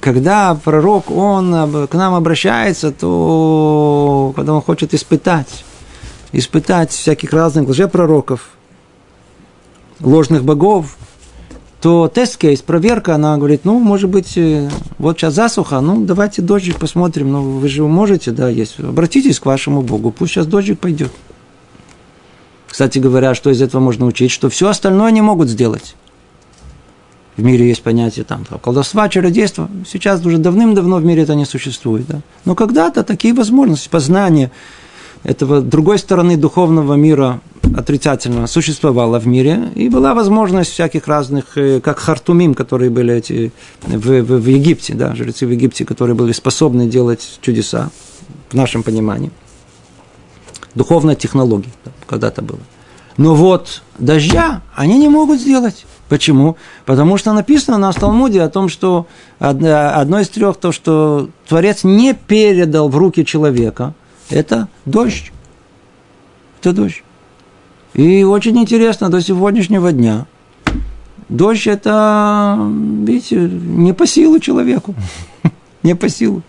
когда 0.00 0.54
пророк, 0.54 1.10
он 1.10 1.86
к 1.88 1.94
нам 1.94 2.14
обращается, 2.14 2.92
то 2.92 4.32
когда 4.36 4.54
он 4.54 4.62
хочет 4.62 4.94
испытать, 4.94 5.64
испытать 6.32 6.90
всяких 6.90 7.32
разных 7.32 7.68
лжепророков, 7.68 8.50
ложных 10.00 10.44
богов, 10.44 10.96
то 11.80 12.08
тест-кейс, 12.08 12.62
проверка, 12.62 13.14
она 13.14 13.36
говорит, 13.36 13.64
ну, 13.64 13.78
может 13.78 14.10
быть, 14.10 14.36
э, 14.36 14.68
вот 14.98 15.18
сейчас 15.18 15.34
засуха, 15.34 15.80
ну, 15.80 16.04
давайте 16.04 16.42
дождик 16.42 16.78
посмотрим, 16.78 17.32
ну, 17.32 17.58
вы 17.58 17.68
же 17.68 17.84
можете, 17.84 18.32
да, 18.32 18.48
есть, 18.48 18.80
обратитесь 18.80 19.38
к 19.38 19.46
вашему 19.46 19.82
Богу, 19.82 20.10
пусть 20.10 20.32
сейчас 20.32 20.46
дождик 20.46 20.80
пойдет. 20.80 21.12
Кстати 22.66 22.98
говоря, 22.98 23.34
что 23.34 23.50
из 23.50 23.62
этого 23.62 23.80
можно 23.80 24.06
учить, 24.06 24.30
что 24.30 24.48
все 24.48 24.68
остальное 24.68 25.10
не 25.10 25.20
могут 25.20 25.48
сделать. 25.48 25.94
В 27.36 27.42
мире 27.42 27.68
есть 27.68 27.82
понятие 27.82 28.24
там, 28.24 28.44
колдовства, 28.62 29.08
чародейства. 29.08 29.68
Сейчас 29.86 30.24
уже 30.24 30.38
давным-давно 30.38 30.96
в 30.96 31.04
мире 31.04 31.22
это 31.22 31.34
не 31.34 31.44
существует. 31.44 32.06
Да? 32.06 32.20
Но 32.44 32.54
когда-то 32.54 33.04
такие 33.04 33.34
возможности, 33.34 33.88
познания 33.88 34.50
этого 35.22 35.60
другой 35.60 35.98
стороны 35.98 36.36
духовного 36.36 36.94
мира 36.94 37.40
отрицательного 37.76 38.46
существовало 38.46 39.18
в 39.18 39.26
мире, 39.26 39.70
и 39.74 39.88
была 39.88 40.14
возможность 40.14 40.70
всяких 40.70 41.08
разных, 41.08 41.58
э, 41.58 41.80
как 41.80 41.98
хартумим, 41.98 42.54
которые 42.54 42.90
были 42.90 43.14
эти 43.14 43.52
в, 43.82 44.22
в, 44.22 44.40
в 44.40 44.46
Египте, 44.46 44.94
да, 44.94 45.14
жрецы 45.14 45.46
в 45.46 45.50
Египте, 45.50 45.84
которые 45.84 46.14
были 46.14 46.32
способны 46.32 46.86
делать 46.86 47.38
чудеса, 47.42 47.90
в 48.50 48.54
нашем 48.54 48.82
понимании. 48.82 49.30
Духовная 50.74 51.16
технология 51.16 51.72
да, 51.84 51.90
когда-то 52.06 52.42
было. 52.42 52.60
Но 53.16 53.34
вот 53.34 53.82
дождя 53.98 54.60
они 54.74 54.98
не 54.98 55.08
могут 55.08 55.40
сделать. 55.40 55.86
Почему? 56.08 56.56
Потому 56.84 57.16
что 57.16 57.32
написано 57.32 57.78
на 57.78 57.92
Талмуде 57.92 58.42
о 58.42 58.48
том, 58.48 58.68
что 58.68 59.06
одно 59.38 60.20
из 60.20 60.28
трех, 60.28 60.56
то, 60.56 60.70
что 60.70 61.30
Творец 61.48 61.82
не 61.82 62.14
передал 62.14 62.88
в 62.88 62.96
руки 62.96 63.24
человека, 63.24 63.94
это 64.30 64.68
дождь. 64.84 65.32
Это 66.60 66.72
дождь. 66.72 67.02
И 67.94 68.22
очень 68.24 68.56
интересно 68.58 69.08
до 69.08 69.20
сегодняшнего 69.20 69.90
дня. 69.90 70.26
Дождь 71.28 71.66
это, 71.66 72.56
видите, 72.58 73.36
не 73.40 73.92
по 73.92 74.06
силу 74.06 74.38
человеку. 74.38 74.94
Не 75.82 75.94
по 75.94 76.08
силу. 76.08 76.42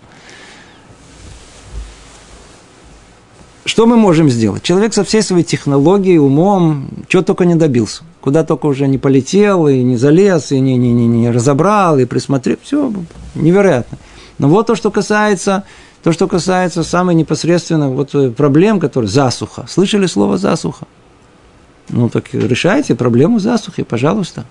Что 3.68 3.84
мы 3.84 3.96
можем 3.98 4.30
сделать? 4.30 4.62
Человек 4.62 4.94
со 4.94 5.04
всей 5.04 5.20
своей 5.20 5.44
технологией, 5.44 6.16
умом, 6.16 6.88
чего 7.06 7.22
только 7.22 7.44
не 7.44 7.54
добился. 7.54 8.02
Куда 8.22 8.42
только 8.42 8.64
уже 8.64 8.88
не 8.88 8.96
полетел, 8.96 9.68
и 9.68 9.82
не 9.82 9.98
залез, 9.98 10.52
и 10.52 10.58
не, 10.58 10.78
не, 10.78 10.90
не, 10.90 11.06
не 11.06 11.30
разобрал, 11.30 11.98
и 11.98 12.06
присмотрел. 12.06 12.56
Все 12.62 12.90
невероятно. 13.34 13.98
Но 14.38 14.48
вот 14.48 14.68
то, 14.68 14.74
что 14.74 14.90
касается, 14.90 15.64
то, 16.02 16.12
что 16.12 16.28
касается 16.28 16.82
самой 16.82 17.14
непосредственно 17.14 17.90
вот 17.90 18.14
э, 18.14 18.30
проблем, 18.30 18.80
которые 18.80 19.10
засуха. 19.10 19.66
Слышали 19.68 20.06
слово 20.06 20.38
засуха? 20.38 20.86
Ну, 21.90 22.08
так 22.08 22.32
решайте 22.32 22.94
проблему 22.94 23.38
засухи, 23.38 23.82
пожалуйста. 23.82 24.46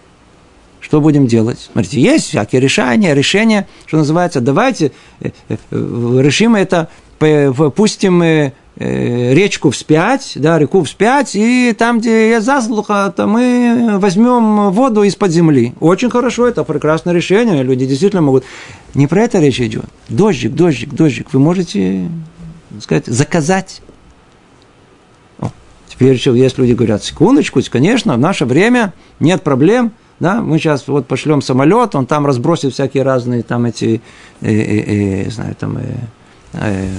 Что 0.80 1.02
будем 1.02 1.26
делать? 1.26 1.72
Смотрите, 1.74 2.00
есть 2.00 2.28
всякие 2.28 2.62
решения, 2.62 3.16
решения, 3.16 3.68
что 3.88 3.98
называется, 3.98 4.42
давайте 4.42 4.92
э, 5.22 5.32
э, 5.50 5.56
решим 5.72 6.56
это, 6.56 6.90
пустим 7.76 8.52
речку 8.80 9.72
вспять, 9.72 10.34
да, 10.36 10.60
реку 10.60 10.84
вспять, 10.84 11.36
и 11.36 11.74
там, 11.78 12.00
где 12.00 12.30
есть 12.30 12.46
заслуха, 12.46 13.12
то 13.16 13.26
мы 13.28 13.98
возьмем 14.00 14.72
воду 14.72 15.04
из-под 15.04 15.32
земли. 15.32 15.74
Очень 15.80 16.10
хорошо, 16.10 16.48
это 16.48 16.64
прекрасное 16.64 17.14
решение, 17.14 17.64
люди 17.64 17.86
действительно 17.86 18.22
могут. 18.22 18.44
Не 18.94 19.08
про 19.08 19.24
это 19.24 19.40
речь 19.40 19.60
идет. 19.60 19.86
Дождик, 20.10 20.54
дождик, 20.54 20.94
дождик. 20.94 21.34
Вы 21.34 21.40
можете, 21.40 22.10
сказать, 22.80 23.06
заказать 23.08 23.82
Теперь 25.98 26.22
есть 26.38 26.58
люди 26.60 26.74
говорят, 26.74 27.04
секундочку, 27.04 27.60
конечно, 27.72 28.14
в 28.14 28.20
наше 28.20 28.46
время 28.46 28.94
нет 29.20 29.42
проблем, 29.42 29.94
да, 30.20 30.42
мы 30.42 30.60
сейчас 30.60 30.88
вот 30.88 31.08
пошлем 31.08 31.42
самолет, 31.42 31.96
он 31.96 32.06
там 32.06 32.28
разбросит 32.28 32.74
всякие 32.74 33.02
разные 33.02 33.42
там 33.42 33.66
эти, 33.66 34.02
э, 34.42 34.52
э, 34.52 35.26
э, 35.26 35.30
знаю, 35.32 35.56
там, 35.56 35.78
э, 35.78 35.96
э, 36.54 36.90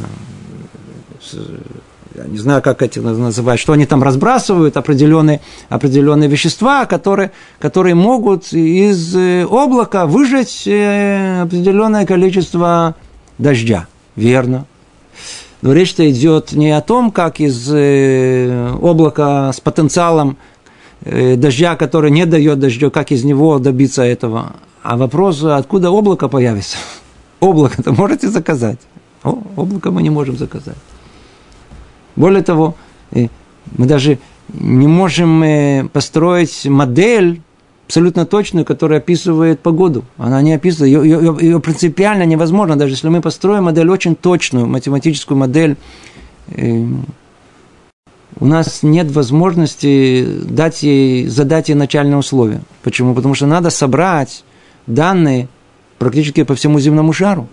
я 2.15 2.25
не 2.25 2.39
знаю, 2.39 2.63
как 2.63 2.83
эти 2.83 2.99
называют, 2.99 3.61
что 3.61 3.73
они 3.73 3.87
там 3.87 4.03
разбрасывают, 4.03 4.77
определенные, 4.77 5.41
определенные 5.69 6.29
вещества, 6.29 6.87
которые, 6.87 7.33
которые 7.59 7.95
могут 7.95 8.53
из 8.53 9.15
э, 9.15 9.45
облака 9.45 10.07
выжать 10.07 10.67
э, 10.67 11.43
определенное 11.43 12.07
количество 12.07 12.95
дождя. 13.39 13.87
Верно, 14.17 14.67
но 15.63 15.73
речь-то 15.73 16.09
идет 16.11 16.53
не 16.53 16.71
о 16.71 16.81
том, 16.81 17.11
как 17.13 17.41
из 17.41 17.71
э, 17.73 18.75
облака 18.81 19.53
с 19.53 19.61
потенциалом 19.61 20.37
дождя, 21.01 21.77
который 21.77 22.11
не 22.11 22.27
дает 22.27 22.59
дождя, 22.59 22.91
как 22.91 23.13
из 23.13 23.23
него 23.23 23.61
добиться 23.61 24.03
этого. 24.03 24.57
А 24.83 24.97
вопрос, 24.97 25.43
откуда 25.45 25.91
облако 25.91 26.29
появится? 26.29 26.77
Облако-то 27.39 27.93
можете 27.93 28.29
заказать. 28.29 28.79
О, 29.23 29.39
облако 29.57 29.93
мы 29.93 30.03
не 30.03 30.11
можем 30.11 30.37
заказать. 30.37 30.77
Более 32.19 32.43
того, 32.43 32.75
э, 33.13 33.29
мы 33.77 33.87
даже 33.87 34.19
не 34.53 34.87
можем 34.87 35.89
построить 35.93 36.67
модель 36.67 37.41
абсолютно 37.87 38.27
точную, 38.27 38.67
которая 38.67 38.99
описывает 38.99 39.61
погоду. 39.61 40.05
Она 40.19 40.43
не 40.43 40.53
описывает, 40.53 40.93
ее, 40.93 41.05
ее, 41.05 41.39
ее 41.41 41.61
принципиально 41.61 42.25
невозможно, 42.25 42.77
даже 42.77 42.95
если 42.95 43.09
мы 43.09 43.21
построим 43.21 43.65
модель 43.65 43.89
очень 43.89 44.17
точную, 44.17 44.67
математическую 44.67 45.39
модель, 45.39 45.77
э, 46.49 46.85
у 48.41 48.47
нас 48.47 48.83
нет 48.83 49.11
возможности 49.13 50.27
дать 50.43 50.83
ей, 50.83 51.29
задать 51.29 51.69
ей 51.69 51.77
начальные 51.77 52.19
условия. 52.19 52.61
Почему? 52.83 53.15
Потому 53.15 53.35
что 53.35 53.47
надо 53.47 53.71
собрать 53.71 54.45
данные 54.89 55.49
практически 55.99 56.43
по 56.43 56.57
всему 56.57 56.81
земному 56.81 57.13
шару. 57.13 57.49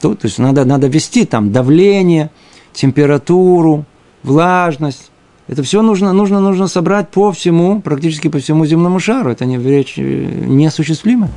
То, 0.00 0.14
то 0.14 0.26
есть 0.26 0.38
надо, 0.38 0.64
надо 0.66 0.88
ввести 0.88 1.24
там 1.24 1.52
давление, 1.52 2.30
температуру, 2.72 3.84
влажность, 4.22 5.10
это 5.50 5.64
все 5.64 5.82
нужно, 5.82 6.12
нужно, 6.12 6.38
нужно 6.38 6.68
собрать 6.68 7.10
по 7.10 7.32
всему, 7.32 7.80
практически 7.80 8.28
по 8.28 8.38
всему 8.38 8.66
земному 8.66 9.00
шару. 9.00 9.32
Это 9.32 9.46
не, 9.46 9.58
речь 9.58 9.98
э, 9.98 10.02
неосуществимо. 10.02 11.28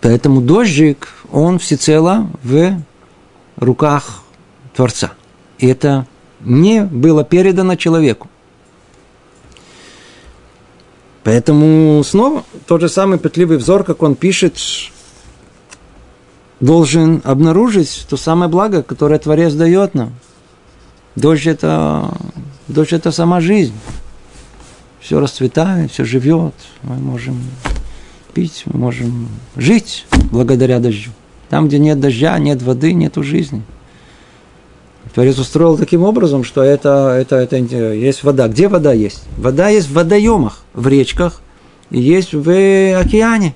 Поэтому 0.00 0.40
дождик, 0.40 1.08
он 1.30 1.60
всецело 1.60 2.28
в 2.42 2.76
руках 3.54 4.24
Творца. 4.74 5.12
И 5.58 5.68
это 5.68 6.08
не 6.40 6.82
было 6.82 7.22
передано 7.22 7.76
человеку. 7.76 8.28
Поэтому 11.22 12.02
снова 12.04 12.42
тот 12.66 12.80
же 12.80 12.88
самый 12.88 13.18
пытливый 13.18 13.58
взор, 13.58 13.84
как 13.84 14.02
он 14.02 14.16
пишет, 14.16 14.58
должен 16.64 17.20
обнаружить 17.24 18.06
то 18.08 18.16
самое 18.16 18.50
благо, 18.50 18.82
которое 18.82 19.18
Творец 19.18 19.52
дает 19.52 19.92
нам. 19.94 20.14
Дождь 21.14 21.46
это, 21.46 22.10
дождь 22.68 22.94
это 22.94 23.12
сама 23.12 23.40
жизнь. 23.40 23.74
Все 24.98 25.20
расцветает, 25.20 25.92
все 25.92 26.04
живет. 26.04 26.54
Мы 26.82 26.96
можем 26.96 27.38
пить, 28.32 28.62
мы 28.64 28.78
можем 28.80 29.28
жить 29.56 30.06
благодаря 30.32 30.80
дождю. 30.80 31.10
Там, 31.50 31.68
где 31.68 31.78
нет 31.78 32.00
дождя, 32.00 32.38
нет 32.38 32.62
воды, 32.62 32.94
нет 32.94 33.14
жизни. 33.16 33.62
Творец 35.14 35.38
устроил 35.38 35.76
таким 35.76 36.02
образом, 36.02 36.44
что 36.44 36.62
это, 36.62 37.14
это, 37.20 37.36
это 37.36 37.56
есть 37.56 38.24
вода. 38.24 38.48
Где 38.48 38.68
вода 38.68 38.94
есть? 38.94 39.24
Вода 39.36 39.68
есть 39.68 39.88
в 39.88 39.92
водоемах, 39.92 40.64
в 40.72 40.88
речках, 40.88 41.42
и 41.90 42.00
есть 42.00 42.32
в 42.32 42.48
океане 42.98 43.54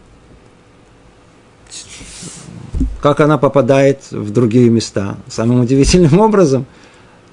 как 3.01 3.21
она 3.21 3.39
попадает 3.39 4.01
в 4.11 4.31
другие 4.31 4.71
места. 4.71 5.17
Самым 5.29 5.61
удивительным 5.61 6.19
образом. 6.21 6.67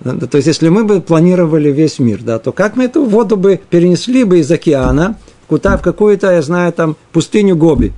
То 0.03 0.35
есть, 0.35 0.47
если 0.47 0.69
мы 0.69 0.83
бы 0.83 1.01
планировали 1.01 1.71
весь 1.71 1.99
мир, 1.99 2.21
да, 2.21 2.37
то 2.37 2.51
как 2.51 2.75
мы 2.75 2.83
эту 2.85 3.05
воду 3.05 3.37
бы 3.37 3.59
перенесли 3.69 4.23
бы 4.23 4.39
из 4.39 4.51
океана 4.51 5.17
куда 5.47 5.77
в 5.77 5.81
какую-то, 5.81 6.31
я 6.31 6.41
знаю, 6.41 6.73
там, 6.73 6.95
пустыню 7.11 7.55
Гоби. 7.55 7.93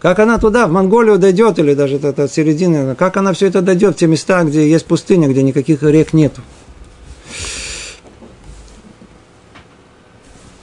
Как 0.00 0.18
она 0.18 0.38
туда, 0.38 0.66
в 0.66 0.72
Монголию 0.72 1.18
дойдет, 1.18 1.58
или 1.58 1.74
даже 1.74 1.96
от 1.96 2.32
середины, 2.32 2.94
как 2.94 3.16
она 3.16 3.32
все 3.32 3.46
это 3.46 3.60
дойдет 3.60 3.96
в 3.96 3.98
те 3.98 4.06
места, 4.06 4.42
где 4.44 4.68
есть 4.68 4.86
пустыня, 4.86 5.28
где 5.28 5.42
никаких 5.42 5.82
рек 5.82 6.12
нету. 6.12 6.40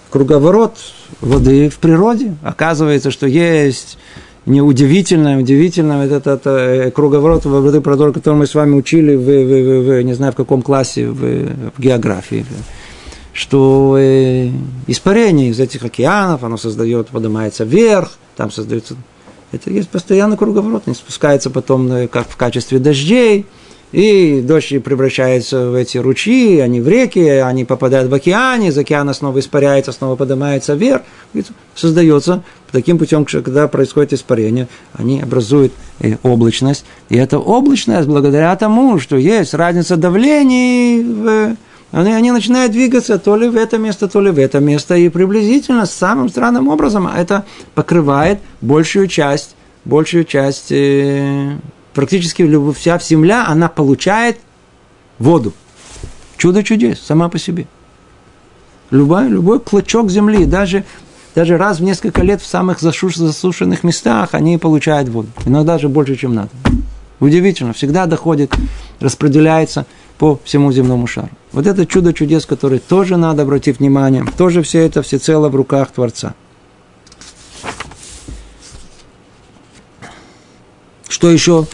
Круговорот 0.10 0.78
воды 1.22 1.70
в 1.70 1.78
природе. 1.78 2.36
Оказывается, 2.42 3.12
что 3.12 3.28
есть 3.28 3.98
не 4.48 4.62
удивительно, 4.62 5.38
удивительно, 5.38 6.02
вот 6.02 6.12
этот 6.12 6.42
это, 6.46 6.92
круговорот 6.92 7.46
воды, 7.46 7.82
про 7.82 7.98
который 8.14 8.36
мы 8.36 8.48
с 8.48 8.56
вами 8.56 8.76
учили, 8.76 9.16
в, 9.16 9.20
в, 9.20 9.26
в, 9.26 10.00
в, 10.00 10.04
не 10.04 10.14
знаю 10.14 10.32
в 10.32 10.36
каком 10.36 10.62
классе, 10.62 11.08
в, 11.08 11.20
в 11.76 11.80
географии, 11.80 12.46
что 13.34 13.98
э, 14.00 14.50
испарение 14.88 15.50
из 15.50 15.60
этих 15.60 15.84
океанов, 15.84 16.44
оно 16.44 16.56
создает, 16.56 17.10
поднимается 17.10 17.66
вверх, 17.66 18.18
там 18.38 18.50
создается, 18.50 18.96
это 19.52 19.70
есть 19.70 19.90
постоянный 19.90 20.38
круговорот, 20.38 20.84
они 20.86 20.96
спускаются 20.96 21.50
потом 21.50 21.92
э, 21.92 22.08
как 22.08 22.30
в 22.30 22.38
качестве 22.38 22.80
дождей, 22.80 23.46
и 23.92 24.42
дождь 24.42 24.84
превращается 24.84 25.70
в 25.70 25.74
эти 25.74 25.98
ручьи, 25.98 26.60
они 26.60 26.82
в 26.82 26.88
реки, 26.88 27.20
они 27.20 27.64
попадают 27.64 28.12
в 28.12 28.14
океане, 28.14 28.68
из 28.68 28.78
океана 28.78 29.14
снова 29.14 29.40
испаряется, 29.40 29.94
снова 29.94 30.16
поднимается 30.16 30.74
вверх. 30.74 31.04
Создается 31.74 32.44
таким 32.72 32.98
путем, 32.98 33.24
когда 33.26 33.68
происходит 33.68 34.14
испарение, 34.14 34.68
они 34.94 35.22
образуют 35.22 35.72
э, 36.00 36.16
облачность. 36.24 36.86
И 37.10 37.16
эта 37.16 37.40
облачность, 37.40 38.08
благодаря 38.08 38.56
тому, 38.58 39.00
что 39.00 39.16
есть 39.16 39.54
разница 39.54 39.96
давлений, 39.96 41.02
в, 41.04 41.56
они, 41.92 42.12
они 42.12 42.32
начинают 42.32 42.74
двигаться 42.74 43.18
то 43.18 43.38
ли 43.38 43.48
в 43.48 43.56
это 43.56 43.78
место, 43.78 44.10
то 44.10 44.20
ли 44.20 44.32
в 44.32 44.38
это 44.38 44.60
место. 44.60 44.96
И 44.96 45.08
приблизительно 45.08 45.86
самым 45.86 46.28
странным 46.28 46.68
образом 46.68 47.08
это 47.08 47.46
покрывает 47.74 48.40
большую 48.60 49.08
часть, 49.08 49.56
большую 49.86 50.26
часть 50.26 50.72
э, 50.72 51.58
практически 51.98 52.48
вся 52.74 53.00
земля, 53.00 53.48
она 53.48 53.70
получает 53.70 54.38
воду. 55.18 55.52
Чудо 56.38 56.62
чудес, 56.62 57.00
сама 57.02 57.28
по 57.28 57.40
себе. 57.40 57.66
Любой, 58.92 59.28
любой 59.30 59.60
клочок 59.60 60.12
земли, 60.12 60.46
даже, 60.46 60.86
даже 61.34 61.58
раз 61.58 61.80
в 61.80 61.84
несколько 61.84 62.22
лет 62.22 62.40
в 62.40 62.46
самых 62.46 62.80
засушенных 62.82 63.84
местах 63.84 64.36
они 64.36 64.60
получают 64.60 65.10
воду. 65.10 65.30
Иногда 65.48 65.74
даже 65.74 65.90
больше, 65.90 66.16
чем 66.16 66.36
надо. 66.36 66.52
Удивительно, 67.20 67.74
всегда 67.74 68.06
доходит, 68.06 68.54
распределяется 69.00 69.88
по 70.20 70.40
всему 70.44 70.72
земному 70.72 71.08
шару. 71.08 71.32
Вот 71.52 71.66
это 71.66 71.88
чудо 71.88 72.14
чудес, 72.14 72.46
которое 72.46 72.78
тоже 72.78 73.18
надо 73.18 73.42
обратить 73.42 73.80
внимание, 73.80 74.24
тоже 74.38 74.62
все 74.62 74.86
это 74.86 75.02
всецело 75.02 75.50
в 75.50 75.56
руках 75.56 75.90
Творца. 75.90 76.36
Что 81.10 81.32
еще 81.32 81.66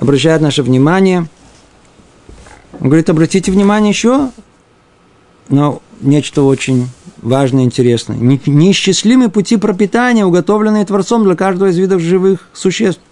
обращает 0.00 0.40
наше 0.40 0.62
внимание. 0.62 1.28
Он 2.80 2.88
говорит, 2.88 3.10
обратите 3.10 3.52
внимание 3.52 3.90
еще 3.90 4.30
на 5.50 5.78
нечто 6.00 6.42
очень 6.42 6.88
важное 7.18 7.62
и 7.62 7.66
интересное. 7.66 8.16
Неисчислимые 8.16 9.28
пути 9.28 9.56
пропитания, 9.56 10.24
уготовленные 10.24 10.86
Творцом 10.86 11.24
для 11.24 11.36
каждого 11.36 11.68
из 11.68 11.76
видов 11.76 12.00
живых 12.00 12.48
существ. 12.54 13.02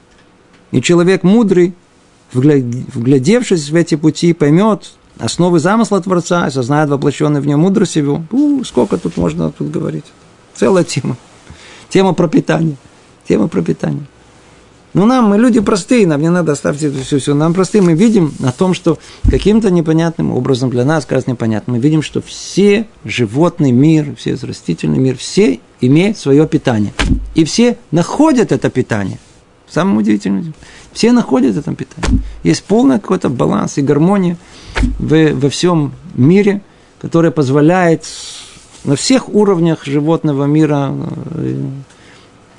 И 0.71 0.81
человек 0.81 1.23
мудрый, 1.23 1.75
вглядевшись 2.33 3.69
в 3.69 3.75
эти 3.75 3.97
пути, 3.97 4.33
поймет 4.33 4.93
основы 5.19 5.59
замысла 5.59 6.01
Творца, 6.01 6.47
осознает 6.47 6.89
воплощенный 6.89 7.41
в 7.41 7.47
нем 7.47 7.61
мудрость 7.61 7.97
его. 7.97 8.25
У, 8.31 8.65
сколько 8.65 8.97
тут 8.97 9.17
можно 9.19 9.51
тут 9.51 9.71
говорить. 9.71 10.05
Целая 10.55 10.85
тема. 10.85 11.17
Тема 11.91 12.15
пропитания. 12.15 12.77
Тема 13.27 13.49
пропитания. 13.49 14.07
Ну, 14.99 15.07
нам, 15.07 15.27
мы 15.27 15.39
люди 15.39 15.61
простые, 15.61 16.09
нам 16.09 16.21
не 16.21 16.29
надо 16.29 16.51
оставить 16.51 16.83
это 16.83 16.99
все, 16.99 17.21
все. 17.21 17.33
Нам 17.33 17.55
простые, 17.55 17.83
мы 17.83 17.93
видим 17.93 18.33
о 18.43 18.51
том, 18.51 18.75
что 18.75 18.99
каким-то 19.31 19.71
непонятным 19.71 20.33
образом 20.33 20.71
для 20.71 20.85
нас, 20.85 21.07
кажется 21.07 21.31
непонятно, 21.31 21.75
мы 21.75 21.79
видим, 21.79 22.03
что 22.03 22.21
все 22.21 22.85
животный 23.05 23.71
мир, 23.71 24.17
все 24.17 24.37
растительный 24.43 24.99
мир, 24.99 25.17
все 25.17 25.61
имеют 25.81 26.19
свое 26.19 26.49
питание. 26.49 26.93
И 27.37 27.45
все 27.45 27.79
находят 27.93 28.51
это 28.51 28.71
питание. 28.71 29.21
Самое 29.69 29.99
удивительное. 30.01 30.53
Все 30.93 31.13
находят 31.13 31.57
это 31.57 31.73
питание. 31.77 32.21
Есть 32.43 32.65
полный 32.65 32.99
какой-то 32.99 33.29
баланс 33.29 33.79
и 33.79 33.83
гармония 33.83 34.37
в, 34.99 35.33
во 35.35 35.49
всем 35.49 35.93
мире, 36.15 36.61
которая 37.01 37.31
позволяет 37.31 38.05
на 38.83 38.97
всех 38.97 39.29
уровнях 39.29 39.85
животного 39.85 40.47
мира 40.47 40.93
э, 41.37 41.71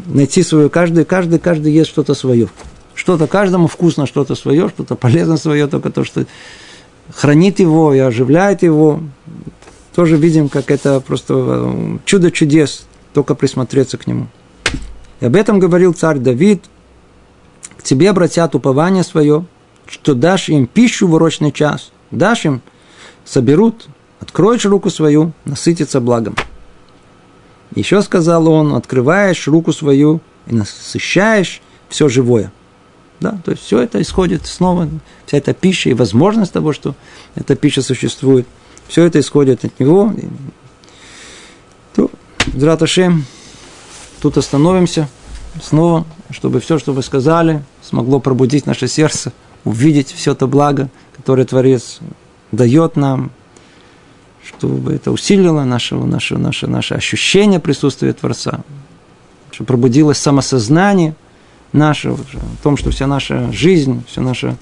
найти 0.09 0.43
свое, 0.43 0.69
каждый, 0.69 1.05
каждый, 1.05 1.39
каждый 1.39 1.71
ест 1.71 1.89
что-то 1.89 2.13
свое. 2.13 2.49
Что-то 2.95 3.27
каждому 3.27 3.67
вкусно, 3.67 4.05
что-то 4.05 4.35
свое, 4.35 4.69
что-то 4.69 4.95
полезно 4.95 5.37
свое, 5.37 5.67
только 5.67 5.89
то, 5.89 6.03
что 6.03 6.25
хранит 7.13 7.59
его 7.59 7.93
и 7.93 7.99
оживляет 7.99 8.63
его. 8.63 8.99
Тоже 9.95 10.17
видим, 10.17 10.49
как 10.49 10.71
это 10.71 10.99
просто 10.99 11.33
э, 11.37 11.97
чудо 12.05 12.31
чудес, 12.31 12.85
только 13.13 13.35
присмотреться 13.35 13.97
к 13.97 14.07
нему. 14.07 14.27
И 15.19 15.25
об 15.25 15.35
этом 15.35 15.59
говорил 15.59 15.93
царь 15.93 16.17
Давид. 16.17 16.63
К 17.77 17.83
тебе 17.83 18.09
обратят 18.09 18.55
упование 18.55 19.03
свое, 19.03 19.45
что 19.87 20.13
дашь 20.13 20.49
им 20.49 20.67
пищу 20.67 21.07
в 21.07 21.13
урочный 21.13 21.51
час, 21.51 21.91
дашь 22.11 22.45
им, 22.45 22.61
соберут, 23.25 23.87
откроешь 24.19 24.65
руку 24.65 24.89
свою, 24.89 25.31
насытиться 25.45 26.01
благом. 26.01 26.35
Еще 27.75 28.01
сказал 28.01 28.47
он, 28.47 28.73
открываешь 28.73 29.47
руку 29.47 29.71
свою 29.73 30.21
и 30.47 30.55
насыщаешь 30.55 31.61
все 31.87 32.09
живое. 32.09 32.51
Да, 33.19 33.37
то 33.43 33.51
есть 33.51 33.63
все 33.63 33.79
это 33.79 34.01
исходит 34.01 34.45
снова, 34.45 34.87
вся 35.25 35.37
эта 35.37 35.53
пища 35.53 35.89
и 35.89 35.93
возможность 35.93 36.53
того, 36.53 36.71
что 36.71 36.95
эта 37.35 37.55
пища 37.55 37.81
существует, 37.81 38.47
все 38.87 39.03
это 39.03 39.19
исходит 39.19 39.65
от 39.65 39.77
него. 39.79 40.13
То, 41.95 42.09
Драташем, 42.47 43.25
тут 44.21 44.37
остановимся 44.37 45.09
снова, 45.61 46.05
чтобы 46.29 46.61
все, 46.61 46.79
что 46.79 46.93
вы 46.93 47.03
сказали, 47.03 47.63
смогло 47.81 48.21
пробудить 48.21 48.65
наше 48.65 48.87
сердце, 48.87 49.33
увидеть 49.65 50.13
все 50.13 50.33
то 50.33 50.47
благо, 50.47 50.89
которое 51.15 51.45
Творец 51.45 51.99
дает 52.53 52.95
нам, 52.95 53.31
чтобы 54.57 54.93
это 54.93 55.11
усилило 55.11 55.63
наше, 55.63 55.95
наше, 55.95 56.37
наше, 56.37 56.67
наше 56.67 56.95
ощущение 56.95 57.59
присутствия 57.59 58.13
Творца, 58.13 58.61
чтобы 59.51 59.67
пробудилось 59.67 60.17
самосознание 60.17 61.15
наше, 61.71 62.09
о 62.09 62.17
том, 62.63 62.77
что 62.77 62.89
вся 62.89 63.07
наша 63.07 63.51
жизнь, 63.51 64.03
все 64.07 64.21
наше 64.21 64.57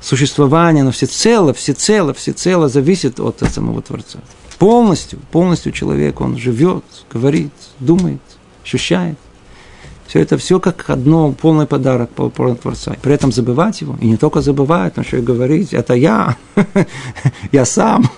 существование, 0.00 0.82
оно 0.82 0.90
всецело, 0.90 1.54
всецело, 1.54 2.12
всецело 2.12 2.68
зависит 2.68 3.20
от 3.20 3.38
самого 3.50 3.82
Творца. 3.82 4.18
Полностью, 4.58 5.18
полностью 5.30 5.72
человек, 5.72 6.20
он 6.20 6.36
живет, 6.36 6.84
говорит, 7.12 7.52
думает, 7.78 8.20
ощущает. 8.62 9.18
Все 10.06 10.20
это 10.20 10.36
все 10.36 10.60
как 10.60 10.90
одно 10.90 11.32
полный 11.32 11.66
подарок 11.66 12.10
по 12.10 12.30
Творца. 12.30 12.94
При 13.02 13.14
этом 13.14 13.32
забывать 13.32 13.80
его, 13.80 13.96
и 14.00 14.06
не 14.06 14.16
только 14.16 14.42
забывать, 14.42 14.96
но 14.96 15.02
еще 15.02 15.18
и 15.18 15.22
говорить, 15.22 15.72
это 15.72 15.94
я, 15.94 16.36
я 17.52 17.64
сам, 17.64 18.10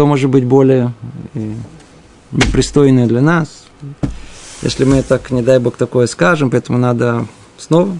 что 0.00 0.06
может 0.06 0.30
быть 0.30 0.46
более 0.46 0.94
э, 1.34 1.52
непристойное 2.32 3.06
для 3.06 3.20
нас? 3.20 3.64
Если 4.62 4.84
мы 4.84 5.02
так, 5.02 5.30
не 5.30 5.42
дай 5.42 5.58
Бог, 5.58 5.76
такое 5.76 6.06
скажем, 6.06 6.48
поэтому 6.48 6.78
надо 6.78 7.26
снова 7.58 7.98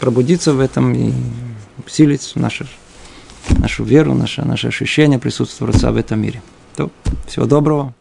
пробудиться 0.00 0.54
в 0.54 0.60
этом 0.60 0.94
и 0.94 1.12
усилить 1.86 2.32
нашу, 2.36 2.64
нашу 3.50 3.84
веру, 3.84 4.14
наше, 4.14 4.40
наше 4.46 4.68
ощущение 4.68 5.18
присутствия 5.18 5.66
Творца 5.66 5.92
в 5.92 5.98
этом 5.98 6.22
мире. 6.22 6.40
То, 6.74 6.90
всего 7.26 7.44
доброго. 7.44 7.92